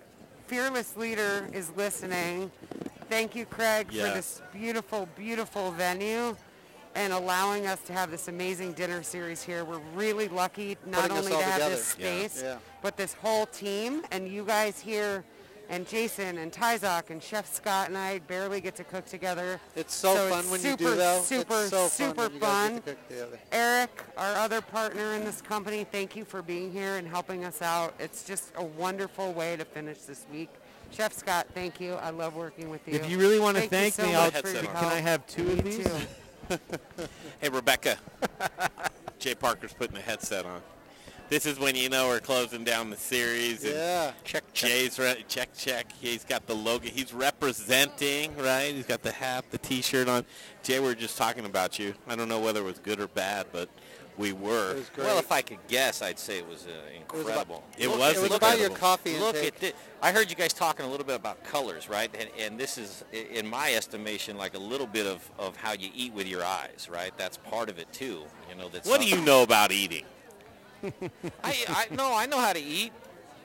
[0.47, 2.51] fearless leader is listening,
[3.09, 4.09] thank you, Craig, Yeah.
[4.09, 6.35] for this beautiful, beautiful venue
[6.95, 9.65] and allowing us to have this amazing dinner series here.
[9.65, 11.75] We're really lucky not Putting only to have together.
[11.75, 12.05] this Yeah.
[12.07, 12.57] space, Yeah.
[12.83, 15.23] but this whole team and you guys here
[15.69, 19.59] and Jason and Ty Zock and Chef Scott and I barely get to cook together.
[19.75, 21.17] It's so fun it's when you do, though.
[21.19, 22.73] It's Super, so fun super when you fun.
[22.73, 23.39] get to cook together.
[23.51, 27.61] Eric, our other partner in this company, thank you for being here and helping us
[27.61, 27.93] out.
[27.99, 30.49] It's just a wonderful way to finish this week.
[30.91, 31.93] Chef Scott, thank you.
[31.93, 32.93] I love working with you.
[32.93, 34.75] If you really want to Thank thank you me, so I'll, much for your can.
[34.85, 35.87] I have two of these?
[37.41, 37.97] Hey, Rebecca.
[39.17, 40.61] Jay Parker's putting a headset on.
[41.29, 43.63] This is when you know we're closing down the series.
[43.63, 44.11] And Yeah.
[44.23, 45.91] Check, Jay's re- check, check.
[45.99, 46.87] He's got the logo.
[46.87, 48.73] He's representing, right?
[48.75, 50.25] He's got the hat, the T-shirt on.
[50.61, 51.95] Jay, we were just talking about you.
[52.07, 53.67] I don't know whether it was good or bad, but
[54.15, 54.77] we were.
[54.95, 57.63] Well, if I could guess, I'd say it was uh, incredible.
[57.79, 59.55] It Look- was look about at- your coffee Look intake.
[59.55, 59.73] at this.
[60.03, 62.13] I heard you guys talking a little bit about colors, right?
[62.19, 65.89] And, and this is, in my estimation, like a little bit of, of how you
[65.95, 67.11] eat with your eyes, right?
[67.17, 68.23] That's part of it too.
[68.49, 70.03] You know, that's What do you know about eating?
[71.43, 72.91] I, I no, I know how to eat.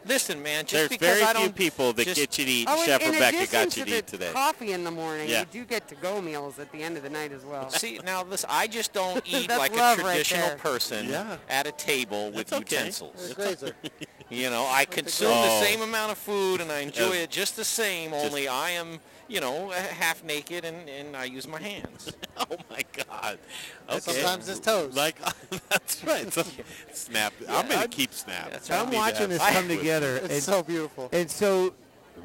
[0.06, 2.50] Listen, man, just There's because very I few don't people that just- get you to
[2.50, 2.66] eat.
[2.70, 4.30] Oh, Chef in, in Rebecca addition got you to the eat today.
[4.32, 5.40] coffee in the morning, Yeah.
[5.40, 7.68] you do get to-go meals at the end of the night as well.
[7.68, 10.56] See, now listen, I just don't eat That's like a love right traditional there.
[10.58, 11.36] person Yeah.
[11.50, 12.76] at a table with That's okay.
[12.76, 13.20] utensils.
[13.22, 13.74] You're a grazer.
[14.30, 15.42] You know, I consume Oh.
[15.60, 17.12] the same amount of food and I enjoy oh.
[17.22, 21.46] it just the same, only I am, you know, half naked and, and I use
[21.46, 22.12] my hands.
[22.50, 23.36] Oh my God!
[23.88, 24.94] And sometimes it's toes.
[24.94, 25.16] Like
[25.68, 26.32] that's right.
[26.32, 26.44] So,
[26.92, 27.32] snap.
[27.48, 28.52] I'm gonna keep snap.
[28.52, 30.18] That's I'm watching this come together.
[30.18, 31.08] It's and, so beautiful.
[31.12, 31.74] and so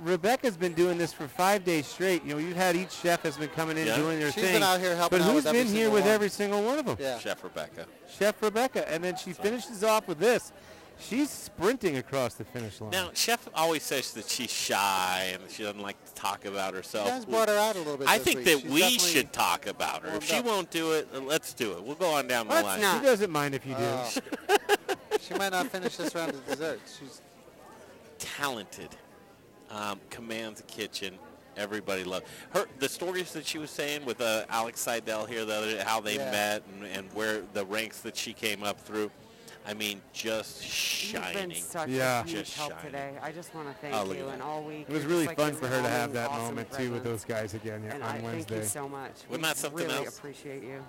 [0.02, 2.24] Rebecca's been doing this for five days straight.
[2.24, 3.96] You know, you've had each chef has been coming in Yeah.
[3.96, 4.54] doing their She's thing.
[4.54, 6.12] been out here helping but out who's with every been here with one.
[6.12, 6.98] every single one of them?
[7.00, 7.20] Yeah.
[7.20, 7.86] Chef Rebecca.
[8.08, 8.90] Chef Rebecca.
[8.92, 10.52] And then she finishes off with this.
[11.00, 12.92] She's sprinting across the finish line.
[12.92, 17.08] Now, Chef always says that she's shy and she doesn't like to talk about herself.
[17.08, 18.46] You guys brought her out a little bit I this think week.
[18.46, 20.16] that She's we should talk about her.
[20.16, 20.46] If she up.
[20.46, 21.84] won't do it, let's do it.
[21.84, 22.82] We'll go on down the Let's line.
[22.82, 23.00] not.
[23.00, 23.82] she doesn't mind if you do.
[23.82, 24.14] Oh.
[25.20, 27.00] she might not finish this round of desserts.
[27.00, 27.22] She's
[28.20, 28.90] Talented,
[29.70, 31.16] um, commands a kitchen.
[31.58, 32.66] Everybody loves her.
[32.80, 36.16] The stories that she was saying with uh, Alex Seidel here, the other, how they
[36.16, 36.32] Yeah.
[36.32, 39.12] met and, and where the ranks that she came up through.
[39.66, 41.50] I mean, just You've shining.
[41.50, 42.22] been such Yeah.
[42.22, 42.86] a huge Just help shining.
[42.86, 43.14] today.
[43.22, 44.86] I just want to thank Oh, you and all week.
[44.90, 47.24] It was really like fun for her to have that awesome moment too with those
[47.24, 48.56] guys again yeah, And on I Wednesday.
[48.56, 49.12] thank you so much.
[49.30, 50.18] Wasn't we that something really else?
[50.18, 50.84] appreciate you.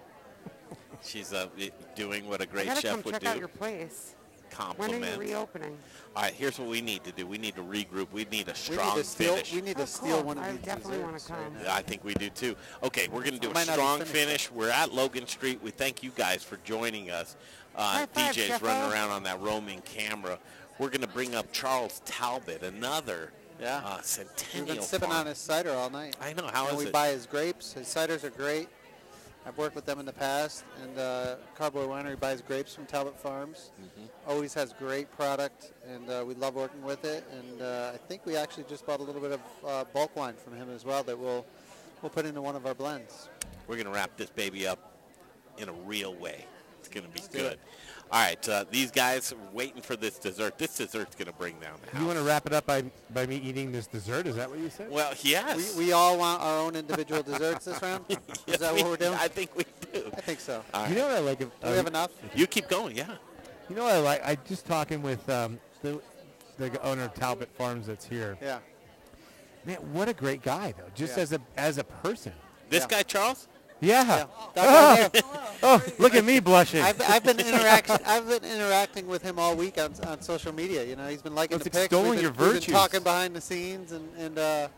[1.05, 1.49] She's uh,
[1.95, 3.29] doing what a I great gotta chef come would check do.
[3.29, 4.15] out your place.
[4.77, 5.77] When are you reopening?
[6.15, 7.27] All right, here's what we need to do.
[7.27, 8.13] We need to regroup.
[8.13, 9.33] We need a strong we need to steal.
[9.35, 9.53] finish.
[9.53, 10.23] We need to Oh, steal cool.
[10.27, 12.55] one of I these definitely wanna desserts right I think we do too.
[12.85, 14.51] Okay, we're going to do a Might not be strong finished finish.
[14.53, 15.61] We're at Logan Street.
[15.61, 17.35] We thank you guys for joining us.
[17.77, 20.39] Uh, DJ's running around on that roaming camera.
[20.79, 23.81] We're going to bring up Charles Talbot, another Yeah.
[23.85, 25.21] uh, We've centennial been sipping farm.
[25.21, 26.17] on his cider all night.
[26.21, 26.47] I know.
[26.53, 26.93] How and is we it?
[26.93, 27.73] buy his grapes.
[27.73, 28.69] His ciders are great.
[29.47, 33.19] I've worked with them in the past, and uh, Carboy Winery buys grapes from Talbot
[33.21, 33.73] Farms.
[33.79, 34.31] Mm-hmm.
[34.31, 37.25] Always has great product, and uh, we love working with it.
[37.31, 40.33] And uh, I think we actually just bought a little bit of uh, bulk wine
[40.43, 41.45] from him as well that we'll
[42.01, 43.29] we'll put into one of our blends.
[43.69, 44.97] We're going to wrap this baby up
[45.59, 46.47] in a real way.
[46.95, 47.59] It's going to be good.
[48.13, 50.59] All right, uh, these guys are waiting for this dessert.
[50.59, 52.01] This dessert's going to bring down the house.
[52.01, 54.27] You want to wrap it up by by me eating this dessert?
[54.27, 54.91] Is that what you said?
[54.91, 55.75] Well, yes.
[55.77, 58.05] We, we all want our own individual desserts this round.
[58.09, 59.15] Yes, Is that we- what we're doing?
[59.15, 60.05] I think we do.
[60.17, 60.63] I think so.
[60.75, 60.97] All You right.
[60.99, 61.39] know what I like?
[61.41, 62.11] Do we have enough?
[62.35, 63.15] You keep going, yeah.
[63.69, 64.25] You know what I like?
[64.25, 66.01] I just talking with um, the
[66.59, 68.37] the owner of Talbot Farms that's here.
[68.41, 68.59] Yeah.
[69.65, 70.85] Man, what a great guy though.
[70.95, 71.23] Just Yeah.
[71.23, 72.33] as a as a person.
[72.69, 72.99] This Yeah.
[72.99, 73.49] guy, Charles?
[73.85, 74.05] Yeah.
[74.07, 74.25] Yeah.
[74.55, 75.25] That
[75.65, 76.81] oh, look at me blushing.
[76.81, 77.97] I've, I've been interaction.
[78.07, 80.85] I've been interacting with him all week on, on social media.
[80.85, 81.85] You know, he's been liking It's the pics.
[81.87, 82.73] extolling we've been, your we've been virtues.
[82.73, 84.69] talking behind the scenes, and and uh,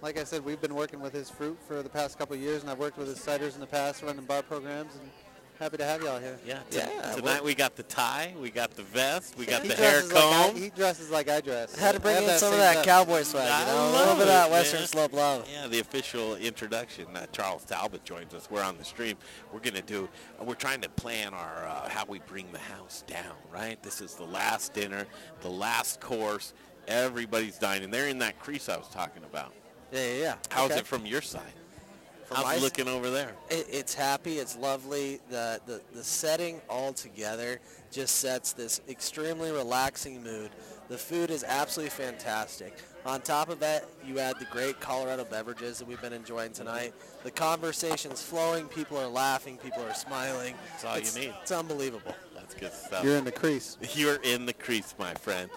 [0.00, 2.62] like I said, we've been working with his fruit for the past couple of years,
[2.62, 5.10] and I've worked with his ciders in the past, running bar programs, and
[5.58, 6.38] happy to have y'all here.
[6.46, 6.80] Yeah, t-
[7.16, 10.12] Tonight we got the tie, we got the vest, we got He the hair dresses
[10.12, 10.56] like I- comb.
[10.56, 11.76] he dresses like I dress.
[11.76, 12.86] I Had to bring I in some of that vest.
[12.86, 14.88] cowboy swag, you I know, a little love bit of that Western man.
[14.88, 15.48] slope love.
[15.52, 17.06] Yeah, the official introduction.
[17.16, 18.48] Uh, Charles Talbot joins us.
[18.50, 19.16] We're on the stream.
[19.52, 20.08] We're gonna do.
[20.40, 23.34] Uh, we're trying to plan our uh, how we bring the house down.
[23.52, 23.82] Right.
[23.82, 25.06] This is the last dinner,
[25.40, 26.52] the last course.
[26.86, 27.90] Everybody's dining.
[27.90, 29.52] They're in that crease I was talking about.
[29.92, 30.34] Yeah, yeah, yeah.
[30.50, 30.80] How's Okay.
[30.80, 31.42] it from your side?
[32.28, 33.32] From How's my it s- looking over there?
[33.48, 34.38] It, it's happy.
[34.38, 35.18] It's lovely.
[35.30, 37.58] The, the the setting all together
[37.90, 40.50] just sets this extremely relaxing mood.
[40.88, 42.76] The food is absolutely fantastic.
[43.06, 46.64] On top of that, you add the great Colorado beverages that we've been enjoying mm-hmm.
[46.64, 46.94] tonight.
[47.24, 48.66] The conversation's flowing.
[48.68, 49.56] People are laughing.
[49.56, 50.54] People are smiling.
[50.72, 51.34] That's all it's, you need.
[51.40, 52.14] It's unbelievable.
[52.34, 53.04] That's good stuff.
[53.04, 53.78] You're in the crease.
[53.94, 55.48] You're in the crease, my friend.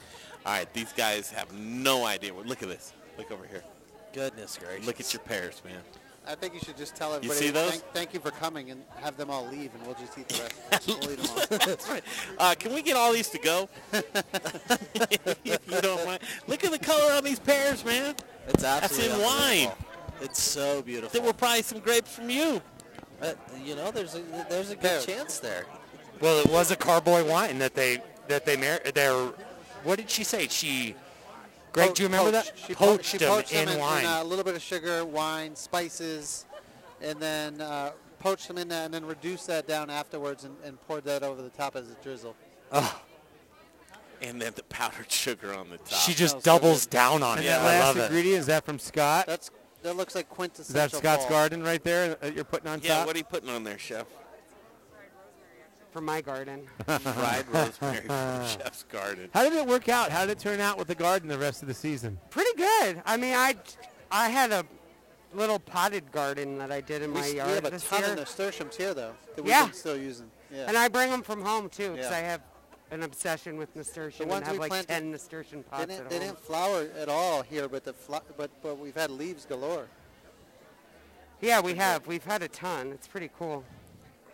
[0.45, 2.33] All right, these guys have no idea.
[2.33, 2.93] Look at this.
[3.17, 3.63] Look over here.
[4.13, 4.85] Goodness gracious.
[4.85, 5.81] Look at your pears, man.
[6.27, 7.39] I think you should just tell You everybody.
[7.39, 7.71] see those?
[7.71, 10.41] Thank, thank you for coming, and have them all leave, and we'll just eat the
[10.71, 10.87] rest.
[10.87, 11.45] we'll eat them all.
[11.67, 12.03] That's right.
[12.37, 13.67] Uh, can we get all these to go?
[13.91, 16.21] if you don't mind.
[16.47, 18.15] Look at the color on these pears, man.
[18.47, 19.71] It's That's absolutely in wine.
[20.21, 21.09] It's so beautiful.
[21.19, 22.61] There were probably some grapes from you.
[23.21, 23.33] Uh,
[23.63, 25.01] you know, there's a there's a good There.
[25.01, 25.65] chance there.
[26.21, 29.31] Well, it was a carboy wine that they that they mar- they're.
[29.83, 30.47] What did she say?
[30.47, 30.95] She.
[31.73, 32.45] Greg, Po- do you remember poached.
[32.55, 32.59] that?
[32.67, 34.05] She po- poached she them poached in them wine.
[34.05, 36.45] a little bit of sugar, wine, spices,
[37.01, 40.79] and then uh, poached them in that, and then reduced that down afterwards, and, and
[40.87, 42.35] poured that over the top as a drizzle.
[42.71, 43.01] Oh.
[44.21, 45.99] And then the powdered sugar on the top.
[45.99, 47.49] She just doubles down on And it.
[47.49, 49.25] that I last love ingredient, is that from Scott?
[49.25, 49.49] That's
[49.81, 50.85] that looks like quintessential.
[50.85, 51.31] Is that Scott's fall.
[51.31, 52.97] Garden right there that you're putting on Yeah, top?
[52.99, 54.05] Yeah, what are you putting on there, chef?
[55.91, 56.67] From my garden.
[56.85, 58.07] Fried rosemary from
[58.47, 59.29] Chef's Garden.
[59.33, 60.09] How did it work out?
[60.09, 62.17] How did it turn out with the garden the rest of the season?
[62.29, 63.01] Pretty good.
[63.05, 63.55] I mean, I,
[64.09, 64.63] I had a
[65.33, 67.89] little potted garden that I did in We, my s- we yard have a this
[67.89, 68.11] ton year.
[68.11, 69.65] of nasturtiums here, though, that we've Yeah.
[69.65, 70.31] been still using.
[70.49, 70.65] Yeah.
[70.69, 72.17] And I bring them from home too, because Yeah.
[72.17, 72.41] I have
[72.91, 75.85] an obsession with nasturtium The and ones have we like planted- 10 nasturtium They pots
[75.87, 76.25] didn't, at they home.
[76.27, 79.87] didn't flower at all here, but the flo- but but we've had leaves galore.
[81.41, 82.07] Yeah, we have.
[82.07, 82.91] We've had a ton.
[82.93, 83.63] It's pretty cool.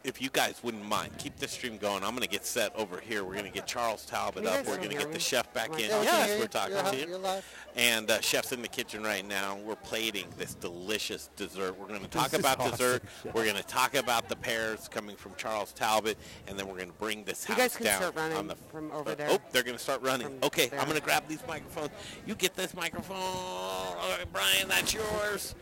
[0.07, 2.01] If you guys wouldn't mind, keep the stream going.
[2.01, 3.25] I'm going to get set over here.
[3.25, 4.65] We're going to get Charles Talbot up.
[4.65, 5.13] We're going to get me?
[5.13, 5.81] the chef back in.
[5.89, 6.83] Yeah, Yes, we're talking You're,
[7.17, 7.41] to hi- you.
[7.75, 9.57] And uh, chef's in the kitchen right now.
[9.57, 11.77] We're plating this delicious dessert.
[11.77, 13.03] We're going to talk This about awesome, dessert.
[13.21, 13.33] Chef.
[13.35, 16.17] We're going to talk about the pears coming from Charles Talbot,
[16.47, 18.47] and then we're going to bring this house You guys can down start running on
[18.47, 18.55] the.
[18.71, 19.27] from over there.
[19.29, 20.27] Oh, they're going to start running.
[20.27, 20.79] From Okay, there.
[20.79, 21.89] I'm going to grab these microphones.
[22.25, 23.17] You get this microphone.
[23.17, 25.53] All right, Brian, that's yours.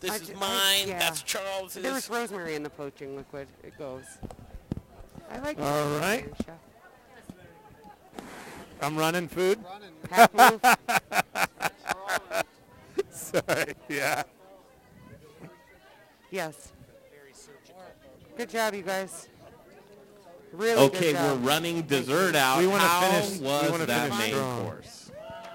[0.00, 0.88] This I is ju- I- mine.
[0.88, 0.98] yeah.
[0.98, 1.82] That's Charles's.
[1.82, 3.48] There was rosemary in the poaching liquid.
[3.62, 4.04] It goes.
[5.30, 6.34] I like All rosemary, right.
[6.44, 6.54] Chef.
[8.82, 9.58] I'm running food.
[10.10, 10.60] Half move.
[13.10, 13.74] Sorry.
[13.88, 14.22] Yeah.
[16.30, 16.72] Yes.
[18.36, 19.28] Good job, you guys.
[20.52, 21.46] Really Okay, good we're job.
[21.46, 22.58] running dessert out.
[22.58, 24.64] We wanna How finish- we was wanna that finish main strong.
[24.64, 25.10] course?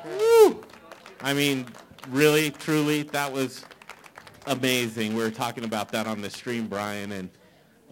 [0.06, 0.64] Woo!
[1.22, 1.66] I mean,
[2.10, 3.66] really, truly, that was
[4.48, 5.16] amazing.
[5.16, 7.30] We were talking about that on the stream, Brian, and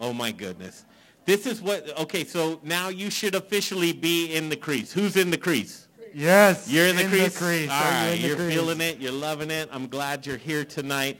[0.00, 0.84] oh my goodness.
[1.24, 4.92] This is what, okay, so now you should officially be in the crease.
[4.92, 5.88] Who's in the crease?
[6.12, 6.70] Yes.
[6.70, 7.38] You're in the in crease?
[7.38, 7.70] The crease.
[7.70, 8.54] All Are you in the you're crease?
[8.54, 8.98] feeling it.
[9.00, 9.68] You're loving it.
[9.72, 11.18] I'm glad you're here tonight.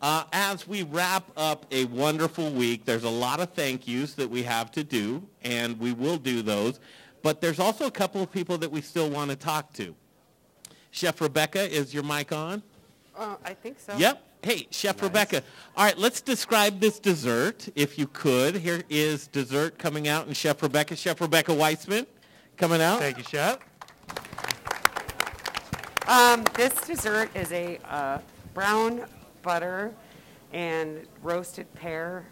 [0.00, 4.28] Uh, as we wrap up a wonderful week, there's a lot of thank yous that
[4.28, 6.80] we have to do, and we will do those.
[7.22, 9.94] But there's also a couple of people that we still want to talk to.
[10.90, 12.62] Chef Rebecca, is your mic on?
[13.16, 13.96] Uh, I think so.
[13.96, 14.22] Yep.
[14.44, 15.42] Hey, Chef Rebecca.
[15.74, 18.56] All right, let's describe this dessert, if you could.
[18.56, 20.96] Here is dessert coming out and Chef Rebecca.
[20.96, 22.04] Chef Rebecca Weitzman
[22.58, 22.98] coming out.
[22.98, 23.58] Thank you, Chef.
[26.06, 28.18] Um, this dessert is a uh,
[28.52, 29.06] brown
[29.40, 29.94] butter
[30.52, 32.26] and roasted pear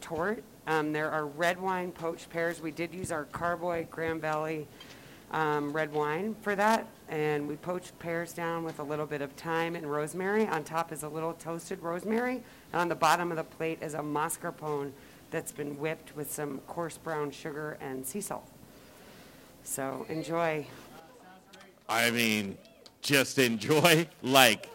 [0.00, 0.42] torte.
[0.68, 2.62] Um, there are red wine poached pears.
[2.62, 4.66] We did use our Carboy Grand Valley
[5.30, 9.32] um, red wine for that, and we poached pears down with a little bit of
[9.32, 10.46] thyme and rosemary.
[10.46, 12.42] On top is a little toasted rosemary,
[12.72, 14.92] and on the bottom of the plate is a mascarpone
[15.30, 18.48] that's been whipped with some coarse brown sugar and sea salt.
[19.64, 20.66] So enjoy.
[21.88, 22.56] I mean,
[23.02, 24.08] just enjoy.
[24.22, 24.68] Like,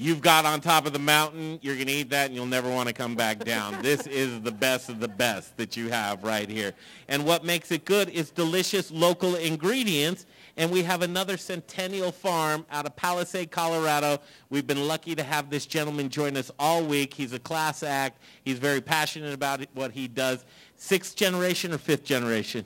[0.00, 2.70] you've got on top of the mountain, you're going to eat that and you'll never
[2.70, 3.76] want to come back down.
[3.82, 6.72] this is the best of the best that you have right here.
[7.08, 10.24] And what makes it good is delicious local ingredients.
[10.56, 14.18] And we have another Centennial Farm out of Palisade, Colorado.
[14.48, 17.12] We've been lucky to have this gentleman join us all week.
[17.12, 18.22] He's a class act.
[18.42, 20.44] He's very passionate about what he does.
[20.76, 22.64] Sixth generation or fifth generation?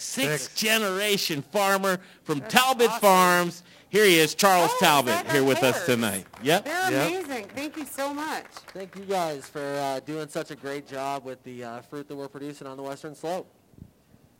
[0.00, 3.62] sixth generation farmer from Talbot Farms.
[3.90, 6.24] Here he is, Charles Talbot, here with us tonight.
[6.44, 6.64] Yep.
[6.64, 7.08] They're yep.
[7.08, 7.46] amazing.
[7.56, 8.46] Thank you so much.
[8.72, 12.14] Thank you guys for uh, doing such a great job with the uh, fruit that
[12.14, 13.48] we're producing on the Western Slope.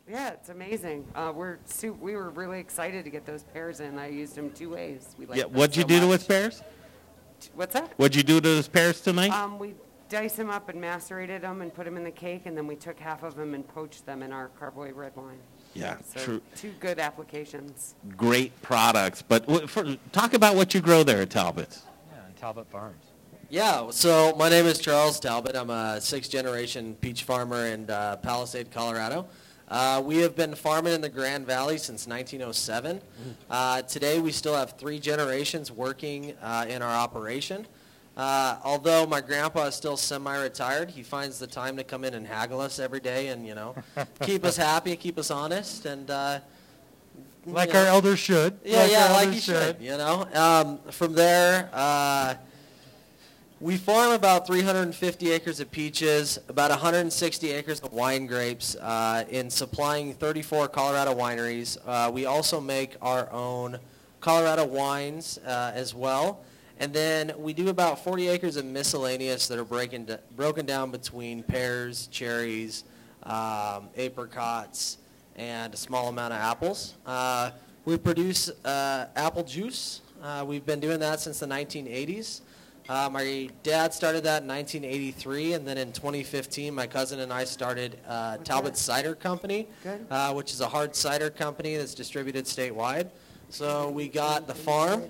[0.08, 1.04] Yeah, it's amazing.
[1.16, 3.98] Uh, we're su- we were really excited to get those pears in.
[3.98, 5.16] I used them two ways.
[5.18, 5.44] We like Yeah.
[5.44, 6.18] What'd you so do to much.
[6.20, 6.62] his pears?
[7.54, 7.92] What's that?
[7.96, 9.32] What'd you do to his pears tonight?
[9.32, 9.74] Um, we
[10.08, 12.76] diced them up and macerated them and put them in the cake, and then we
[12.76, 15.38] took half of them and poached them in our carboy red wine.
[15.74, 16.42] Yeah, So true.
[16.56, 17.94] two good applications.
[18.16, 19.22] Great products.
[19.22, 21.82] But for, talk about what you grow there at Talbot's.
[22.12, 23.04] Yeah, on Talbot Farms.
[23.48, 25.56] Yeah, so my name is Charles Talbot.
[25.56, 29.26] I'm a sixth generation peach farmer in uh, Palisade, Colorado.
[29.68, 33.00] Uh, we have been farming in the Grand Valley since 1907.
[33.48, 37.66] Uh, today we still have three generations working uh, in our operation.
[38.16, 42.26] Uh, although my grandpa is still semi-retired, he finds the time to come in and
[42.26, 43.74] haggle us every day and, you know,
[44.22, 46.40] keep us happy, keep us honest, and uh,
[47.46, 47.80] Like know.
[47.80, 48.58] our elders should.
[48.64, 49.76] Yeah, Like yeah, like elders you should.
[49.80, 52.34] You know, um, from there, uh,
[53.60, 59.50] we farm about 350 acres of peaches, about 160 acres of wine grapes, uh, in
[59.50, 61.76] supplying 34 Colorado wineries.
[61.86, 63.78] Uh, we also make our own
[64.20, 66.42] Colorado wines uh, as well.
[66.80, 70.90] And then we do about 40 acres of miscellaneous that are breaking d- broken down
[70.90, 72.84] between pears, cherries,
[73.24, 74.96] um, apricots,
[75.36, 76.94] and a small amount of apples.
[77.04, 77.50] Uh,
[77.84, 80.00] we produce uh, apple juice.
[80.22, 82.40] Uh, we've been doing that since the 1980s.
[82.88, 87.44] Uh, my dad started that in 1983, and then in 2015, my cousin and I
[87.44, 89.68] started uh, Talbot Cider Company,
[90.10, 93.10] uh, which is a hard cider company that's distributed statewide.
[93.52, 95.02] So we got the farm,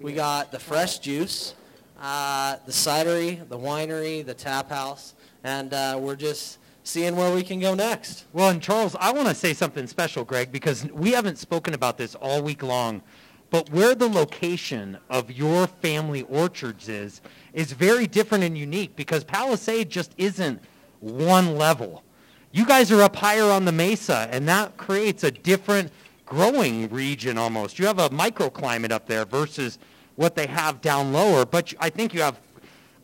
[0.00, 1.56] we got the fresh juice,
[2.00, 7.42] uh, the cidery, the winery, the tap house, and uh, we're just seeing where we
[7.42, 8.26] can go next.
[8.32, 11.98] Well, and Charles, I want to say something special, Greg, because we haven't spoken about
[11.98, 13.02] this all week long,
[13.50, 17.20] but where the location of your family orchards is,
[17.52, 20.60] is very different and unique because Palisade just isn't
[21.00, 22.04] one level.
[22.52, 25.90] You guys are up higher on the mesa, and that creates a different
[26.28, 27.78] growing region almost.
[27.78, 29.78] You have a microclimate up there versus
[30.16, 32.38] what they have down lower, but I think you have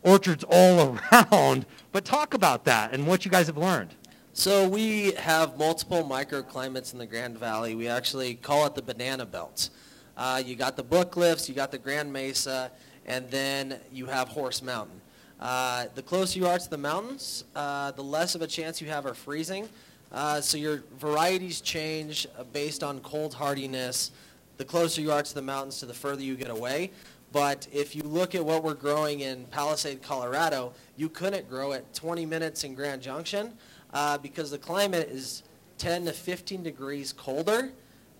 [0.03, 1.65] orchards all around.
[1.91, 3.95] But talk about that and what you guys have learned.
[4.33, 7.73] So we have multiple microclimates in the Grand Valley.
[7.73, 9.69] We actually call it the banana belt.
[10.17, 12.71] Uh, you got the Book Cliffs, you got the Grand Mesa,
[13.05, 15.01] and then you have Horse Mountain.
[15.39, 18.87] Uh, the closer you are to the mountains, uh, the less of a chance you
[18.87, 19.67] have of freezing.
[20.11, 24.11] Uh, so your varieties change uh, based on cold hardiness.
[24.57, 26.91] The closer you are to the mountains, to the further you get away.
[27.31, 31.85] But if you look at what we're growing in Palisade, Colorado, you couldn't grow it
[31.93, 33.53] 20 minutes in Grand Junction
[33.93, 35.43] uh, because the climate is
[35.77, 37.71] 10 to 15 degrees colder,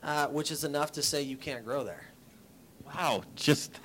[0.03, 2.07] uh, which is enough to say you can't grow there.
[2.85, 3.79] Wow, just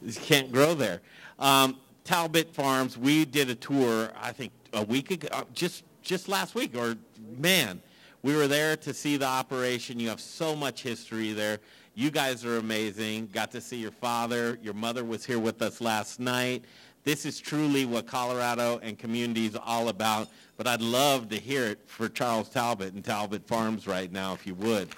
[0.00, 1.02] you can't grow there.
[1.38, 6.28] Um, Talbot Farms, we did a tour, I think, a week ago, uh, just just
[6.28, 6.96] last week, or
[7.38, 7.82] man,
[8.22, 9.98] we were there to see the operation.
[9.98, 11.58] You have so much history there.
[11.94, 13.28] You guys are amazing.
[13.32, 14.58] Got to see your father.
[14.62, 16.64] Your mother was here with us last night.
[17.04, 20.28] This is truly what Colorado and community is all about.
[20.56, 24.46] But I'd love to hear it for Charles Talbot and Talbot Farms right now, if
[24.46, 24.88] you would.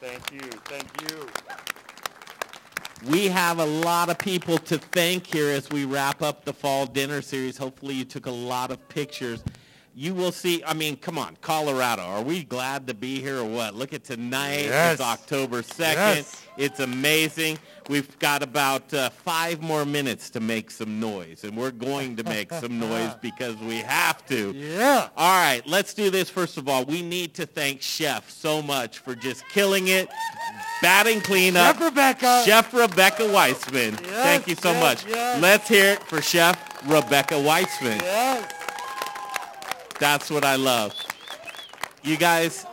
[0.00, 0.50] Thank you.
[0.66, 1.26] Thank you.
[3.10, 6.86] We have a lot of people to thank here as we wrap up the fall
[6.86, 7.56] dinner series.
[7.56, 9.42] Hopefully you took a lot of pictures.
[9.96, 12.02] You will see, I mean, come on, Colorado.
[12.02, 13.76] Are we glad to be here or what?
[13.76, 14.64] Look at tonight.
[14.64, 14.94] Yes.
[14.94, 15.94] It's October 2nd.
[15.94, 16.42] Yes.
[16.56, 17.58] It's amazing.
[17.88, 22.24] We've got about uh, five more minutes to make some noise, and we're going to
[22.24, 24.52] make some noise because we have to.
[24.52, 25.10] Yeah.
[25.16, 26.84] All right, let's do this first of all.
[26.84, 30.08] We need to thank Chef so much for just killing it,
[30.82, 31.76] batting cleanup.
[31.76, 32.42] Chef Rebecca.
[32.44, 33.94] Chef Rebecca Weitzman.
[33.96, 35.06] Thank you so yes, much.
[35.12, 35.40] yes.
[35.40, 36.58] Let's hear it for Chef
[36.88, 38.00] Rebecca Weitzman.
[38.00, 38.63] Yes.
[39.98, 40.94] That's what I love.
[42.02, 42.66] You guys,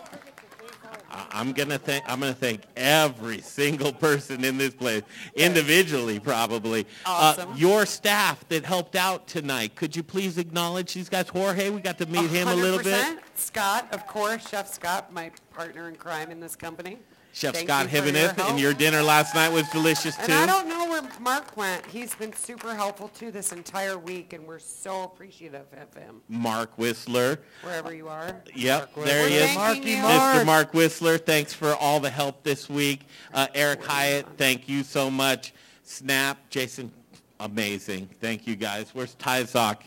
[1.31, 5.03] I'm gonna thank I'm gonna thank every single person in this place
[5.35, 6.85] individually, probably.
[7.06, 7.52] Awesome.
[7.52, 9.76] Uh, your staff that helped out tonight.
[9.76, 11.30] Could you please acknowledge these guys?
[11.30, 12.93] Jorge, we got to meet him a little bit.
[12.93, 13.19] 100%.
[13.35, 16.99] Scott, of course, Chef Scott, my partner in crime in this company.
[17.33, 20.23] Chef Thank Scott you for your and your dinner last night was delicious too.
[20.23, 20.37] And too.
[20.37, 21.85] I don't know where Mark went.
[21.85, 26.77] He's been super helpful too this entire week, and we're so appreciative of him, Mark
[26.77, 27.39] Whistler.
[27.61, 28.41] wherever you are.
[28.53, 29.51] Yep, there he is.
[29.53, 30.03] Thanking you.
[30.03, 30.45] Mr.
[30.45, 33.01] Mark Whistler, thanks for all the help this week.
[33.33, 35.53] Uh, Eric Hyatt, thank you so much.
[35.83, 36.91] Snap, Jason,
[37.39, 38.09] amazing.
[38.19, 38.89] Thank you guys.
[38.93, 39.77] Where's Ty Zock?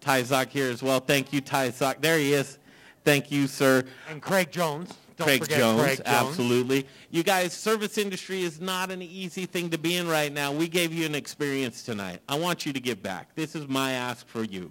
[0.00, 1.00] Ty Zock here as well.
[1.00, 2.00] Thank you, Ty Zock.
[2.00, 2.58] There he is.
[3.04, 3.84] Thank you, sir.
[4.10, 4.94] And Craig Jones.
[5.18, 6.06] Don't Craig Jones, Craig Jones.
[6.06, 6.86] absolutely.
[7.10, 10.52] You guys, service industry is not an easy thing to be in right now.
[10.52, 12.20] We gave you an experience tonight.
[12.28, 13.34] I want you to give back.
[13.34, 14.70] This is my ask for you.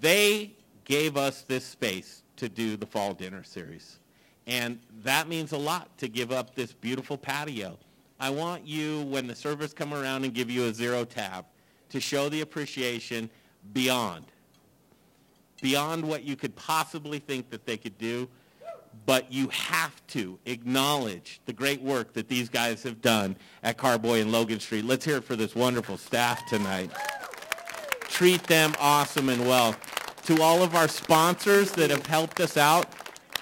[0.00, 0.52] They
[0.84, 3.98] gave us this space to do the fall dinner series.
[4.46, 7.78] And that means a lot to give up this beautiful patio.
[8.20, 11.46] I want you, when the servers come around and give you a zero tab,
[11.90, 13.30] to show the appreciation
[13.72, 14.24] beyond
[15.60, 18.28] beyond what you could possibly think that they could do,
[19.08, 24.20] but you have to acknowledge the great work that these guys have done at Carboy
[24.20, 24.84] and Logan Street.
[24.84, 26.90] Let's hear it for this wonderful staff tonight.
[28.02, 29.74] Treat them awesome and well.
[30.26, 32.86] To all of our sponsors that have helped us out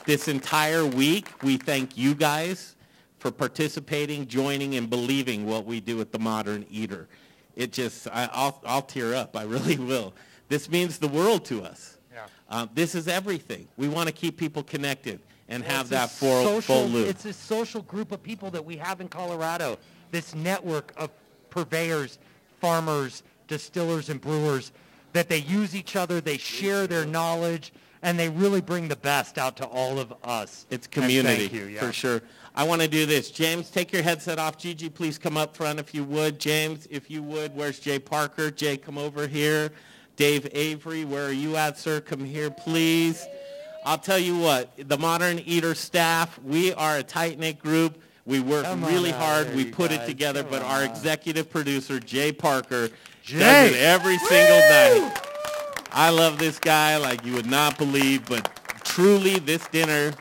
[0.04, 2.76] this entire week, we thank you guys
[3.18, 7.08] for participating, joining, and believing what we do at the Modern Eater.
[7.56, 9.36] It just, I, I'll, I'll tear up.
[9.36, 10.14] I really will.
[10.48, 11.98] This means the world to us.
[12.14, 12.26] Yeah.
[12.48, 13.66] Uh, this is everything.
[13.76, 15.18] We want to keep people connected
[15.48, 17.08] and have that full, social, full loop.
[17.08, 19.78] It's a social group of people that we have in Colorado.
[20.10, 21.10] This network of
[21.50, 22.18] purveyors,
[22.60, 24.72] farmers, distillers, and brewers
[25.12, 29.38] that they use each other, they share their knowledge, and they really bring the best
[29.38, 30.66] out to all of us.
[30.70, 31.80] It's community you, yeah.
[31.80, 32.22] for sure.
[32.54, 33.30] I want to do this.
[33.30, 34.58] James, take your headset off.
[34.58, 36.38] Gigi, please come up front if you would.
[36.38, 37.54] James, if you would.
[37.54, 38.50] Where's Jay Parker?
[38.50, 39.72] Jay, come over here.
[40.16, 42.00] Dave Avery, where are you at, sir?
[42.00, 43.26] Come here, please.
[43.86, 48.02] I'll tell you what, the Modern Eater staff, we are a tight-knit group.
[48.24, 49.54] We work Come really hard.
[49.54, 52.88] We put it together, Come but our executive producer, Jay Parker,
[53.22, 53.38] Jay!
[53.38, 55.22] does it every single night.
[55.92, 58.50] I love this guy like you would not believe, but
[58.82, 60.12] truly this dinner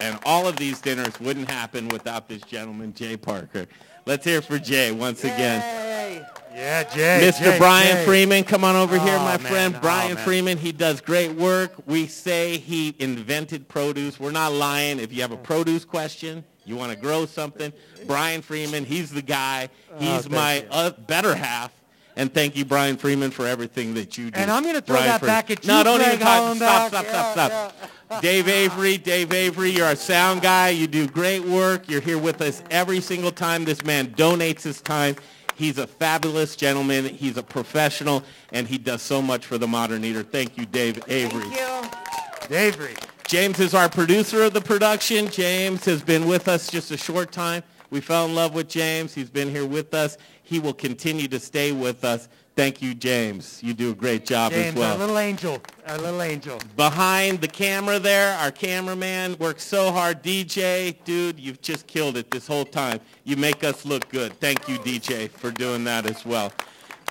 [0.00, 3.68] and all of these dinners wouldn't happen without this gentleman, Jay Parker.
[4.04, 6.26] Let's hear it for Jay once again.
[6.54, 7.20] Yeah, Jay.
[7.30, 7.38] Mr.
[7.44, 8.04] Jay, Brian Jay.
[8.04, 9.40] Freeman, come on over here, Oh, my man.
[9.40, 9.74] friend.
[9.76, 10.24] Oh, Brian man.
[10.24, 11.72] Freeman, he does great work.
[11.86, 14.20] We say he invented produce.
[14.20, 14.98] We're not lying.
[15.00, 17.72] If you have a produce question, you want to grow something,
[18.06, 19.68] Brian Freeman, he's the guy.
[19.92, 21.72] Oh, He's thank my uh, better half.
[22.14, 24.38] And thank you, Brian Freeman, for everything that you do.
[24.38, 25.34] And I'm gonna throw Brian that Freeman.
[25.34, 26.56] back at No, you, don't even Greg talk.
[26.56, 28.20] Stop, stop, stop, stop.
[28.20, 30.68] Dave Avery, Dave Avery, you're our sound guy.
[30.68, 31.88] You do great work.
[31.88, 35.16] You're here with us every single time this man donates his time.
[35.62, 37.04] He's a fabulous gentleman.
[37.04, 40.24] He's a professional, and he does so much for the Modern Eater.
[40.24, 41.44] Thank you, Dave Avery.
[41.44, 42.56] Thank you.
[42.56, 42.96] Avery.
[43.28, 45.28] James is our producer of the production.
[45.28, 47.62] James has been with us just a short time.
[47.90, 49.14] We fell in love with James.
[49.14, 50.18] He's been here with us.
[50.42, 52.28] He will continue to stay with us.
[52.54, 53.62] Thank you, James.
[53.62, 55.62] You do a great job James, as well our little angel.
[55.86, 56.60] Our little angel.
[56.76, 60.22] behind the camera there, our cameraman works so hard.
[60.22, 63.00] DJ, dude, you've just killed it this whole time.
[63.24, 64.38] You make us look good.
[64.38, 66.52] Thank you, DJ, for doing that as well.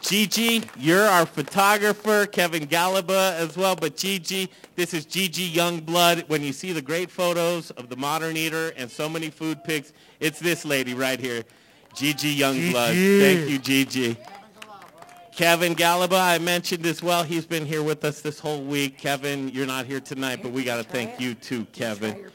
[0.01, 2.26] Gigi, you're our photographer.
[2.26, 3.76] Kevin Galaba as well.
[3.76, 6.27] But Gigi, this is Gigi Youngblood.
[6.27, 9.93] When you see the great photos of the Modern Eater and so many food pics,
[10.19, 11.43] it's this lady right here,
[11.95, 12.93] Gigi Youngblood.
[12.93, 13.19] Gigi.
[13.19, 14.18] Thank you, Gigi.
[15.31, 17.23] Kevin Galaba, I mentioned as well.
[17.23, 18.97] He's been here with us this whole week.
[18.97, 22.25] Kevin, you're not here tonight, but we got to thank you too, Kevin.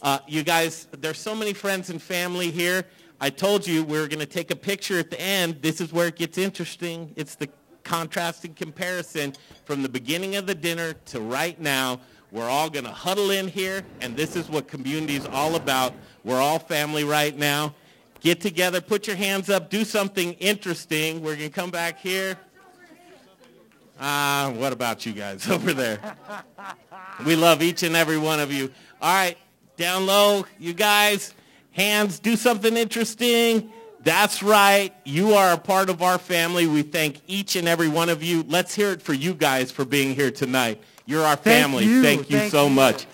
[0.00, 2.84] Uh, you guys, there's so many friends and family here.
[3.20, 5.60] I told you we were going to take a picture at the end.
[5.60, 7.12] This is where it gets interesting.
[7.16, 7.50] It's the
[7.84, 9.34] contrasting comparison
[9.66, 12.00] from the beginning of the dinner to right now.
[12.30, 15.92] We're all going to huddle in here, and this is what community is all about.
[16.24, 17.74] We're all family right now.
[18.20, 21.22] Get together, put your hands up, do something interesting.
[21.22, 22.36] We're going to come back here.
[24.00, 26.00] Ah, what about you guys over there?
[27.24, 28.72] We love each and every one of you.
[29.00, 29.36] All right,
[29.76, 31.34] down low, you guys,
[31.72, 33.72] hands, do something interesting.
[34.02, 34.94] That's right.
[35.04, 36.66] You are a part of our family.
[36.66, 38.44] We thank each and every one of you.
[38.44, 40.80] Let's hear it for you guys for being here tonight.
[41.04, 41.84] You're our Thank family.
[41.84, 42.02] you.
[42.02, 42.74] Thank you Thank so you.
[42.74, 43.06] much.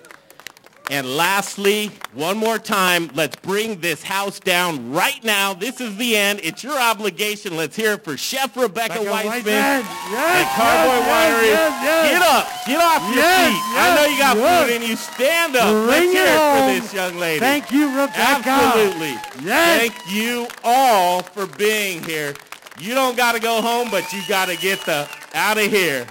[0.90, 5.54] And lastly, one more time, let's bring this house down right now.
[5.54, 6.40] This is the end.
[6.42, 7.56] It's your obligation.
[7.56, 9.46] Let's hear it for Chef Rebecca, Rebecca Weitzman.
[9.46, 9.86] Yes,
[10.36, 11.48] and Carboy yes, Winery.
[11.48, 12.10] yes, yes.
[12.10, 12.66] Get up.
[12.66, 13.62] Get off your feet.
[13.76, 14.96] I know you got food in you.
[14.96, 15.72] Stand up.
[15.72, 16.58] Bring let's hear it home.
[16.58, 17.40] for this young lady.
[17.40, 18.50] Thank you, Rebecca.
[18.50, 19.16] Absolutely.
[19.42, 19.78] Yes.
[19.80, 22.34] Thank you all for being here.
[22.78, 26.06] You don't got to go home, but you got to get the out of here.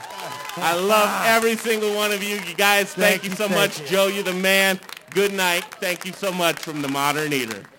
[0.57, 1.35] I love ah.
[1.35, 2.35] every single one of you.
[2.35, 3.79] You guys, thank, Thank you so thank much.
[3.81, 3.87] you.
[3.87, 4.79] Joe, you're the man.
[5.11, 5.63] Good night.
[5.79, 7.53] Thank you so much from the Modern Eater.
[7.53, 7.72] That's how you